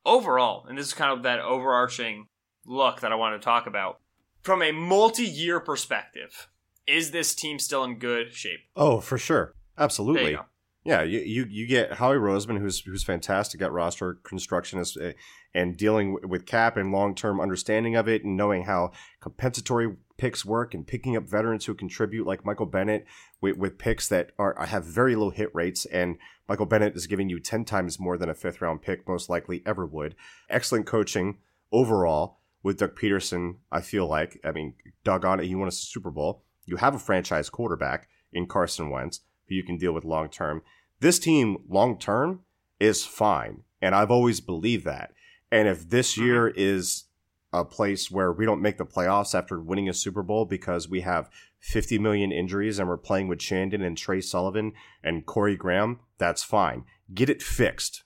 Overall, 0.07 0.67
and 0.67 0.79
this 0.79 0.87
is 0.87 0.95
kind 0.95 1.13
of 1.13 1.23
that 1.25 1.41
overarching 1.41 2.27
look 2.65 3.01
that 3.01 3.13
I 3.13 3.17
wanted 3.17 3.39
to 3.39 3.45
talk 3.45 3.67
about. 3.67 4.01
From 4.43 4.63
a 4.63 4.73
multi 4.73 5.25
year 5.25 5.61
perspective, 5.61 6.49
is 6.89 7.11
this 7.11 7.35
team 7.35 7.59
still 7.59 7.85
in 7.85 7.99
good 7.99 8.33
shape? 8.33 8.61
Oh, 8.75 9.01
for 9.01 9.19
sure. 9.19 9.55
Absolutely. 9.77 10.33
you. 10.33 10.41
Yeah, 10.85 11.03
you, 11.03 11.21
you 11.21 11.47
you 11.51 11.67
get 11.67 11.95
Howie 11.95 12.17
Roseman, 12.17 12.59
who's 12.59 12.81
who's 12.81 13.05
fantastic 13.05 13.61
at 13.61 13.73
roster 13.73 14.15
construction 14.23 14.79
uh, 14.79 15.13
and 15.53 15.77
dealing 15.77 16.17
with 16.23 16.47
cap 16.47 16.79
and 16.79 16.93
long 16.93 17.15
term 17.15 17.41
understanding 17.41 17.95
of 17.95 18.09
it, 18.09 18.25
and 18.25 18.37
knowing 18.37 18.65
how 18.65 18.93
compensatory 19.21 19.97
picks 20.17 20.47
work, 20.47 20.73
and 20.73 20.87
picking 20.87 21.15
up 21.15 21.25
veterans 21.25 21.67
who 21.67 21.75
contribute, 21.75 22.27
like 22.27 22.47
Michael 22.47 22.65
Bennett, 22.65 23.05
with, 23.41 23.59
with 23.59 23.77
picks 23.77 24.09
that 24.09 24.31
are 24.39 24.65
have 24.65 24.85
very 24.85 25.15
low 25.15 25.29
hit 25.29 25.51
rates, 25.53 25.85
and 25.85 26.17
Michael 26.49 26.65
Bennett 26.65 26.97
is 26.97 27.07
giving 27.07 27.29
you 27.29 27.39
ten 27.39 27.67
times 27.67 28.01
more 28.01 28.17
than 28.17 28.31
a 28.31 28.35
fifth 28.35 28.63
round 28.63 28.81
pick 28.81 29.07
most 29.07 29.29
likely 29.29 29.63
ever 29.67 29.85
would. 29.85 30.15
Excellent 30.49 30.87
coaching 30.87 31.37
overall 31.71 32.39
with 32.63 32.79
Doug 32.79 32.97
Pederson. 32.97 33.57
I 33.71 33.83
feel 33.83 34.07
like 34.07 34.41
I 34.43 34.53
mean 34.53 34.75
Doug 35.05 35.27
on 35.27 35.41
it. 35.41 35.47
He 35.47 35.55
won 35.55 35.69
a 35.69 35.73
Super 35.73 36.11
Bowl. 36.11 36.45
You 36.69 36.77
have 36.77 36.95
a 36.95 36.99
franchise 36.99 37.49
quarterback 37.49 38.09
in 38.33 38.47
Carson 38.47 38.91
Wentz 38.91 39.21
who 39.49 39.55
you 39.55 39.65
can 39.65 39.79
deal 39.79 39.93
with 39.93 40.05
long 40.05 40.29
term. 40.29 40.63
This 41.01 41.19
team, 41.19 41.59
long 41.69 41.99
term, 41.99 42.41
is 42.79 43.05
fine. 43.05 43.63
And 43.81 43.95
I've 43.95 44.11
always 44.11 44.41
believed 44.41 44.85
that. 44.85 45.13
And 45.51 45.67
if 45.67 45.89
this 45.89 46.17
Mhm. 46.17 46.25
year 46.25 46.49
is 46.49 47.05
a 47.53 47.65
place 47.65 48.11
where 48.11 48.31
we 48.31 48.45
don't 48.45 48.61
make 48.61 48.77
the 48.77 48.85
playoffs 48.85 49.35
after 49.35 49.59
winning 49.59 49.89
a 49.89 49.95
Super 49.95 50.23
Bowl 50.23 50.45
because 50.45 50.89
we 50.89 51.01
have 51.01 51.31
50 51.61 51.99
million 51.99 52.31
injuries 52.31 52.79
and 52.79 52.89
we're 52.89 52.99
playing 52.99 53.29
with 53.29 53.39
Chandon 53.39 53.83
and 53.83 53.97
Tre 53.97 54.21
Sullivan 54.21 54.73
and 55.03 55.25
Corey 55.25 55.57
Graham, 55.57 56.01
that's 56.19 56.45
fine. 56.45 56.85
Get 57.15 57.31
it 57.31 57.43
fixed. 57.43 58.05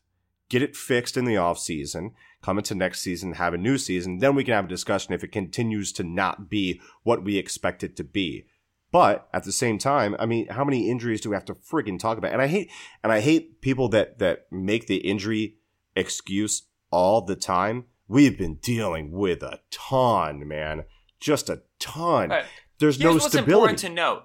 Get 0.49 0.63
it 0.63 0.77
fixed 0.77 1.17
in 1.17 1.25
the 1.25 1.35
offseason. 1.35 2.13
Come 2.43 2.59
into 2.59 2.75
next 2.75 3.01
season, 3.01 3.35
have 3.35 3.55
a 3.55 3.59
new 3.59 3.79
season. 3.79 4.19
Then 4.19 4.35
we 4.35 4.45
can 4.45 4.55
have 4.55 4.67
a 4.67 4.69
discussion 4.69 5.13
if 5.13 5.25
it 5.25 5.33
continues 5.33 5.93
to 5.93 6.05
not 6.05 6.49
be 6.49 6.81
what 7.03 7.25
we 7.25 7.37
expect 7.37 7.83
it 7.83 7.97
to 7.97 8.05
be. 8.05 8.47
But 8.93 9.27
at 9.33 9.45
the 9.45 9.53
same 9.53 9.79
time, 9.79 10.15
I 10.19 10.27
mean, 10.27 10.47
how 10.49 10.65
many 10.65 10.91
injuries 10.91 11.23
do 11.23 11.31
we 11.31 11.35
have 11.35 11.47
to 11.47 11.55
friggin' 11.55 11.99
talk 11.99 12.19
about? 12.19 12.33
And 12.33 12.43
I 12.43 12.47
hate, 12.47 12.71
and 13.03 13.11
I 13.11 13.21
hate 13.21 13.63
people 13.63 13.89
that 13.89 14.19
that 14.19 14.47
make 14.53 14.87
the 14.87 14.99
injury 14.99 15.57
excuse 15.97 16.65
all 16.91 17.23
the 17.23 17.35
time. 17.35 17.87
We've 18.07 18.37
been 18.37 18.57
dealing 18.57 19.11
with 19.11 19.43
a 19.43 19.61
ton, 19.71 20.47
man, 20.47 20.85
just 21.19 21.49
a 21.49 21.63
ton. 21.79 22.29
Right. 22.29 22.45
There's 22.79 22.97
Here's 22.97 23.01
no 23.01 23.13
what's 23.15 23.29
stability. 23.29 23.53
important 23.53 23.79
to 23.79 23.89
note. 23.89 24.25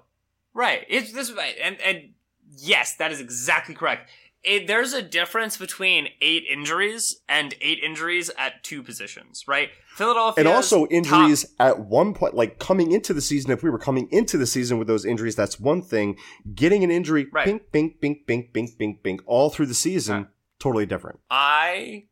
Right. 0.52 0.84
It's 0.88 1.12
this 1.12 1.32
and 1.62 1.80
and 1.80 2.10
yes, 2.56 2.96
that 2.96 3.10
is 3.10 3.20
exactly 3.20 3.74
correct. 3.74 4.10
It, 4.44 4.66
there's 4.68 4.92
a 4.92 5.02
difference 5.02 5.56
between 5.56 6.08
eight 6.20 6.44
injuries 6.48 7.20
and 7.28 7.54
eight 7.60 7.80
injuries 7.82 8.30
at 8.38 8.62
two 8.62 8.82
positions, 8.84 9.44
right? 9.48 9.70
Philadelphia 9.96 10.40
and 10.44 10.48
also 10.48 10.86
injuries 10.86 11.44
at 11.58 11.80
one 11.80 12.14
point, 12.14 12.34
like 12.34 12.60
coming 12.60 12.92
into 12.92 13.12
the 13.12 13.20
season. 13.20 13.50
If 13.50 13.64
we 13.64 13.70
were 13.70 13.80
coming 13.80 14.08
into 14.12 14.38
the 14.38 14.46
season 14.46 14.78
with 14.78 14.86
those 14.86 15.04
injuries, 15.04 15.34
that's 15.34 15.58
one 15.58 15.82
thing. 15.82 16.16
Getting 16.54 16.84
an 16.84 16.90
injury, 16.90 17.26
Right. 17.32 17.44
bink, 17.46 17.72
bink, 17.72 18.00
bink, 18.00 18.26
bink, 18.26 18.52
bink, 18.52 18.78
bink, 18.78 19.02
bink, 19.02 19.20
all 19.26 19.50
through 19.50 19.66
the 19.66 19.74
season, 19.74 20.16
Right. 20.16 20.26
totally 20.60 20.86
different. 20.86 21.18
I 21.28 22.04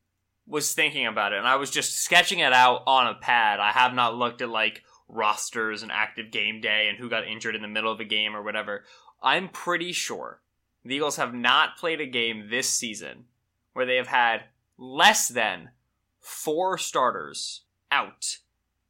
was 0.49 0.75
thinking 0.75 1.07
about 1.07 1.33
it 1.33 1.39
and 1.39 1.47
I 1.47 1.57
was 1.57 1.71
just 1.71 1.97
sketching 2.03 2.41
it 2.41 2.53
out 2.53 2.83
on 2.87 3.07
a 3.07 3.15
pad. 3.15 3.61
I 3.61 3.71
have 3.71 3.95
not 3.95 4.17
looked 4.17 4.43
at 4.43 4.49
like 4.49 4.83
rosters 5.09 5.83
and 5.85 5.93
active 5.93 6.33
game 6.33 6.61
day 6.61 6.89
and 6.89 6.99
who 6.99 7.09
got 7.09 7.27
injured 7.27 7.55
in 7.55 7.63
the 7.63 7.69
middle 7.69 7.93
of 7.93 8.01
a 8.01 8.05
game 8.05 8.35
or 8.35 8.43
whatever. 8.43 8.85
I'm 9.23 9.49
pretty 9.49 9.93
sure 9.93 10.41
the 10.87 10.95
Eagles 10.97 11.17
have 11.17 11.35
not 11.35 11.77
played 11.77 12.01
a 12.01 12.07
game 12.07 12.49
this 12.51 12.69
season 12.69 13.25
where 13.73 13.87
they 13.87 13.97
have 13.97 14.07
had 14.07 14.45
less 14.79 15.29
than 15.29 15.71
four 16.21 16.79
starters 16.79 17.63
out 17.91 18.39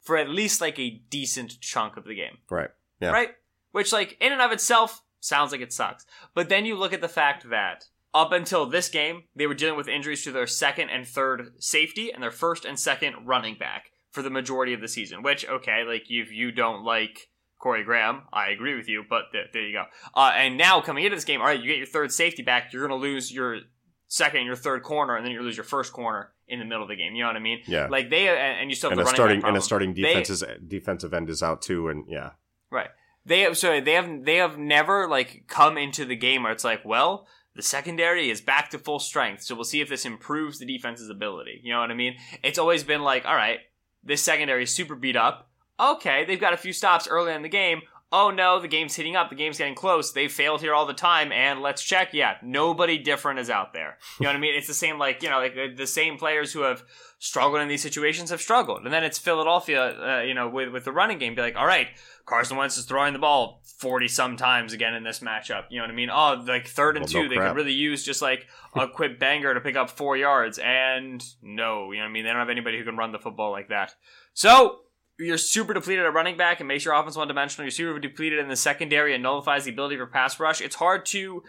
for 0.01 0.17
at 0.17 0.29
least 0.29 0.61
like 0.61 0.79
a 0.79 1.03
decent 1.11 1.61
chunk 1.61 1.97
of 1.97 2.05
the 2.05 2.15
game 2.15 2.39
Right. 2.49 2.71
Yeah. 3.01 3.11
right? 3.11 3.31
Which, 3.73 3.93
like, 3.93 4.17
in 4.21 4.33
and 4.33 4.41
of 4.41 4.53
itself, 4.53 5.03
sounds 5.21 5.53
like 5.53 5.61
it 5.61 5.73
sucks. 5.73 6.07
But 6.35 6.49
then 6.49 6.65
you 6.65 6.77
look 6.77 6.93
at 6.95 7.03
the 7.03 7.09
fact 7.09 7.51
that 7.51 7.87
up 8.15 8.33
until 8.33 8.65
this 8.65 8.89
game, 8.89 9.25
they 9.35 9.47
were 9.47 9.53
dealing 9.55 9.77
with 9.77 9.89
injuries 9.89 10.25
to 10.25 10.33
their 10.33 10.47
second 10.47 10.89
and 10.89 11.07
third 11.07 11.53
safety 11.59 12.11
and 12.11 12.23
their 12.23 12.31
first 12.31 12.65
and 12.65 12.79
second 12.79 13.27
running 13.27 13.57
back 13.59 13.91
for 14.11 14.23
the 14.23 14.31
majority 14.31 14.73
of 14.73 14.81
the 14.81 14.89
season. 14.89 15.23
Which, 15.23 15.47
okay, 15.47 15.83
like, 15.85 16.05
if 16.09 16.33
you 16.33 16.53
don't 16.53 16.85
like 16.85 17.29
Corey 17.59 17.85
Graham, 17.85 18.23
I 18.33 18.51
agree 18.51 18.75
with 18.75 18.88
you, 18.88 19.05
but 19.09 19.33
th- 19.33 19.47
there 19.53 19.62
you 19.62 19.73
go. 19.73 19.85
Uh, 20.14 20.33
and 20.35 20.57
now 20.59 20.81
coming 20.81 21.05
into 21.05 21.16
this 21.16 21.25
game, 21.25 21.40
all 21.40 21.47
right, 21.47 21.59
you 21.59 21.66
get 21.66 21.79
your 21.79 21.87
third 21.87 22.12
safety 22.12 22.42
back, 22.42 22.73
you're 22.73 22.87
going 22.87 22.99
to 23.01 23.03
lose 23.03 23.33
your 23.33 23.61
second 24.09 24.38
and 24.38 24.47
your 24.47 24.57
third 24.57 24.83
corner, 24.83 25.16
and 25.16 25.25
then 25.25 25.33
you 25.33 25.40
lose 25.42 25.57
your 25.57 25.64
first 25.64 25.92
corner 25.92 26.33
in 26.49 26.59
the 26.59 26.64
middle 26.64 26.83
of 26.83 26.88
the 26.88 26.97
game. 26.97 27.14
You 27.14 27.23
know 27.23 27.29
what 27.29 27.37
I 27.37 27.40
mean? 27.40 27.61
Yeah. 27.66 27.87
Like, 27.88 28.11
they, 28.11 28.29
and 28.29 28.61
and 28.61 28.71
you 28.71 28.77
still 28.77 28.90
have 28.90 28.99
and 28.99 29.07
the 29.07 29.11
starting 29.11 29.45
and 29.45 29.57
a 29.57 29.61
starting 29.61 29.95
They- 29.95 30.23
defensive 30.69 31.14
end 31.14 31.31
is 31.31 31.42
out 31.42 31.62
too, 31.62 31.88
and 31.88 32.05
yeah, 32.09 32.31
Right. 32.71 32.90
They 33.25 33.40
have 33.40 33.59
so 33.59 33.81
they 33.81 33.95
have 33.95 34.25
they 34.25 34.37
have 34.37 34.57
never 34.57 35.09
like 35.09 35.45
come 35.49 35.77
into 35.77 36.05
the 36.05 36.14
game 36.14 36.45
where 36.45 36.53
it's 36.53 36.62
like, 36.62 36.85
well, 36.85 37.27
the 37.57 37.62
secondary 37.62 38.31
is 38.31 38.40
back 38.40 38.71
to 38.71 38.79
full 38.79 39.01
strength, 39.01 39.42
so 39.42 39.55
we'll 39.57 39.64
see 39.64 39.81
if 39.81 39.88
this 39.88 40.05
improves 40.05 40.59
the 40.61 40.66
defense's 40.66 41.11
ability. 41.11 41.61
You 41.64 41.73
know 41.73 41.81
what 41.81 41.90
I 41.90 41.95
mean? 41.95 42.14
It's 42.45 42.59
always 42.59 42.85
been 42.85 43.03
like, 43.03 43.25
all 43.25 43.35
right, 43.35 43.59
this 44.05 44.23
secondary 44.23 44.62
is 44.62 44.73
super 44.75 44.95
beat 44.95 45.16
up. 45.16 45.46
Okay, 45.79 46.25
they've 46.25 46.41
got 46.41 46.53
a 46.55 46.57
few 46.57 46.73
stops 46.73 47.07
early 47.09 47.33
in 47.33 47.43
the 47.43 47.49
game. 47.49 47.83
Oh 48.12 48.31
no, 48.31 48.61
the 48.61 48.69
game's 48.69 48.95
heating 48.95 49.17
up, 49.17 49.31
the 49.31 49.37
game's 49.37 49.59
getting 49.59 49.75
close. 49.75 50.12
They 50.12 50.29
failed 50.29 50.61
here 50.61 50.73
all 50.73 50.87
the 50.87 50.95
time, 50.95 51.33
and 51.33 51.61
let's 51.61 51.83
check. 51.83 52.15
Yeah, 52.15 52.37
nobody 52.41 52.99
different 52.99 53.41
is 53.41 53.51
out 53.51 53.73
there. 53.73 53.99
You 54.21 54.25
know 54.25 54.31
what 54.31 54.37
I 54.37 54.41
mean? 54.41 54.55
It's 54.55 54.69
the 54.69 54.75
same, 54.75 54.97
like 54.99 55.23
you 55.25 55.29
know, 55.29 55.39
like 55.39 55.77
the- 55.77 55.87
same 55.87 56.17
players 56.17 56.53
who 56.53 56.61
have 56.61 56.85
struggled 57.19 57.61
in 57.61 57.69
these 57.69 57.83
situations 57.83 58.31
have 58.31 58.41
struggled, 58.41 58.85
and 58.85 58.93
then 58.93 59.03
it's 59.03 59.19
Philadelphia, 59.19 60.19
uh, 60.19 60.23
you 60.23 60.35
know, 60.35 60.49
with 60.49 60.69
with 60.69 60.85
the 60.85 60.93
running 60.93 61.19
game, 61.19 61.35
be 61.35 61.43
like, 61.43 61.57
all 61.57 61.67
right, 61.67 61.89
Carson 62.27 62.57
Wentz 62.57 62.79
is 62.79 62.85
throwing 62.87 63.12
the 63.12 63.19
ball 63.19 63.61
40 63.79 64.07
some 64.07 64.37
times 64.37 64.73
again 64.73 64.95
in 64.95 65.03
this 65.03 65.19
matchup. 65.19 65.65
You 65.71 65.79
know 65.79 65.85
what 65.85 65.91
I 65.91 65.95
mean? 65.95 66.11
Oh, 66.11 66.45
like 66.47 66.69
third 66.69 66.97
and 66.97 67.03
Well, 67.05 67.09
two, 67.09 67.23
no 67.25 67.29
they 67.29 67.35
could 67.37 67.57
really 67.57 67.73
use 67.73 68.05
just 68.05 68.23
like 68.23 68.47
a 68.75 68.87
quick 68.89 69.19
banger 69.19 69.53
to 69.53 69.61
pick 69.61 69.75
up 69.77 69.91
four 69.91 70.17
yards. 70.17 70.59
And 70.59 71.23
no, 71.43 71.91
you 71.91 71.99
know 71.99 72.05
what 72.05 72.11
I 72.11 72.12
mean? 72.12 72.25
They 72.25 72.31
don't 72.31 72.39
have 72.39 72.51
anybody 72.51 72.79
who 72.79 72.85
can 72.85 72.97
run 72.97 73.11
the 73.12 73.19
football 73.19 73.51
like 73.51 73.69
that. 73.69 73.95
So 74.33 74.79
you're 75.18 75.38
super 75.38 75.74
depleted 75.74 76.05
at 76.05 76.12
running 76.12 76.37
back 76.37 76.61
and 76.61 76.68
makes 76.68 76.85
your 76.85 76.94
offense 76.94 77.16
one 77.16 77.29
dimensional. 77.29 77.64
You're 77.64 77.70
super 77.70 77.98
depleted 77.98 78.38
in 78.38 78.48
the 78.48 78.57
secondary 78.57 79.14
and 79.14 79.22
nullifies 79.22 79.64
the 79.64 79.70
ability 79.70 79.96
for 79.96 80.07
pass 80.07 80.38
rush. 80.38 80.61
It's 80.61 80.76
hard 80.76 81.07
to 81.07 81.42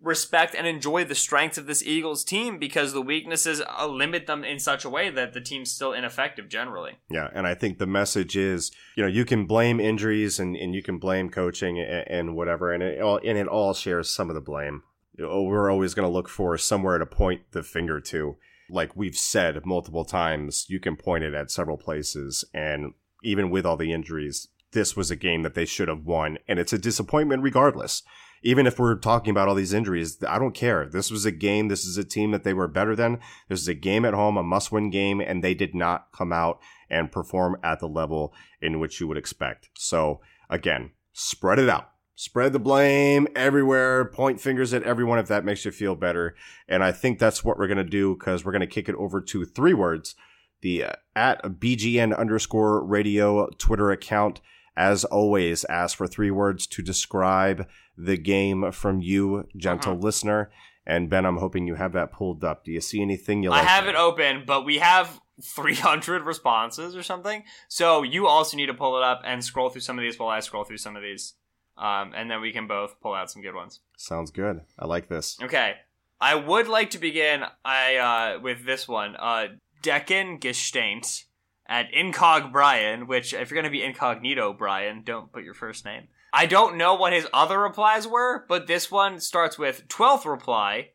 respect 0.00 0.54
and 0.56 0.66
enjoy 0.66 1.04
the 1.04 1.14
strengths 1.14 1.56
of 1.56 1.66
this 1.66 1.82
Eagles 1.82 2.24
team 2.24 2.58
because 2.58 2.92
the 2.92 3.00
weaknesses 3.00 3.62
uh, 3.78 3.86
limit 3.86 4.26
them 4.26 4.42
in 4.42 4.58
such 4.58 4.84
a 4.84 4.90
way 4.90 5.10
that 5.10 5.32
the 5.32 5.40
team's 5.40 5.70
still 5.70 5.92
ineffective 5.92 6.48
generally. 6.48 6.98
yeah. 7.08 7.28
And 7.32 7.46
I 7.46 7.54
think 7.54 7.78
the 7.78 7.86
message 7.86 8.36
is, 8.36 8.72
you 8.96 9.02
know, 9.04 9.08
you 9.08 9.24
can 9.24 9.46
blame 9.46 9.78
injuries 9.78 10.40
and, 10.40 10.56
and 10.56 10.74
you 10.74 10.82
can 10.82 10.98
blame 10.98 11.30
coaching 11.30 11.78
and, 11.78 12.08
and 12.08 12.36
whatever, 12.36 12.72
and 12.72 12.82
it 12.82 13.00
all 13.00 13.20
and 13.24 13.38
it 13.38 13.46
all 13.46 13.74
shares 13.74 14.10
some 14.10 14.28
of 14.28 14.34
the 14.34 14.40
blame. 14.40 14.82
We're 15.18 15.70
always 15.70 15.94
going 15.94 16.08
to 16.08 16.12
look 16.12 16.28
for 16.28 16.56
somewhere 16.58 16.98
to 16.98 17.06
point 17.06 17.42
the 17.52 17.62
finger 17.62 18.00
to. 18.00 18.36
Like 18.70 18.96
we've 18.96 19.16
said 19.16 19.64
multiple 19.66 20.04
times, 20.04 20.66
you 20.68 20.80
can 20.80 20.96
point 20.96 21.22
it 21.22 21.34
at 21.34 21.50
several 21.50 21.76
places, 21.76 22.44
and 22.54 22.94
even 23.22 23.50
with 23.50 23.64
all 23.64 23.76
the 23.76 23.92
injuries, 23.92 24.48
this 24.72 24.96
was 24.96 25.10
a 25.10 25.16
game 25.16 25.42
that 25.42 25.54
they 25.54 25.64
should 25.64 25.88
have 25.88 26.04
won, 26.04 26.38
and 26.48 26.58
it's 26.58 26.72
a 26.72 26.78
disappointment 26.78 27.42
regardless. 27.42 28.02
Even 28.42 28.66
if 28.66 28.78
we're 28.78 28.96
talking 28.96 29.30
about 29.30 29.46
all 29.46 29.54
these 29.54 29.72
injuries, 29.72 30.18
I 30.26 30.38
don't 30.38 30.54
care. 30.54 30.86
This 30.86 31.12
was 31.12 31.24
a 31.24 31.30
game. 31.30 31.68
This 31.68 31.84
is 31.84 31.96
a 31.96 32.04
team 32.04 32.32
that 32.32 32.42
they 32.42 32.52
were 32.52 32.66
better 32.66 32.96
than. 32.96 33.20
This 33.48 33.60
is 33.60 33.68
a 33.68 33.74
game 33.74 34.04
at 34.04 34.14
home, 34.14 34.36
a 34.36 34.42
must 34.42 34.72
win 34.72 34.90
game, 34.90 35.20
and 35.20 35.44
they 35.44 35.54
did 35.54 35.76
not 35.76 36.08
come 36.12 36.32
out 36.32 36.58
and 36.90 37.12
perform 37.12 37.56
at 37.62 37.78
the 37.78 37.88
level 37.88 38.34
in 38.60 38.80
which 38.80 39.00
you 39.00 39.06
would 39.06 39.16
expect. 39.16 39.68
So, 39.74 40.20
again, 40.50 40.90
spread 41.12 41.60
it 41.60 41.68
out. 41.68 41.90
Spread 42.14 42.52
the 42.52 42.58
blame 42.58 43.26
everywhere. 43.34 44.04
Point 44.04 44.40
fingers 44.40 44.74
at 44.74 44.82
everyone 44.82 45.18
if 45.18 45.28
that 45.28 45.44
makes 45.44 45.64
you 45.64 45.70
feel 45.70 45.94
better. 45.94 46.34
And 46.68 46.84
I 46.84 46.92
think 46.92 47.18
that's 47.18 47.42
what 47.42 47.58
we're 47.58 47.68
going 47.68 47.78
to 47.78 47.84
do 47.84 48.14
because 48.14 48.44
we're 48.44 48.52
going 48.52 48.60
to 48.60 48.66
kick 48.66 48.88
it 48.88 48.94
over 48.96 49.20
to 49.20 49.44
three 49.44 49.74
words. 49.74 50.14
The 50.62 50.84
uh, 50.84 50.92
at 51.14 51.42
BGN 51.44 52.16
underscore 52.16 52.82
radio 52.84 53.48
Twitter 53.58 53.90
account. 53.90 54.40
As 54.74 55.04
always, 55.04 55.64
ask 55.66 55.98
for 55.98 56.06
three 56.06 56.30
words 56.30 56.66
to 56.68 56.82
describe 56.82 57.68
the 57.98 58.16
game 58.16 58.72
from 58.72 59.02
you, 59.02 59.46
gentle 59.54 59.92
Uh-huh. 59.92 60.00
listener. 60.00 60.50
And 60.86 61.10
Ben, 61.10 61.26
I'm 61.26 61.36
hoping 61.36 61.66
you 61.66 61.74
have 61.74 61.92
that 61.92 62.10
pulled 62.10 62.42
up. 62.42 62.64
Do 62.64 62.72
you 62.72 62.80
see 62.80 63.02
anything 63.02 63.42
you 63.42 63.50
like? 63.50 63.62
I 63.64 63.68
have 63.68 63.84
there? 63.84 63.94
it 63.94 63.98
open, 63.98 64.44
but 64.46 64.64
we 64.64 64.78
have 64.78 65.20
300 65.42 66.22
responses 66.26 66.96
or 66.96 67.02
something. 67.02 67.44
So 67.68 68.02
you 68.02 68.26
also 68.26 68.56
need 68.56 68.66
to 68.66 68.74
pull 68.74 68.96
it 68.96 69.02
up 69.02 69.20
and 69.24 69.44
scroll 69.44 69.68
through 69.68 69.82
some 69.82 69.98
of 69.98 70.02
these 70.02 70.18
while 70.18 70.30
I 70.30 70.40
scroll 70.40 70.64
through 70.64 70.78
some 70.78 70.96
of 70.96 71.02
these. 71.02 71.34
Um, 71.76 72.12
and 72.16 72.30
then 72.30 72.40
we 72.40 72.52
can 72.52 72.66
both 72.66 72.98
pull 73.00 73.14
out 73.14 73.30
some 73.30 73.42
good 73.42 73.54
ones. 73.54 73.80
Sounds 73.98 74.30
good. 74.30 74.62
I 74.78 74.86
like 74.86 75.08
this. 75.08 75.38
Okay. 75.42 75.74
I 76.20 76.34
would 76.34 76.68
like 76.68 76.90
to 76.90 76.98
begin 76.98 77.44
I 77.64 77.96
uh, 77.96 78.40
with 78.40 78.64
this 78.64 78.88
one. 78.88 79.16
Uh, 79.16 79.48
Decken 79.82 80.40
Gestaint 80.40 81.24
at 81.66 81.92
Incog 81.92 82.52
Brian, 82.52 83.06
which 83.06 83.32
if 83.32 83.50
you're 83.50 83.60
going 83.60 83.64
to 83.64 83.70
be 83.70 83.82
incognito 83.82 84.52
Brian, 84.52 85.02
don't 85.04 85.32
put 85.32 85.44
your 85.44 85.54
first 85.54 85.84
name. 85.84 86.08
I 86.32 86.46
don't 86.46 86.76
know 86.76 86.94
what 86.94 87.12
his 87.12 87.26
other 87.32 87.58
replies 87.58 88.06
were, 88.06 88.46
but 88.48 88.66
this 88.66 88.90
one 88.90 89.20
starts 89.20 89.58
with 89.58 89.86
12th 89.88 90.24
reply, 90.24 90.90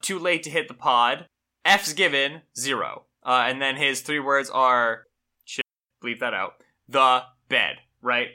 too 0.00 0.18
late 0.18 0.44
to 0.44 0.50
hit 0.50 0.68
the 0.68 0.74
pod, 0.74 1.26
F's 1.64 1.92
given, 1.92 2.42
zero. 2.56 3.06
Uh, 3.24 3.44
and 3.46 3.60
then 3.60 3.74
his 3.74 4.00
three 4.00 4.20
words 4.20 4.48
are, 4.50 5.06
shit, 5.44 5.64
bleep 6.02 6.20
that 6.20 6.34
out, 6.34 6.52
the 6.88 7.22
bed, 7.48 7.78
right? 8.00 8.28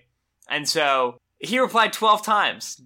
And 0.50 0.68
so 0.68 1.18
he 1.40 1.60
replied 1.60 1.94
12 1.94 2.24
times. 2.26 2.82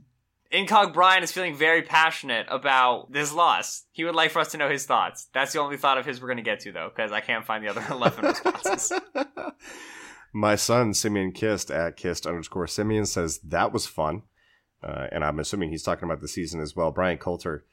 Incog 0.56 0.94
Brian 0.94 1.22
is 1.22 1.32
feeling 1.32 1.56
very 1.56 1.82
passionate 1.82 2.48
about 2.50 3.12
this 3.12 3.34
loss. 3.34 3.84
He 3.92 4.06
would 4.06 4.16
like 4.16 4.32
for 4.32 4.40
us 4.40 4.52
to 4.52 4.58
know 4.58 4.70
his 4.70 4.86
thoughts. 4.86 5.28
That's 5.34 5.52
the 5.52 5.60
only 5.60 5.76
thought 5.76 5.98
of 5.98 6.06
his 6.06 6.22
we're 6.22 6.28
going 6.28 6.38
to 6.38 6.44
get 6.44 6.62
to, 6.62 6.72
though, 6.72 6.90
because 6.96 7.12
I 7.12 7.20
can't 7.20 7.46
find 7.46 7.64
the 7.64 7.68
other 7.68 7.84
11 7.92 8.24
responses. 8.24 8.92
My 10.34 10.56
son 10.56 10.94
Simeon 10.94 11.32
Kist, 11.32 11.72
at 11.72 11.98
kist 11.98 12.26
underscore 12.26 12.68
Simeon 12.68 13.06
says 13.06 13.40
that 13.40 13.74
was 13.74 13.86
fun, 13.86 14.24
uh, 14.84 15.08
and 15.12 15.24
I'm 15.24 15.40
assuming 15.40 15.70
he's 15.70 15.84
talking 15.84 16.06
about 16.06 16.22
the 16.22 16.28
season 16.28 16.62
as 16.62 16.76
well. 16.76 16.92
Brian 16.92 17.18
Coulter 17.18 17.66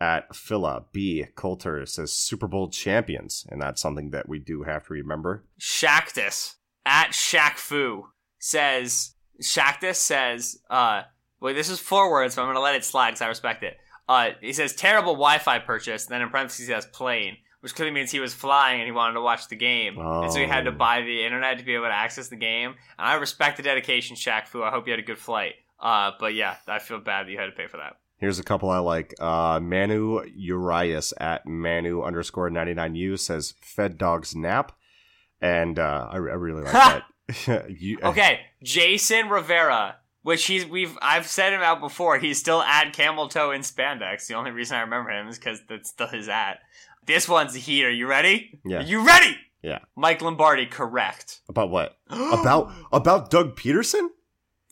at 0.00 0.34
Phila 0.34 0.84
B 0.92 1.26
Coulter 1.34 1.84
says 1.86 2.12
Super 2.12 2.46
Bowl 2.46 2.68
champions, 2.68 3.46
and 3.50 3.60
that's 3.60 3.80
something 3.80 4.10
that 4.10 4.28
we 4.28 4.38
do 4.38 4.62
have 4.62 4.86
to 4.86 4.94
remember. 4.94 5.44
Shactus 5.58 6.56
at 6.84 7.12
Shaq 7.12 7.56
Fu 7.56 8.08
says 8.38 9.14
Shactus 9.42 9.96
says 9.96 10.58
uh 10.68 11.02
well 11.40 11.54
this 11.54 11.68
is 11.70 11.78
four 11.80 12.10
words, 12.10 12.34
so 12.34 12.42
I'm 12.42 12.48
gonna 12.48 12.60
let 12.60 12.74
it 12.74 12.84
slide 12.84 13.10
because 13.10 13.22
I 13.22 13.28
respect 13.28 13.62
it. 13.62 13.76
Uh 14.08 14.30
he 14.40 14.52
says 14.52 14.74
terrible 14.74 15.12
Wi-Fi 15.14 15.58
purchase, 15.60 16.06
and 16.06 16.14
then 16.14 16.22
in 16.22 16.30
parentheses 16.30 16.66
he 16.66 16.72
has 16.72 16.86
plane, 16.86 17.36
which 17.60 17.74
clearly 17.74 17.92
means 17.94 18.10
he 18.10 18.20
was 18.20 18.34
flying 18.34 18.80
and 18.80 18.86
he 18.86 18.92
wanted 18.92 19.14
to 19.14 19.20
watch 19.20 19.48
the 19.48 19.56
game. 19.56 19.98
And 19.98 20.32
so 20.32 20.38
he 20.38 20.46
had 20.46 20.64
to 20.64 20.70
Oh. 20.70 20.74
buy 20.74 21.02
the 21.02 21.24
internet 21.24 21.58
to 21.58 21.64
be 21.64 21.74
able 21.74 21.86
to 21.86 21.92
access 21.94 22.28
the 22.28 22.36
game. 22.36 22.70
And 22.98 23.08
I 23.08 23.14
respect 23.14 23.56
the 23.56 23.62
dedication, 23.62 24.16
Shaq 24.16 24.46
Fu. 24.48 24.62
I 24.62 24.70
hope 24.70 24.86
you 24.86 24.92
had 24.92 25.00
a 25.00 25.04
good 25.04 25.18
flight. 25.18 25.54
Uh 25.78 26.12
but 26.18 26.34
yeah, 26.34 26.56
I 26.66 26.78
feel 26.78 26.98
bad 27.00 27.26
that 27.26 27.30
you 27.30 27.38
had 27.38 27.46
to 27.46 27.52
pay 27.52 27.66
for 27.66 27.76
that. 27.78 27.96
Here's 28.18 28.38
a 28.38 28.42
couple 28.44 28.68
I 28.68 28.78
like. 28.80 29.14
Uh, 29.18 29.60
Manu 29.62 30.22
Urias 30.36 31.14
at 31.16 31.46
Manu 31.46 32.02
underscore 32.02 32.50
99U 32.50 33.18
says 33.18 33.54
Fed 33.62 33.96
Dogs 33.96 34.36
Nap. 34.36 34.72
And 35.40 35.78
uh, 35.78 36.06
I, 36.10 36.16
I 36.16 36.18
really 36.18 36.62
like 36.62 36.72
that. 37.46 37.70
you, 37.70 37.98
Okay, 38.02 38.40
Jason 38.62 39.30
Rivera, 39.30 39.96
which 40.22 40.46
he's 40.46 40.66
we've 40.66 40.96
I've 41.02 41.26
said 41.26 41.52
him 41.52 41.62
out 41.62 41.80
before. 41.80 42.18
He's 42.18 42.38
still 42.38 42.62
at 42.62 42.92
Camel 42.92 43.28
Toe 43.28 43.50
in 43.52 43.62
spandex. 43.62 44.26
The 44.26 44.34
only 44.34 44.50
reason 44.50 44.76
I 44.76 44.80
remember 44.80 45.10
him 45.10 45.28
is 45.28 45.38
because 45.38 45.60
that's 45.68 45.90
still 45.90 46.08
his 46.08 46.28
at. 46.28 46.60
This 47.06 47.28
one's 47.28 47.54
a 47.56 47.58
heater. 47.58 47.90
You 47.90 48.06
ready? 48.06 48.60
Yeah. 48.64 48.78
Are 48.78 48.82
you 48.82 49.06
ready? 49.06 49.36
Yeah. 49.62 49.80
Mike 49.96 50.22
Lombardi, 50.22 50.66
correct. 50.66 51.40
About 51.48 51.70
what? 51.70 51.96
about 52.10 52.72
about 52.92 53.30
Doug 53.30 53.56
Pederson? 53.56 54.08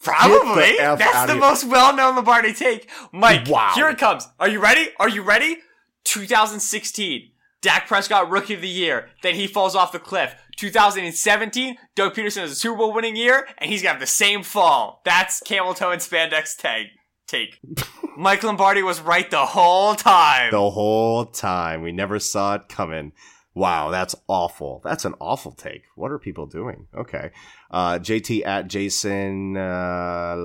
Probably. 0.01 0.77
The 0.79 0.97
That's 0.99 1.27
the 1.27 1.33
here. 1.33 1.41
most 1.41 1.65
well-known 1.65 2.15
Lombardi 2.15 2.53
take. 2.53 2.89
Mike, 3.13 3.49
Wow. 3.49 3.73
here 3.75 3.89
it 3.89 3.99
comes. 3.99 4.29
Are 4.39 4.49
you 4.49 4.61
ready? 4.61 4.89
Are 5.01 5.09
you 5.09 5.23
ready? 5.23 5.57
2016. 6.05 7.31
Dak 7.61 7.89
Prescott 7.89 8.31
Rookie 8.31 8.55
of 8.55 8.61
the 8.61 8.69
Year. 8.69 9.09
Then 9.23 9.35
he 9.35 9.47
falls 9.47 9.75
off 9.75 9.93
the 9.93 9.99
cliff. 9.99 10.35
2017, 10.57 11.77
Doug 11.95 12.15
Pederson 12.15 12.43
has 12.43 12.53
a 12.53 12.55
Super 12.55 12.79
Bowl 12.79 12.93
winning 12.93 13.17
year, 13.17 13.49
and 13.59 13.71
he's 13.71 13.83
got 13.83 14.01
the 14.01 14.07
same 14.07 14.43
fall. 14.43 15.03
That's 15.05 15.41
camel 15.41 15.75
toe 15.75 15.91
and 15.91 16.01
spandex 16.01 16.57
tag 16.57 16.87
take. 17.27 17.61
Mike 18.17 18.43
Lombardi 18.43 18.83
was 18.83 19.01
right 19.01 19.31
the 19.31 19.47
whole 19.47 19.95
time. 19.95 20.51
The 20.51 20.71
whole 20.71 21.27
time. 21.27 21.83
We 21.83 21.93
never 21.93 22.19
saw 22.19 22.55
it 22.55 22.69
coming. 22.69 23.13
Wow, 23.55 23.91
that's 23.91 24.15
awful. 24.29 24.81
That's 24.85 25.05
an 25.05 25.15
awful 25.21 25.51
take. 25.51 25.83
What 25.97 26.13
are 26.13 26.19
people 26.19 26.47
doing? 26.47 26.87
Okay. 26.97 27.31
Uh, 27.73 27.99
JT 27.99 28.47
at 28.47 28.69
Jason, 28.69 29.57
uh, 29.57 30.37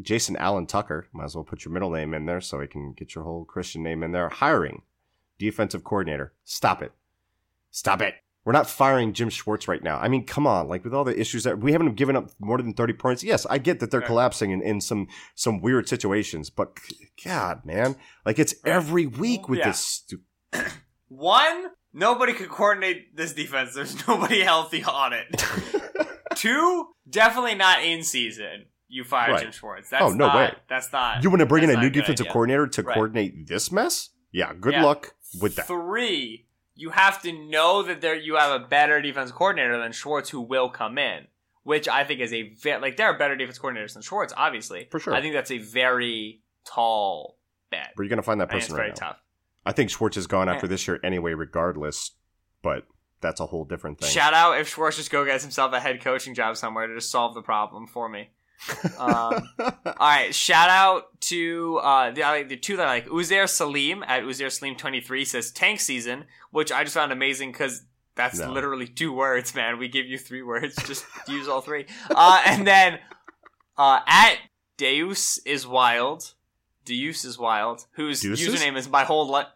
Jason 0.00 0.36
Allen 0.36 0.66
Tucker. 0.66 1.06
Might 1.12 1.24
as 1.24 1.34
well 1.34 1.44
put 1.44 1.64
your 1.64 1.72
middle 1.72 1.90
name 1.90 2.14
in 2.14 2.24
there 2.24 2.40
so 2.40 2.58
we 2.58 2.66
can 2.66 2.94
get 2.94 3.14
your 3.14 3.24
whole 3.24 3.44
Christian 3.44 3.82
name 3.82 4.02
in 4.02 4.12
there. 4.12 4.30
Hiring 4.30 4.80
defensive 5.38 5.84
coordinator. 5.84 6.32
Stop 6.44 6.82
it. 6.82 6.92
Stop 7.70 8.02
it. 8.02 8.14
We're 8.44 8.52
not 8.52 8.68
firing 8.68 9.14
Jim 9.14 9.30
Schwartz 9.30 9.68
right 9.68 9.82
now. 9.82 9.98
I 9.98 10.08
mean, 10.08 10.26
come 10.26 10.46
on. 10.46 10.68
Like 10.68 10.84
with 10.84 10.92
all 10.92 11.04
the 11.04 11.18
issues 11.18 11.44
that 11.44 11.58
we 11.60 11.72
haven't 11.72 11.94
given 11.94 12.14
up 12.14 12.28
more 12.38 12.58
than 12.58 12.74
30 12.74 12.92
points. 12.92 13.24
Yes, 13.24 13.46
I 13.48 13.56
get 13.56 13.80
that 13.80 13.90
they're 13.90 14.00
Right. 14.00 14.06
collapsing 14.06 14.50
in, 14.50 14.60
in 14.60 14.80
some, 14.82 15.08
some 15.34 15.62
weird 15.62 15.88
situations, 15.88 16.50
but 16.50 16.78
God, 17.24 17.64
man, 17.64 17.96
like 18.26 18.38
it's 18.38 18.54
every 18.66 19.06
week 19.06 19.48
with 19.48 19.60
Yeah. 19.60 19.68
this 19.68 19.78
stu- 19.80 20.20
One, 21.08 21.66
nobody 21.92 22.32
could 22.34 22.50
coordinate 22.50 23.16
this 23.16 23.32
defense. 23.32 23.74
There's 23.74 24.06
nobody 24.08 24.40
healthy 24.42 24.84
on 24.84 25.12
it. 25.14 25.42
Two, 26.34 26.88
definitely 27.08 27.54
not 27.54 27.82
in 27.82 28.02
season. 28.02 28.66
You 28.88 29.04
fire 29.04 29.32
Right. 29.32 29.42
Jim 29.42 29.52
Schwartz. 29.52 29.88
Oh, 29.88 29.90
that's 29.90 30.02
Oh, 30.02 30.10
no 30.10 30.26
not, 30.26 30.36
way. 30.36 30.54
That's 30.68 30.92
not. 30.92 31.22
You 31.22 31.30
want 31.30 31.40
to 31.40 31.46
bring 31.46 31.64
in 31.64 31.70
a 31.70 31.80
new 31.80 31.90
defensive 31.90 32.24
idea. 32.26 32.32
coordinator 32.32 32.66
to 32.66 32.82
Right. 32.82 32.94
coordinate 32.94 33.46
this 33.48 33.72
mess? 33.72 34.10
Yeah, 34.32 34.52
good 34.52 34.74
Yeah. 34.74 34.84
luck 34.84 35.14
with 35.40 35.56
that. 35.56 35.66
Three, 35.66 36.46
you 36.74 36.90
have 36.90 37.22
to 37.22 37.32
know 37.32 37.82
that 37.82 38.00
there 38.00 38.16
you 38.16 38.36
have 38.36 38.60
a 38.60 38.64
better 38.64 39.00
defense 39.00 39.30
coordinator 39.30 39.78
than 39.78 39.92
Schwartz 39.92 40.30
who 40.30 40.40
will 40.40 40.68
come 40.68 40.98
in, 40.98 41.26
which 41.62 41.88
I 41.88 42.04
think 42.04 42.20
is 42.20 42.32
a 42.32 42.50
ve- 42.54 42.78
like 42.78 42.96
there 42.96 43.06
are 43.06 43.18
better 43.18 43.36
defense 43.36 43.58
coordinators 43.58 43.94
than 43.94 44.02
Schwartz, 44.02 44.32
obviously. 44.36 44.88
For 44.90 44.98
sure. 44.98 45.14
I 45.14 45.20
think 45.20 45.34
that's 45.34 45.50
a 45.50 45.58
very 45.58 46.42
tall 46.64 47.38
bet. 47.70 47.90
Where 47.94 48.02
are 48.02 48.04
you 48.04 48.10
going 48.10 48.16
to 48.18 48.22
find 48.22 48.40
that 48.40 48.50
I 48.50 48.54
person 48.54 48.74
very 48.76 48.88
right 48.88 49.00
now? 49.00 49.08
tough. 49.08 49.20
I 49.66 49.72
think 49.72 49.90
Schwartz 49.90 50.16
is 50.16 50.26
gone 50.26 50.48
after 50.48 50.66
this 50.66 50.86
year 50.86 51.00
anyway, 51.02 51.32
regardless, 51.32 52.10
but 52.60 52.86
that's 53.22 53.40
a 53.40 53.46
whole 53.46 53.64
different 53.64 53.98
thing. 53.98 54.10
Shout 54.10 54.34
out 54.34 54.60
if 54.60 54.68
Schwartz 54.68 54.98
just 54.98 55.10
go 55.10 55.24
gets 55.24 55.42
himself 55.42 55.72
a 55.72 55.80
head 55.80 56.02
coaching 56.02 56.34
job 56.34 56.56
somewhere 56.58 56.86
to 56.86 56.94
just 56.94 57.10
solve 57.10 57.34
the 57.34 57.40
problem 57.40 57.86
for 57.86 58.08
me. 58.08 58.28
Um, 58.98 59.48
all 59.58 59.94
right, 60.00 60.34
shout 60.34 60.70
out 60.70 61.20
to 61.22 61.78
uh, 61.82 62.10
the, 62.10 62.20
like 62.22 62.48
the 62.48 62.56
two 62.56 62.76
that 62.76 62.86
I 62.86 62.90
like. 62.90 63.06
Uzair 63.08 63.48
Salim 63.48 64.02
at 64.04 64.22
Uzair 64.22 64.50
Salim 64.50 64.76
twenty 64.76 65.00
three 65.00 65.24
says 65.24 65.50
tank 65.50 65.80
season, 65.80 66.24
which 66.50 66.72
I 66.72 66.84
just 66.84 66.94
found 66.94 67.12
amazing 67.12 67.52
because 67.52 67.82
that's 68.14 68.38
No. 68.38 68.50
literally 68.52 68.86
two 68.86 69.12
words, 69.12 69.54
man. 69.54 69.78
We 69.78 69.88
give 69.88 70.06
you 70.06 70.18
three 70.18 70.42
words, 70.42 70.76
just 70.86 71.04
use 71.28 71.48
all 71.48 71.60
three. 71.60 71.86
Uh, 72.14 72.42
and 72.46 72.66
then 72.66 72.98
uh, 73.76 74.00
at 74.06 74.36
Deus 74.76 75.38
is 75.44 75.66
wild, 75.66 76.34
Deus 76.84 77.24
is 77.24 77.38
wild, 77.38 77.86
whose 77.92 78.20
Deuces? 78.20 78.48
username 78.48 78.76
is 78.76 78.88
my 78.88 79.04
whole 79.04 79.28
life. 79.28 79.48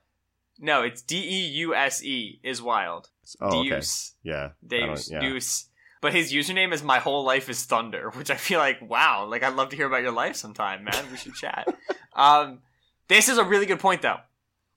No, 0.59 0.83
it's 0.83 1.03
D 1.03 1.17
E 1.17 1.47
U 1.61 1.75
S 1.75 2.03
E 2.03 2.41
is 2.43 2.61
wild. 2.61 3.11
oh, 3.41 3.61
okay. 3.61 3.69
Deus. 3.77 4.15
Yeah. 4.25 4.51
I 4.63 4.67
Deus, 4.67 5.11
yeah. 5.11 5.21
Deuce. 5.21 5.68
But 6.01 6.15
his 6.15 6.33
username 6.33 6.73
is 6.73 6.83
My 6.83 6.99
Whole 6.99 7.25
Life 7.25 7.49
is 7.49 7.65
Thunder, 7.65 8.11
which 8.15 8.31
I 8.31 8.37
feel 8.37 8.59
like, 8.59 8.81
wow, 8.81 9.27
like 9.27 9.43
I'd 9.43 9.57
love 9.57 9.71
to 9.71 9.77
hear 9.77 9.87
about 9.87 10.03
your 10.03 10.13
life 10.13 10.37
sometime, 10.37 10.85
man. 10.85 11.11
We 11.11 11.17
should 11.17 11.35
chat. 11.35 11.69
um, 12.15 12.61
this 13.09 13.29
is 13.29 13.39
a 13.39 13.45
really 13.45 13.67
good 13.67 13.81
point, 13.81 14.03
though. 14.03 14.21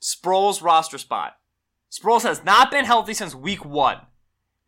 Sproles 0.02 0.64
roster 0.64 0.98
spot. 0.98 1.34
Sproles 1.92 2.24
has 2.24 2.44
not 2.44 2.72
been 2.72 2.86
healthy 2.86 3.14
since 3.14 3.36
week 3.36 3.66
one, 3.66 3.98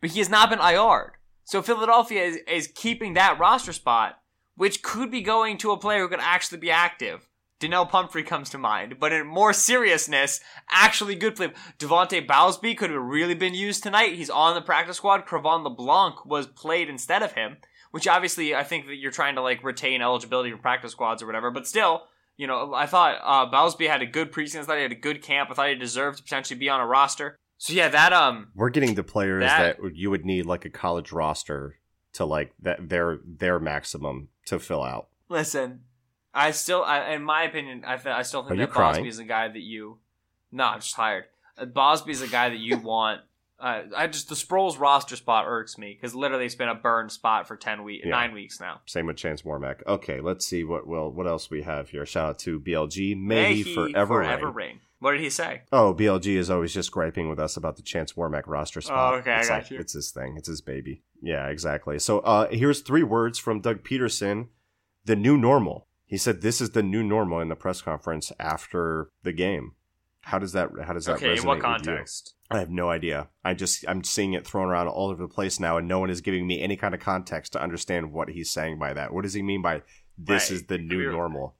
but 0.00 0.10
he 0.10 0.18
has 0.18 0.28
not 0.28 0.50
been 0.50 0.60
IR'd. 0.60 1.12
So 1.44 1.62
Philadelphia 1.62 2.22
is, 2.22 2.36
is 2.48 2.72
keeping 2.74 3.14
that 3.14 3.38
roster 3.38 3.72
spot, 3.72 4.18
which 4.56 4.82
could 4.82 5.10
be 5.10 5.22
going 5.22 5.58
to 5.58 5.72
a 5.72 5.78
player 5.78 6.00
who 6.00 6.08
could 6.08 6.20
actually 6.20 6.58
be 6.58 6.70
active. 6.70 7.28
Donnel 7.68 7.86
Pumphrey 7.86 8.22
comes 8.22 8.50
to 8.50 8.58
mind, 8.58 8.96
but 9.00 9.12
in 9.12 9.26
more 9.26 9.52
seriousness, 9.52 10.40
actually 10.70 11.14
good 11.14 11.36
play. 11.36 11.52
DeVante 11.78 12.26
Bausby 12.26 12.76
could 12.76 12.90
have 12.90 13.02
really 13.02 13.34
been 13.34 13.54
used 13.54 13.82
tonight. 13.82 14.14
He's 14.14 14.30
on 14.30 14.54
the 14.54 14.60
practice 14.60 14.96
squad. 14.98 15.26
Cre'Von 15.26 15.64
LeBlanc 15.64 16.24
was 16.26 16.46
played 16.46 16.88
instead 16.88 17.22
of 17.22 17.32
him, 17.32 17.56
which 17.90 18.06
obviously 18.06 18.54
I 18.54 18.64
think 18.64 18.86
that 18.86 18.96
you're 18.96 19.10
trying 19.10 19.34
to 19.36 19.42
like 19.42 19.64
retain 19.64 20.02
eligibility 20.02 20.50
for 20.50 20.58
practice 20.58 20.92
squads 20.92 21.22
or 21.22 21.26
whatever. 21.26 21.50
But 21.50 21.66
still, 21.66 22.04
you 22.36 22.46
know, 22.46 22.74
I 22.74 22.86
thought 22.86 23.18
uh, 23.22 23.50
Bowsby 23.50 23.86
had 23.88 24.02
a 24.02 24.06
good 24.06 24.32
preseason. 24.32 24.60
I 24.60 24.62
thought 24.64 24.76
he 24.76 24.82
had 24.82 24.92
a 24.92 24.96
good 24.96 25.22
camp. 25.22 25.50
I 25.50 25.54
thought 25.54 25.68
he 25.68 25.74
deserved 25.76 26.18
to 26.18 26.22
potentially 26.24 26.58
be 26.58 26.68
on 26.68 26.80
a 26.80 26.86
roster. 26.86 27.36
So 27.58 27.72
yeah, 27.72 27.88
that 27.88 28.12
um, 28.12 28.48
We're 28.54 28.70
getting 28.70 28.94
the 28.94 29.04
players 29.04 29.44
that, 29.44 29.80
That- 29.80 29.96
you 29.96 30.10
would 30.10 30.24
need 30.24 30.44
like 30.46 30.64
a 30.64 30.70
college 30.70 31.12
roster 31.12 31.78
to 32.14 32.24
like 32.24 32.52
that 32.60 32.88
their 32.88 33.18
their 33.24 33.58
maximum 33.58 34.28
to 34.46 34.58
fill 34.58 34.82
out. 34.82 35.08
listen, 35.28 35.80
I 36.34 36.50
still, 36.50 36.82
I, 36.82 37.10
in 37.12 37.22
my 37.22 37.44
opinion, 37.44 37.84
I, 37.86 37.96
th- 37.96 38.14
I 38.14 38.22
still 38.22 38.42
think 38.42 38.60
Are 38.60 38.66
that? 38.66 38.74
Bausby 38.74 39.06
is 39.08 39.18
a 39.20 39.24
guy 39.24 39.48
that 39.48 39.60
you. 39.62 39.98
No, 40.50 40.64
I'm 40.64 40.80
just 40.80 40.94
tired. 40.94 41.24
Uh, 41.56 41.64
Bausby 41.66 42.10
is 42.10 42.22
a 42.22 42.28
guy 42.28 42.48
that 42.48 42.58
you 42.58 42.76
want. 42.82 43.20
Uh, 43.60 43.82
I 43.96 44.08
just 44.08 44.28
the 44.28 44.34
Sproles 44.34 44.78
roster 44.80 45.14
spot 45.14 45.44
irks 45.46 45.78
me 45.78 45.94
because 45.94 46.12
literally 46.14 46.44
it's 46.44 46.56
been 46.56 46.68
a 46.68 46.74
burn 46.74 47.08
spot 47.08 47.46
for 47.46 47.56
ten 47.56 47.84
weeks, 47.84 48.04
Yeah. 48.04 48.10
nine 48.10 48.34
weeks 48.34 48.60
now. 48.60 48.80
Same 48.86 49.06
with 49.06 49.16
Chance 49.16 49.42
Warmack. 49.42 49.76
Okay, 49.86 50.20
let's 50.20 50.44
see 50.44 50.64
what 50.64 50.88
well 50.88 51.08
what 51.10 51.28
else 51.28 51.50
we 51.50 51.62
have 51.62 51.88
here. 51.90 52.04
Shout 52.04 52.28
out 52.30 52.38
to 52.40 52.58
BLG. 52.58 53.16
May, 53.16 53.54
he 53.54 53.74
forever, 53.74 54.24
forever 54.24 54.46
reign. 54.50 54.54
reign. 54.68 54.80
What 54.98 55.12
did 55.12 55.20
he 55.20 55.30
say? 55.30 55.62
Oh, 55.70 55.94
BLG 55.94 56.34
is 56.36 56.50
always 56.50 56.74
just 56.74 56.90
griping 56.90 57.28
with 57.28 57.38
us 57.38 57.56
about 57.56 57.76
the 57.76 57.82
Chance 57.82 58.14
Warmack 58.14 58.42
roster 58.46 58.80
spot. 58.80 59.14
Oh, 59.14 59.16
okay, 59.18 59.32
I 59.32 59.42
got 59.46 59.50
like- 59.62 59.70
you. 59.70 59.78
It's 59.78 59.92
his 59.92 60.10
thing. 60.10 60.34
It's 60.36 60.48
his 60.48 60.60
baby. 60.60 61.02
Yeah, 61.22 61.46
exactly. 61.46 61.98
So 62.00 62.18
uh, 62.20 62.48
here's 62.50 62.80
three 62.80 63.02
words 63.04 63.38
from 63.38 63.60
Doug 63.60 63.84
Pederson: 63.84 64.48
the 65.04 65.14
new 65.16 65.36
normal. 65.36 65.86
He 66.06 66.18
said 66.18 66.40
this 66.42 66.60
is 66.60 66.70
the 66.70 66.82
new 66.82 67.02
normal 67.02 67.40
in 67.40 67.48
the 67.48 67.56
press 67.56 67.80
conference 67.82 68.30
after 68.38 69.10
the 69.22 69.32
game. 69.32 69.72
How 70.22 70.38
does 70.38 70.52
that? 70.52 70.70
How 70.86 70.92
does 70.94 71.04
that 71.06 71.16
Okay, 71.16 71.34
resonate 71.34 71.40
in 71.40 71.46
what 71.46 71.56
with 71.58 71.64
you? 71.64 71.70
context? 71.70 72.34
I 72.50 72.58
have 72.58 72.70
no 72.70 72.88
idea. 72.90 73.28
I 73.44 73.54
just 73.54 73.84
I'm 73.88 74.04
seeing 74.04 74.32
it 74.32 74.46
thrown 74.46 74.68
around 74.68 74.88
all 74.88 75.10
over 75.10 75.22
the 75.22 75.28
place 75.28 75.58
now, 75.60 75.76
and 75.76 75.86
no 75.88 75.98
one 75.98 76.10
is 76.10 76.20
giving 76.20 76.46
me 76.46 76.60
any 76.62 76.76
kind 76.76 76.94
of 76.94 77.00
context 77.00 77.52
to 77.52 77.62
understand 77.62 78.12
what 78.12 78.28
he's 78.30 78.50
saying 78.50 78.78
by 78.78 78.92
that. 78.94 79.12
What 79.12 79.22
does 79.22 79.34
he 79.34 79.42
mean 79.42 79.60
by 79.62 79.82
this 80.16 80.50
Right. 80.50 80.56
is 80.56 80.66
the 80.66 80.78
new 80.78 80.98
We're- 80.98 81.12
normal? 81.12 81.56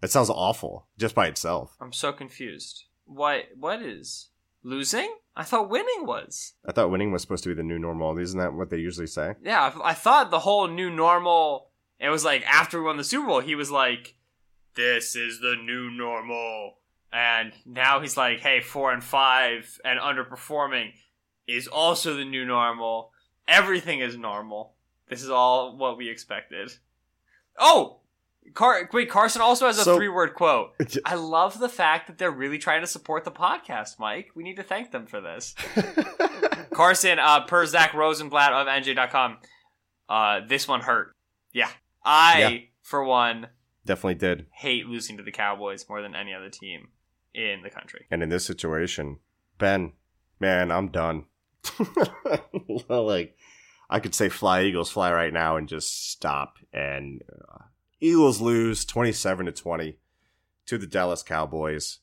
It 0.00 0.10
sounds 0.12 0.30
awful 0.30 0.86
just 0.96 1.14
by 1.16 1.26
itself. 1.26 1.76
I'm 1.80 1.92
so 1.92 2.12
confused. 2.12 2.84
What? 3.04 3.46
What 3.56 3.82
is 3.82 4.28
losing? 4.62 5.12
I 5.34 5.42
thought 5.44 5.68
winning 5.70 6.04
was. 6.06 6.54
I 6.68 6.72
thought 6.72 6.90
winning 6.90 7.10
was 7.10 7.22
supposed 7.22 7.42
to 7.44 7.48
be 7.50 7.54
the 7.54 7.62
new 7.64 7.78
normal. 7.80 8.16
Isn't 8.18 8.38
that 8.38 8.52
what 8.54 8.70
they 8.70 8.78
usually 8.78 9.06
say? 9.08 9.34
Yeah, 9.42 9.72
I, 9.82 9.90
I 9.90 9.94
thought 9.94 10.30
the 10.30 10.40
whole 10.40 10.68
new 10.68 10.90
normal. 10.90 11.67
It 12.00 12.08
was 12.10 12.24
like 12.24 12.42
after 12.46 12.78
we 12.78 12.86
won 12.86 12.96
the 12.96 13.04
Super 13.04 13.26
Bowl, 13.26 13.40
he 13.40 13.54
was 13.54 13.70
like, 13.70 14.14
"This 14.74 15.16
is 15.16 15.40
the 15.40 15.56
new 15.56 15.90
normal," 15.90 16.78
and 17.12 17.52
now 17.66 18.00
he's 18.00 18.16
like, 18.16 18.40
"Hey, 18.40 18.60
four 18.60 18.92
and 18.92 19.02
five 19.02 19.80
and 19.84 19.98
underperforming 19.98 20.92
is 21.46 21.66
also 21.66 22.14
the 22.14 22.24
new 22.24 22.44
normal. 22.44 23.12
Everything 23.48 24.00
is 24.00 24.16
normal. 24.16 24.74
This 25.08 25.22
is 25.22 25.30
all 25.30 25.76
what 25.76 25.96
we 25.96 26.08
expected." 26.08 26.72
Oh, 27.58 27.96
Car- 28.54 28.88
wait, 28.92 29.10
Carson 29.10 29.42
also 29.42 29.66
has 29.66 29.78
a 29.78 29.82
So- 29.84 29.96
three-word 29.96 30.34
quote. 30.34 30.72
I 31.04 31.16
love 31.16 31.58
the 31.58 31.68
fact 31.68 32.06
that 32.06 32.16
they're 32.16 32.30
really 32.30 32.58
trying 32.58 32.80
to 32.80 32.86
support 32.86 33.24
the 33.24 33.30
podcast, 33.32 33.98
Mike. 33.98 34.30
We 34.34 34.42
need 34.44 34.56
to 34.56 34.62
thank 34.62 34.90
them 34.92 35.06
for 35.06 35.20
this. 35.20 35.54
Carson, 36.72 37.18
uh, 37.18 37.44
per 37.44 37.66
Zach 37.66 37.92
Rosenblatt 37.94 38.52
of 38.52 38.66
NJ.com, 38.66 39.38
uh, 40.08 40.40
this 40.46 40.66
one 40.68 40.80
hurt. 40.80 41.14
Yeah. 41.52 41.68
I, 42.10 42.38
Yeah. 42.40 42.58
for 42.82 43.04
one, 43.04 43.48
Definitely 43.84 44.14
did. 44.16 44.46
hate 44.52 44.86
losing 44.86 45.16
to 45.18 45.22
the 45.22 45.30
Cowboys 45.30 45.86
more 45.88 46.00
than 46.02 46.14
any 46.14 46.32
other 46.34 46.48
team 46.50 46.88
in 47.34 47.62
the 47.62 47.70
country. 47.70 48.06
And 48.10 48.22
in 48.22 48.28
this 48.30 48.44
situation, 48.46 49.18
Ben, 49.58 49.92
man, 50.40 50.70
I'm 50.70 50.88
done. 50.88 51.26
like, 52.88 53.36
I 53.90 54.00
could 54.00 54.14
say 54.14 54.28
fly 54.28 54.62
Eagles 54.62 54.90
fly 54.90 55.12
right 55.12 55.32
now 55.32 55.56
and 55.56 55.68
just 55.68 56.10
stop. 56.10 56.58
And 56.72 57.22
uh, 57.30 57.64
Eagles 58.00 58.40
lose 58.40 58.84
27 58.84 59.46
to 59.46 59.52
20 59.52 59.98
to 60.66 60.78
the 60.78 60.86
Dallas 60.86 61.22
Cowboys. 61.22 61.98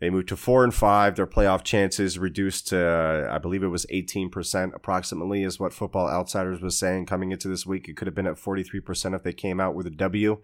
They 0.00 0.10
moved 0.10 0.28
to 0.28 0.36
four 0.36 0.62
and 0.62 0.72
five. 0.72 1.16
Their 1.16 1.26
playoff 1.26 1.64
chances 1.64 2.18
reduced 2.18 2.68
to, 2.68 2.86
uh, 2.86 3.34
I 3.34 3.38
believe 3.38 3.64
it 3.64 3.68
was 3.68 3.84
18% 3.86 4.74
approximately, 4.74 5.42
is 5.42 5.58
what 5.58 5.72
Football 5.72 6.08
Outsiders 6.08 6.60
was 6.60 6.78
saying 6.78 7.06
coming 7.06 7.32
into 7.32 7.48
this 7.48 7.66
week. 7.66 7.88
It 7.88 7.96
could 7.96 8.06
have 8.06 8.14
been 8.14 8.26
at 8.26 8.36
43% 8.36 9.14
if 9.14 9.24
they 9.24 9.32
came 9.32 9.60
out 9.60 9.74
with 9.74 9.86
a 9.86 9.90
W. 9.90 10.40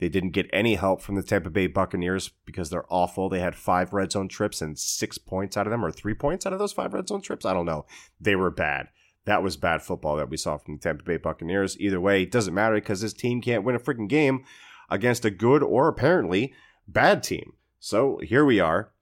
They 0.00 0.08
didn't 0.08 0.30
get 0.30 0.50
any 0.52 0.74
help 0.74 1.02
from 1.02 1.14
the 1.14 1.22
Tampa 1.22 1.50
Bay 1.50 1.66
Buccaneers 1.66 2.30
because 2.46 2.70
they're 2.70 2.90
awful. 2.90 3.28
They 3.28 3.40
had 3.40 3.54
five 3.54 3.92
red 3.92 4.10
zone 4.10 4.28
trips 4.28 4.60
and 4.60 4.78
six 4.78 5.18
points 5.18 5.56
out 5.56 5.66
of 5.66 5.70
them, 5.70 5.84
or 5.84 5.92
three 5.92 6.14
points 6.14 6.46
out 6.46 6.52
of 6.52 6.58
those 6.58 6.72
five 6.72 6.94
red 6.94 7.06
zone 7.06 7.20
trips. 7.20 7.44
I 7.44 7.52
don't 7.52 7.66
know. 7.66 7.86
They 8.20 8.34
were 8.34 8.50
bad. 8.50 8.88
That 9.26 9.42
was 9.42 9.56
bad 9.56 9.82
football 9.82 10.16
that 10.16 10.28
we 10.28 10.36
saw 10.36 10.56
from 10.56 10.74
the 10.74 10.80
Tampa 10.80 11.04
Bay 11.04 11.16
Buccaneers. 11.16 11.78
Either 11.78 12.00
way, 12.00 12.22
it 12.22 12.32
doesn't 12.32 12.54
matter 12.54 12.74
because 12.74 13.02
this 13.02 13.12
team 13.12 13.40
can't 13.40 13.64
win 13.64 13.76
a 13.76 13.78
freaking 13.78 14.08
game 14.08 14.44
against 14.90 15.24
a 15.24 15.30
good 15.30 15.62
or 15.62 15.88
apparently 15.88 16.52
bad 16.88 17.22
team. 17.22 17.52
So 17.78 18.18
here 18.22 18.44
we 18.44 18.60
are 18.60 18.93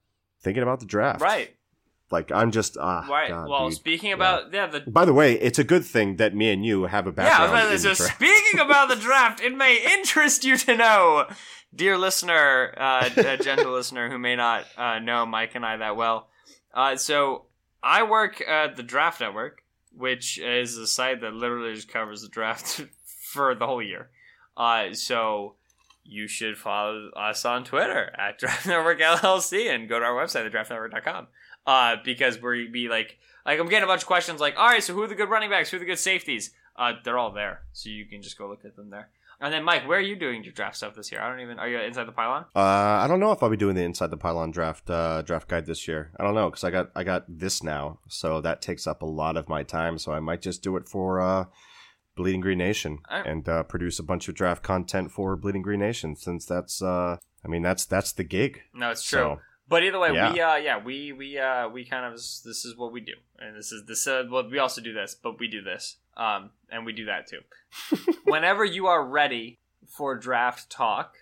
thinking 0.43 0.61
about 0.61 0.79
the 0.79 0.85
draft. 0.85 1.21
Right. 1.21 1.55
Like 2.11 2.31
I'm 2.31 2.51
just 2.51 2.77
ah. 2.79 3.07
Right. 3.09 3.29
God, 3.29 3.49
well, 3.49 3.69
dude. 3.69 3.77
speaking 3.77 4.13
about, 4.13 4.53
yeah, 4.53 4.67
the. 4.67 4.81
By 4.81 5.05
the 5.05 5.13
way, 5.13 5.33
it's 5.33 5.57
a 5.57 5.63
good 5.63 5.83
thing 5.83 6.17
that 6.17 6.35
me 6.35 6.51
and 6.51 6.63
you 6.63 6.83
have 6.83 7.07
a 7.07 7.09
Yeah, 7.09 7.13
background 7.13 7.51
about 7.51 7.71
to 7.71 7.79
say, 7.79 7.93
so 7.93 8.03
speaking 8.05 8.59
about 8.59 8.89
the 8.89 8.95
draft, 8.95 9.41
it 9.41 9.55
may 9.55 9.83
interest 9.97 10.43
you 10.43 10.55
to 10.57 10.77
know, 10.77 11.25
dear 11.73 11.97
listener, 11.97 12.73
uh, 12.77 13.09
a 13.17 13.37
gentle 13.37 13.73
listener 13.73 14.11
who 14.11 14.19
may 14.19 14.35
not 14.35 14.65
uh, 14.77 14.99
know 14.99 15.25
Mike 15.25 15.55
and 15.55 15.65
I 15.65 15.77
that 15.77 15.95
well. 15.95 16.27
Uh, 16.71 16.97
so 16.97 17.45
I 17.81 18.03
work 18.03 18.41
at 18.47 18.75
the 18.75 18.83
Draft 18.83 19.19
Network, 19.19 19.63
which 19.91 20.37
is 20.37 20.77
a 20.77 20.85
site 20.87 21.21
that 21.21 21.33
literally 21.33 21.73
just 21.73 21.89
covers 21.89 22.21
the 22.21 22.29
draft 22.29 22.81
for 23.31 23.55
the 23.55 23.65
whole 23.65 23.81
year. 23.81 24.09
Uh, 24.55 24.93
so 24.93 25.55
you 26.03 26.27
should 26.27 26.57
follow 26.57 27.09
us 27.15 27.45
on 27.45 27.63
Twitter 27.63 28.13
at 28.17 28.37
Draft 28.39 28.67
Network 28.67 28.99
LLC 28.99 29.73
and 29.73 29.87
go 29.87 29.99
to 29.99 30.05
our 30.05 30.13
website, 30.13 30.49
thedraftnetwork.com. 30.51 31.27
Uh, 31.65 31.95
because 32.03 32.41
we 32.41 32.67
be 32.67 32.89
like, 32.89 33.17
like 33.45 33.59
I'm 33.59 33.69
getting 33.69 33.83
a 33.83 33.87
bunch 33.87 34.01
of 34.01 34.07
questions 34.07 34.41
like, 34.41 34.57
all 34.57 34.67
right, 34.67 34.83
so 34.83 34.93
who 34.93 35.03
are 35.03 35.07
the 35.07 35.15
good 35.15 35.29
running 35.29 35.49
backs? 35.49 35.69
Who 35.69 35.77
are 35.77 35.79
the 35.79 35.85
good 35.85 35.99
safeties? 35.99 36.51
Uh, 36.75 36.93
they're 37.03 37.17
all 37.17 37.31
there, 37.31 37.61
so 37.71 37.89
you 37.89 38.05
can 38.05 38.21
just 38.21 38.37
go 38.37 38.47
look 38.47 38.65
at 38.65 38.75
them 38.75 38.89
there. 38.89 39.09
And 39.39 39.53
then, 39.53 39.63
Mike, 39.63 39.87
where 39.87 39.97
are 39.97 40.01
you 40.01 40.15
doing 40.15 40.43
your 40.43 40.53
draft 40.53 40.77
stuff 40.77 40.95
this 40.95 41.11
year? 41.11 41.21
I 41.21 41.29
don't 41.29 41.41
even. 41.41 41.59
Are 41.59 41.67
you 41.67 41.77
inside 41.79 42.05
the 42.05 42.13
pylon? 42.13 42.45
Uh, 42.55 42.59
I 42.59 43.07
don't 43.09 43.19
know 43.19 43.31
if 43.33 43.43
I'll 43.43 43.49
be 43.49 43.57
doing 43.57 43.75
the 43.75 43.83
inside 43.83 44.09
the 44.09 44.17
pylon 44.17 44.51
draft 44.51 44.89
uh, 44.89 45.21
draft 45.21 45.49
guide 45.49 45.65
this 45.65 45.87
year. 45.87 46.11
I 46.17 46.23
don't 46.23 46.33
know 46.33 46.49
because 46.49 46.63
I 46.63 46.71
got 46.71 46.91
I 46.95 47.03
got 47.03 47.25
this 47.27 47.61
now, 47.61 47.99
so 48.07 48.39
that 48.41 48.61
takes 48.61 48.87
up 48.87 49.01
a 49.01 49.05
lot 49.05 49.35
of 49.35 49.49
my 49.49 49.63
time. 49.63 49.97
So 49.97 50.13
I 50.13 50.19
might 50.19 50.41
just 50.41 50.63
do 50.63 50.77
it 50.77 50.87
for 50.87 51.19
uh, 51.19 51.45
Bleeding 52.15 52.41
Green 52.41 52.57
Nation 52.59 52.99
and 53.09 53.47
uh, 53.49 53.63
produce 53.63 53.99
a 53.99 54.03
bunch 54.03 54.27
of 54.27 54.35
draft 54.35 54.63
content 54.63 55.11
for 55.11 55.35
Bleeding 55.35 55.61
Green 55.61 55.79
Nation 55.79 56.15
since 56.15 56.45
that's 56.45 56.81
uh, 56.81 57.17
I 57.43 57.47
mean 57.47 57.61
that's 57.61 57.85
that's 57.85 58.11
the 58.13 58.23
gig. 58.23 58.61
No, 58.73 58.91
it's 58.91 59.03
true. 59.03 59.19
So 59.19 59.39
But 59.67 59.83
either 59.83 59.99
way, 59.99 60.13
Yeah. 60.13 60.31
we 60.33 60.41
uh 60.41 60.55
yeah 60.55 60.83
we 60.83 61.11
we 61.11 61.37
uh 61.39 61.69
we 61.69 61.85
kind 61.85 62.05
of 62.05 62.13
this 62.13 62.45
is 62.65 62.75
what 62.77 62.91
we 62.91 63.01
do, 63.01 63.13
and 63.39 63.55
this 63.57 63.71
is 63.71 63.85
this 63.87 64.05
uh, 64.07 64.23
well 64.29 64.49
we 64.49 64.59
also 64.59 64.81
do 64.81 64.93
this, 64.93 65.15
but 65.15 65.39
we 65.39 65.47
do 65.47 65.61
this 65.61 65.97
um 66.15 66.51
and 66.69 66.85
we 66.85 66.93
do 66.93 67.05
that 67.05 67.27
too. 67.27 67.41
Whenever 68.25 68.63
you 68.63 68.87
are 68.87 69.03
ready 69.05 69.57
for 69.87 70.15
draft 70.15 70.69
talk, 70.69 71.15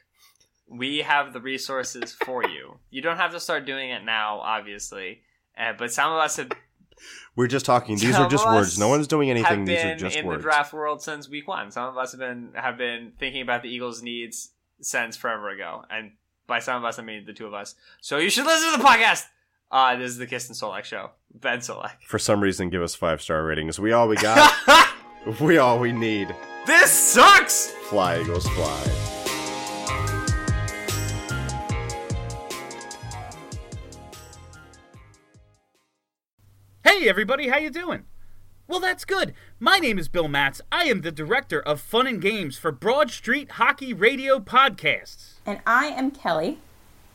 we 0.68 1.00
have 1.00 1.34
the 1.34 1.42
resources 1.42 2.14
for 2.26 2.44
you. 2.44 2.80
You 2.90 3.02
don't 3.02 3.18
have 3.18 3.32
to 3.32 3.40
start 3.40 3.66
doing 3.66 3.90
it 3.90 4.04
now, 4.04 4.40
obviously, 4.40 5.22
uh, 5.58 5.74
but 5.78 5.92
some 5.92 6.12
of 6.12 6.18
us 6.20 6.38
have, 6.38 6.52
we're 7.36 7.48
just 7.48 7.66
talking. 7.66 7.96
These 7.98 8.14
Some 8.16 8.26
are 8.26 8.30
just 8.30 8.46
words. 8.46 8.78
No 8.80 8.88
one's 8.90 9.08
doing 9.08 9.30
anything. 9.30 9.66
These 9.66 9.84
are 9.84 9.96
just 9.96 10.18
in 10.18 10.26
words. 10.26 10.40
the 10.40 10.44
draft 10.44 10.74
world 10.74 11.02
since 11.02 11.30
week 11.30 11.48
one. 11.48 11.72
Some 11.72 11.86
of 11.90 11.98
us 11.98 12.12
have 12.12 12.20
been 12.20 12.50
have 12.56 12.78
been 12.78 13.14
thinking 13.20 13.42
about 13.42 13.62
the 13.64 13.70
Eagles' 13.70 14.02
needs 14.02 14.50
since 14.82 15.16
forever 15.16 15.50
ago, 15.50 15.84
and 15.90 16.12
by 16.48 16.60
some 16.60 16.78
of 16.78 16.84
us, 16.86 17.00
I 17.00 17.04
mean 17.04 17.26
the 17.26 17.34
two 17.34 17.48
of 17.48 17.54
us. 17.54 17.76
So 18.02 18.18
you 18.18 18.30
should 18.30 18.46
listen 18.46 18.72
to 18.72 18.78
the 18.78 18.84
podcast. 18.84 19.26
Uh, 19.72 19.96
this 19.96 20.10
is 20.12 20.18
the 20.18 20.28
Kist 20.28 20.50
and 20.50 20.58
Solak 20.58 20.84
show. 20.84 21.12
Ben 21.34 21.60
Solak. 21.60 21.92
For 22.06 22.20
some 22.20 22.42
reason, 22.42 22.70
give 22.70 22.82
us 22.82 22.94
five 22.94 23.22
star 23.22 23.44
ratings. 23.46 23.80
We 23.80 23.94
all 23.94 24.08
we 24.10 24.16
got. 24.18 24.54
we 25.40 25.58
all 25.60 25.80
we 25.80 25.94
need. 25.94 26.36
this 26.68 26.92
sucks. 26.92 27.68
Fly 27.90 28.20
Eagles 28.22 28.48
fly. 28.50 29.21
Hey 37.02 37.10
everybody, 37.10 37.48
how 37.48 37.58
you 37.58 37.72
doing? 37.72 38.04
Well, 38.68 38.80
that's 38.80 39.06
good. 39.06 39.34
My 39.60 39.80
name 39.80 39.98
is 39.98 40.08
Bill 40.08 40.28
Matz. 40.28 40.62
I 40.72 40.84
am 40.84 41.02
the 41.02 41.12
director 41.12 41.60
of 41.60 41.82
Fun 41.82 42.06
and 42.06 42.22
Games 42.22 42.60
for 42.60 42.72
Broad 42.72 43.10
Street 43.10 43.54
Hockey 43.54 43.92
Radio 43.92 44.38
Podcasts. 44.38 45.40
And 45.44 45.62
I 45.66 45.88
am 45.88 46.12
Kelly, 46.12 46.60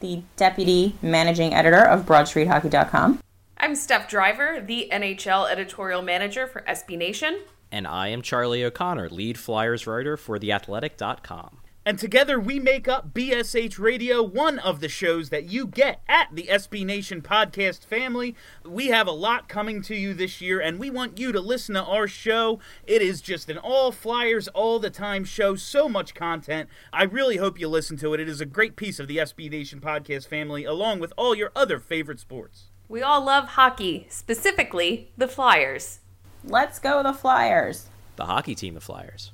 the 0.00 0.24
deputy 0.34 0.96
managing 1.02 1.54
editor 1.54 1.86
of 1.86 2.04
BroadStreetHockey.com. 2.04 3.20
I'm 3.58 3.76
Steph 3.76 4.08
Driver, 4.08 4.60
the 4.60 4.88
NHL 4.92 5.48
editorial 5.48 6.02
manager 6.02 6.48
for 6.48 6.62
SB 6.62 6.98
Nation. 6.98 7.42
And 7.70 7.86
I 7.86 8.08
am 8.08 8.22
Charlie 8.22 8.64
O'Connor, 8.64 9.10
lead 9.10 9.38
Flyers 9.38 9.86
writer 9.86 10.16
for 10.16 10.36
TheAthletic.com. 10.36 11.58
And 11.86 12.00
together 12.00 12.40
we 12.40 12.58
make 12.58 12.88
up 12.88 13.14
BSH 13.14 13.78
Radio, 13.78 14.20
one 14.20 14.58
of 14.58 14.80
the 14.80 14.88
shows 14.88 15.28
that 15.28 15.44
you 15.44 15.68
get 15.68 16.00
at 16.08 16.26
the 16.34 16.48
SB 16.50 16.84
Nation 16.84 17.22
podcast 17.22 17.84
family. 17.84 18.34
We 18.64 18.88
have 18.88 19.06
a 19.06 19.12
lot 19.12 19.48
coming 19.48 19.82
to 19.82 19.94
you 19.94 20.12
this 20.12 20.40
year, 20.40 20.58
and 20.58 20.80
we 20.80 20.90
want 20.90 21.20
you 21.20 21.30
to 21.30 21.38
listen 21.40 21.76
to 21.76 21.84
our 21.84 22.08
show. 22.08 22.58
It 22.88 23.02
is 23.02 23.20
just 23.20 23.48
an 23.48 23.58
all 23.58 23.92
Flyers, 23.92 24.48
all 24.48 24.80
the 24.80 24.90
time 24.90 25.22
show, 25.22 25.54
so 25.54 25.88
much 25.88 26.12
content. 26.12 26.68
I 26.92 27.04
really 27.04 27.36
hope 27.36 27.56
you 27.56 27.68
listen 27.68 27.96
to 27.98 28.14
it. 28.14 28.20
It 28.20 28.28
is 28.28 28.40
a 28.40 28.46
great 28.46 28.74
piece 28.74 28.98
of 28.98 29.06
the 29.06 29.18
SB 29.18 29.48
Nation 29.48 29.80
podcast 29.80 30.26
family, 30.26 30.64
along 30.64 30.98
with 30.98 31.12
all 31.16 31.36
your 31.36 31.52
other 31.54 31.78
favorite 31.78 32.18
sports. 32.18 32.64
We 32.88 33.00
all 33.00 33.24
love 33.24 33.50
hockey, 33.50 34.08
specifically 34.10 35.12
the 35.16 35.28
Flyers. 35.28 36.00
Let's 36.42 36.80
go, 36.80 37.04
the 37.04 37.12
Flyers! 37.12 37.90
The 38.16 38.24
hockey 38.24 38.56
team, 38.56 38.74
the 38.74 38.80
Flyers. 38.80 39.30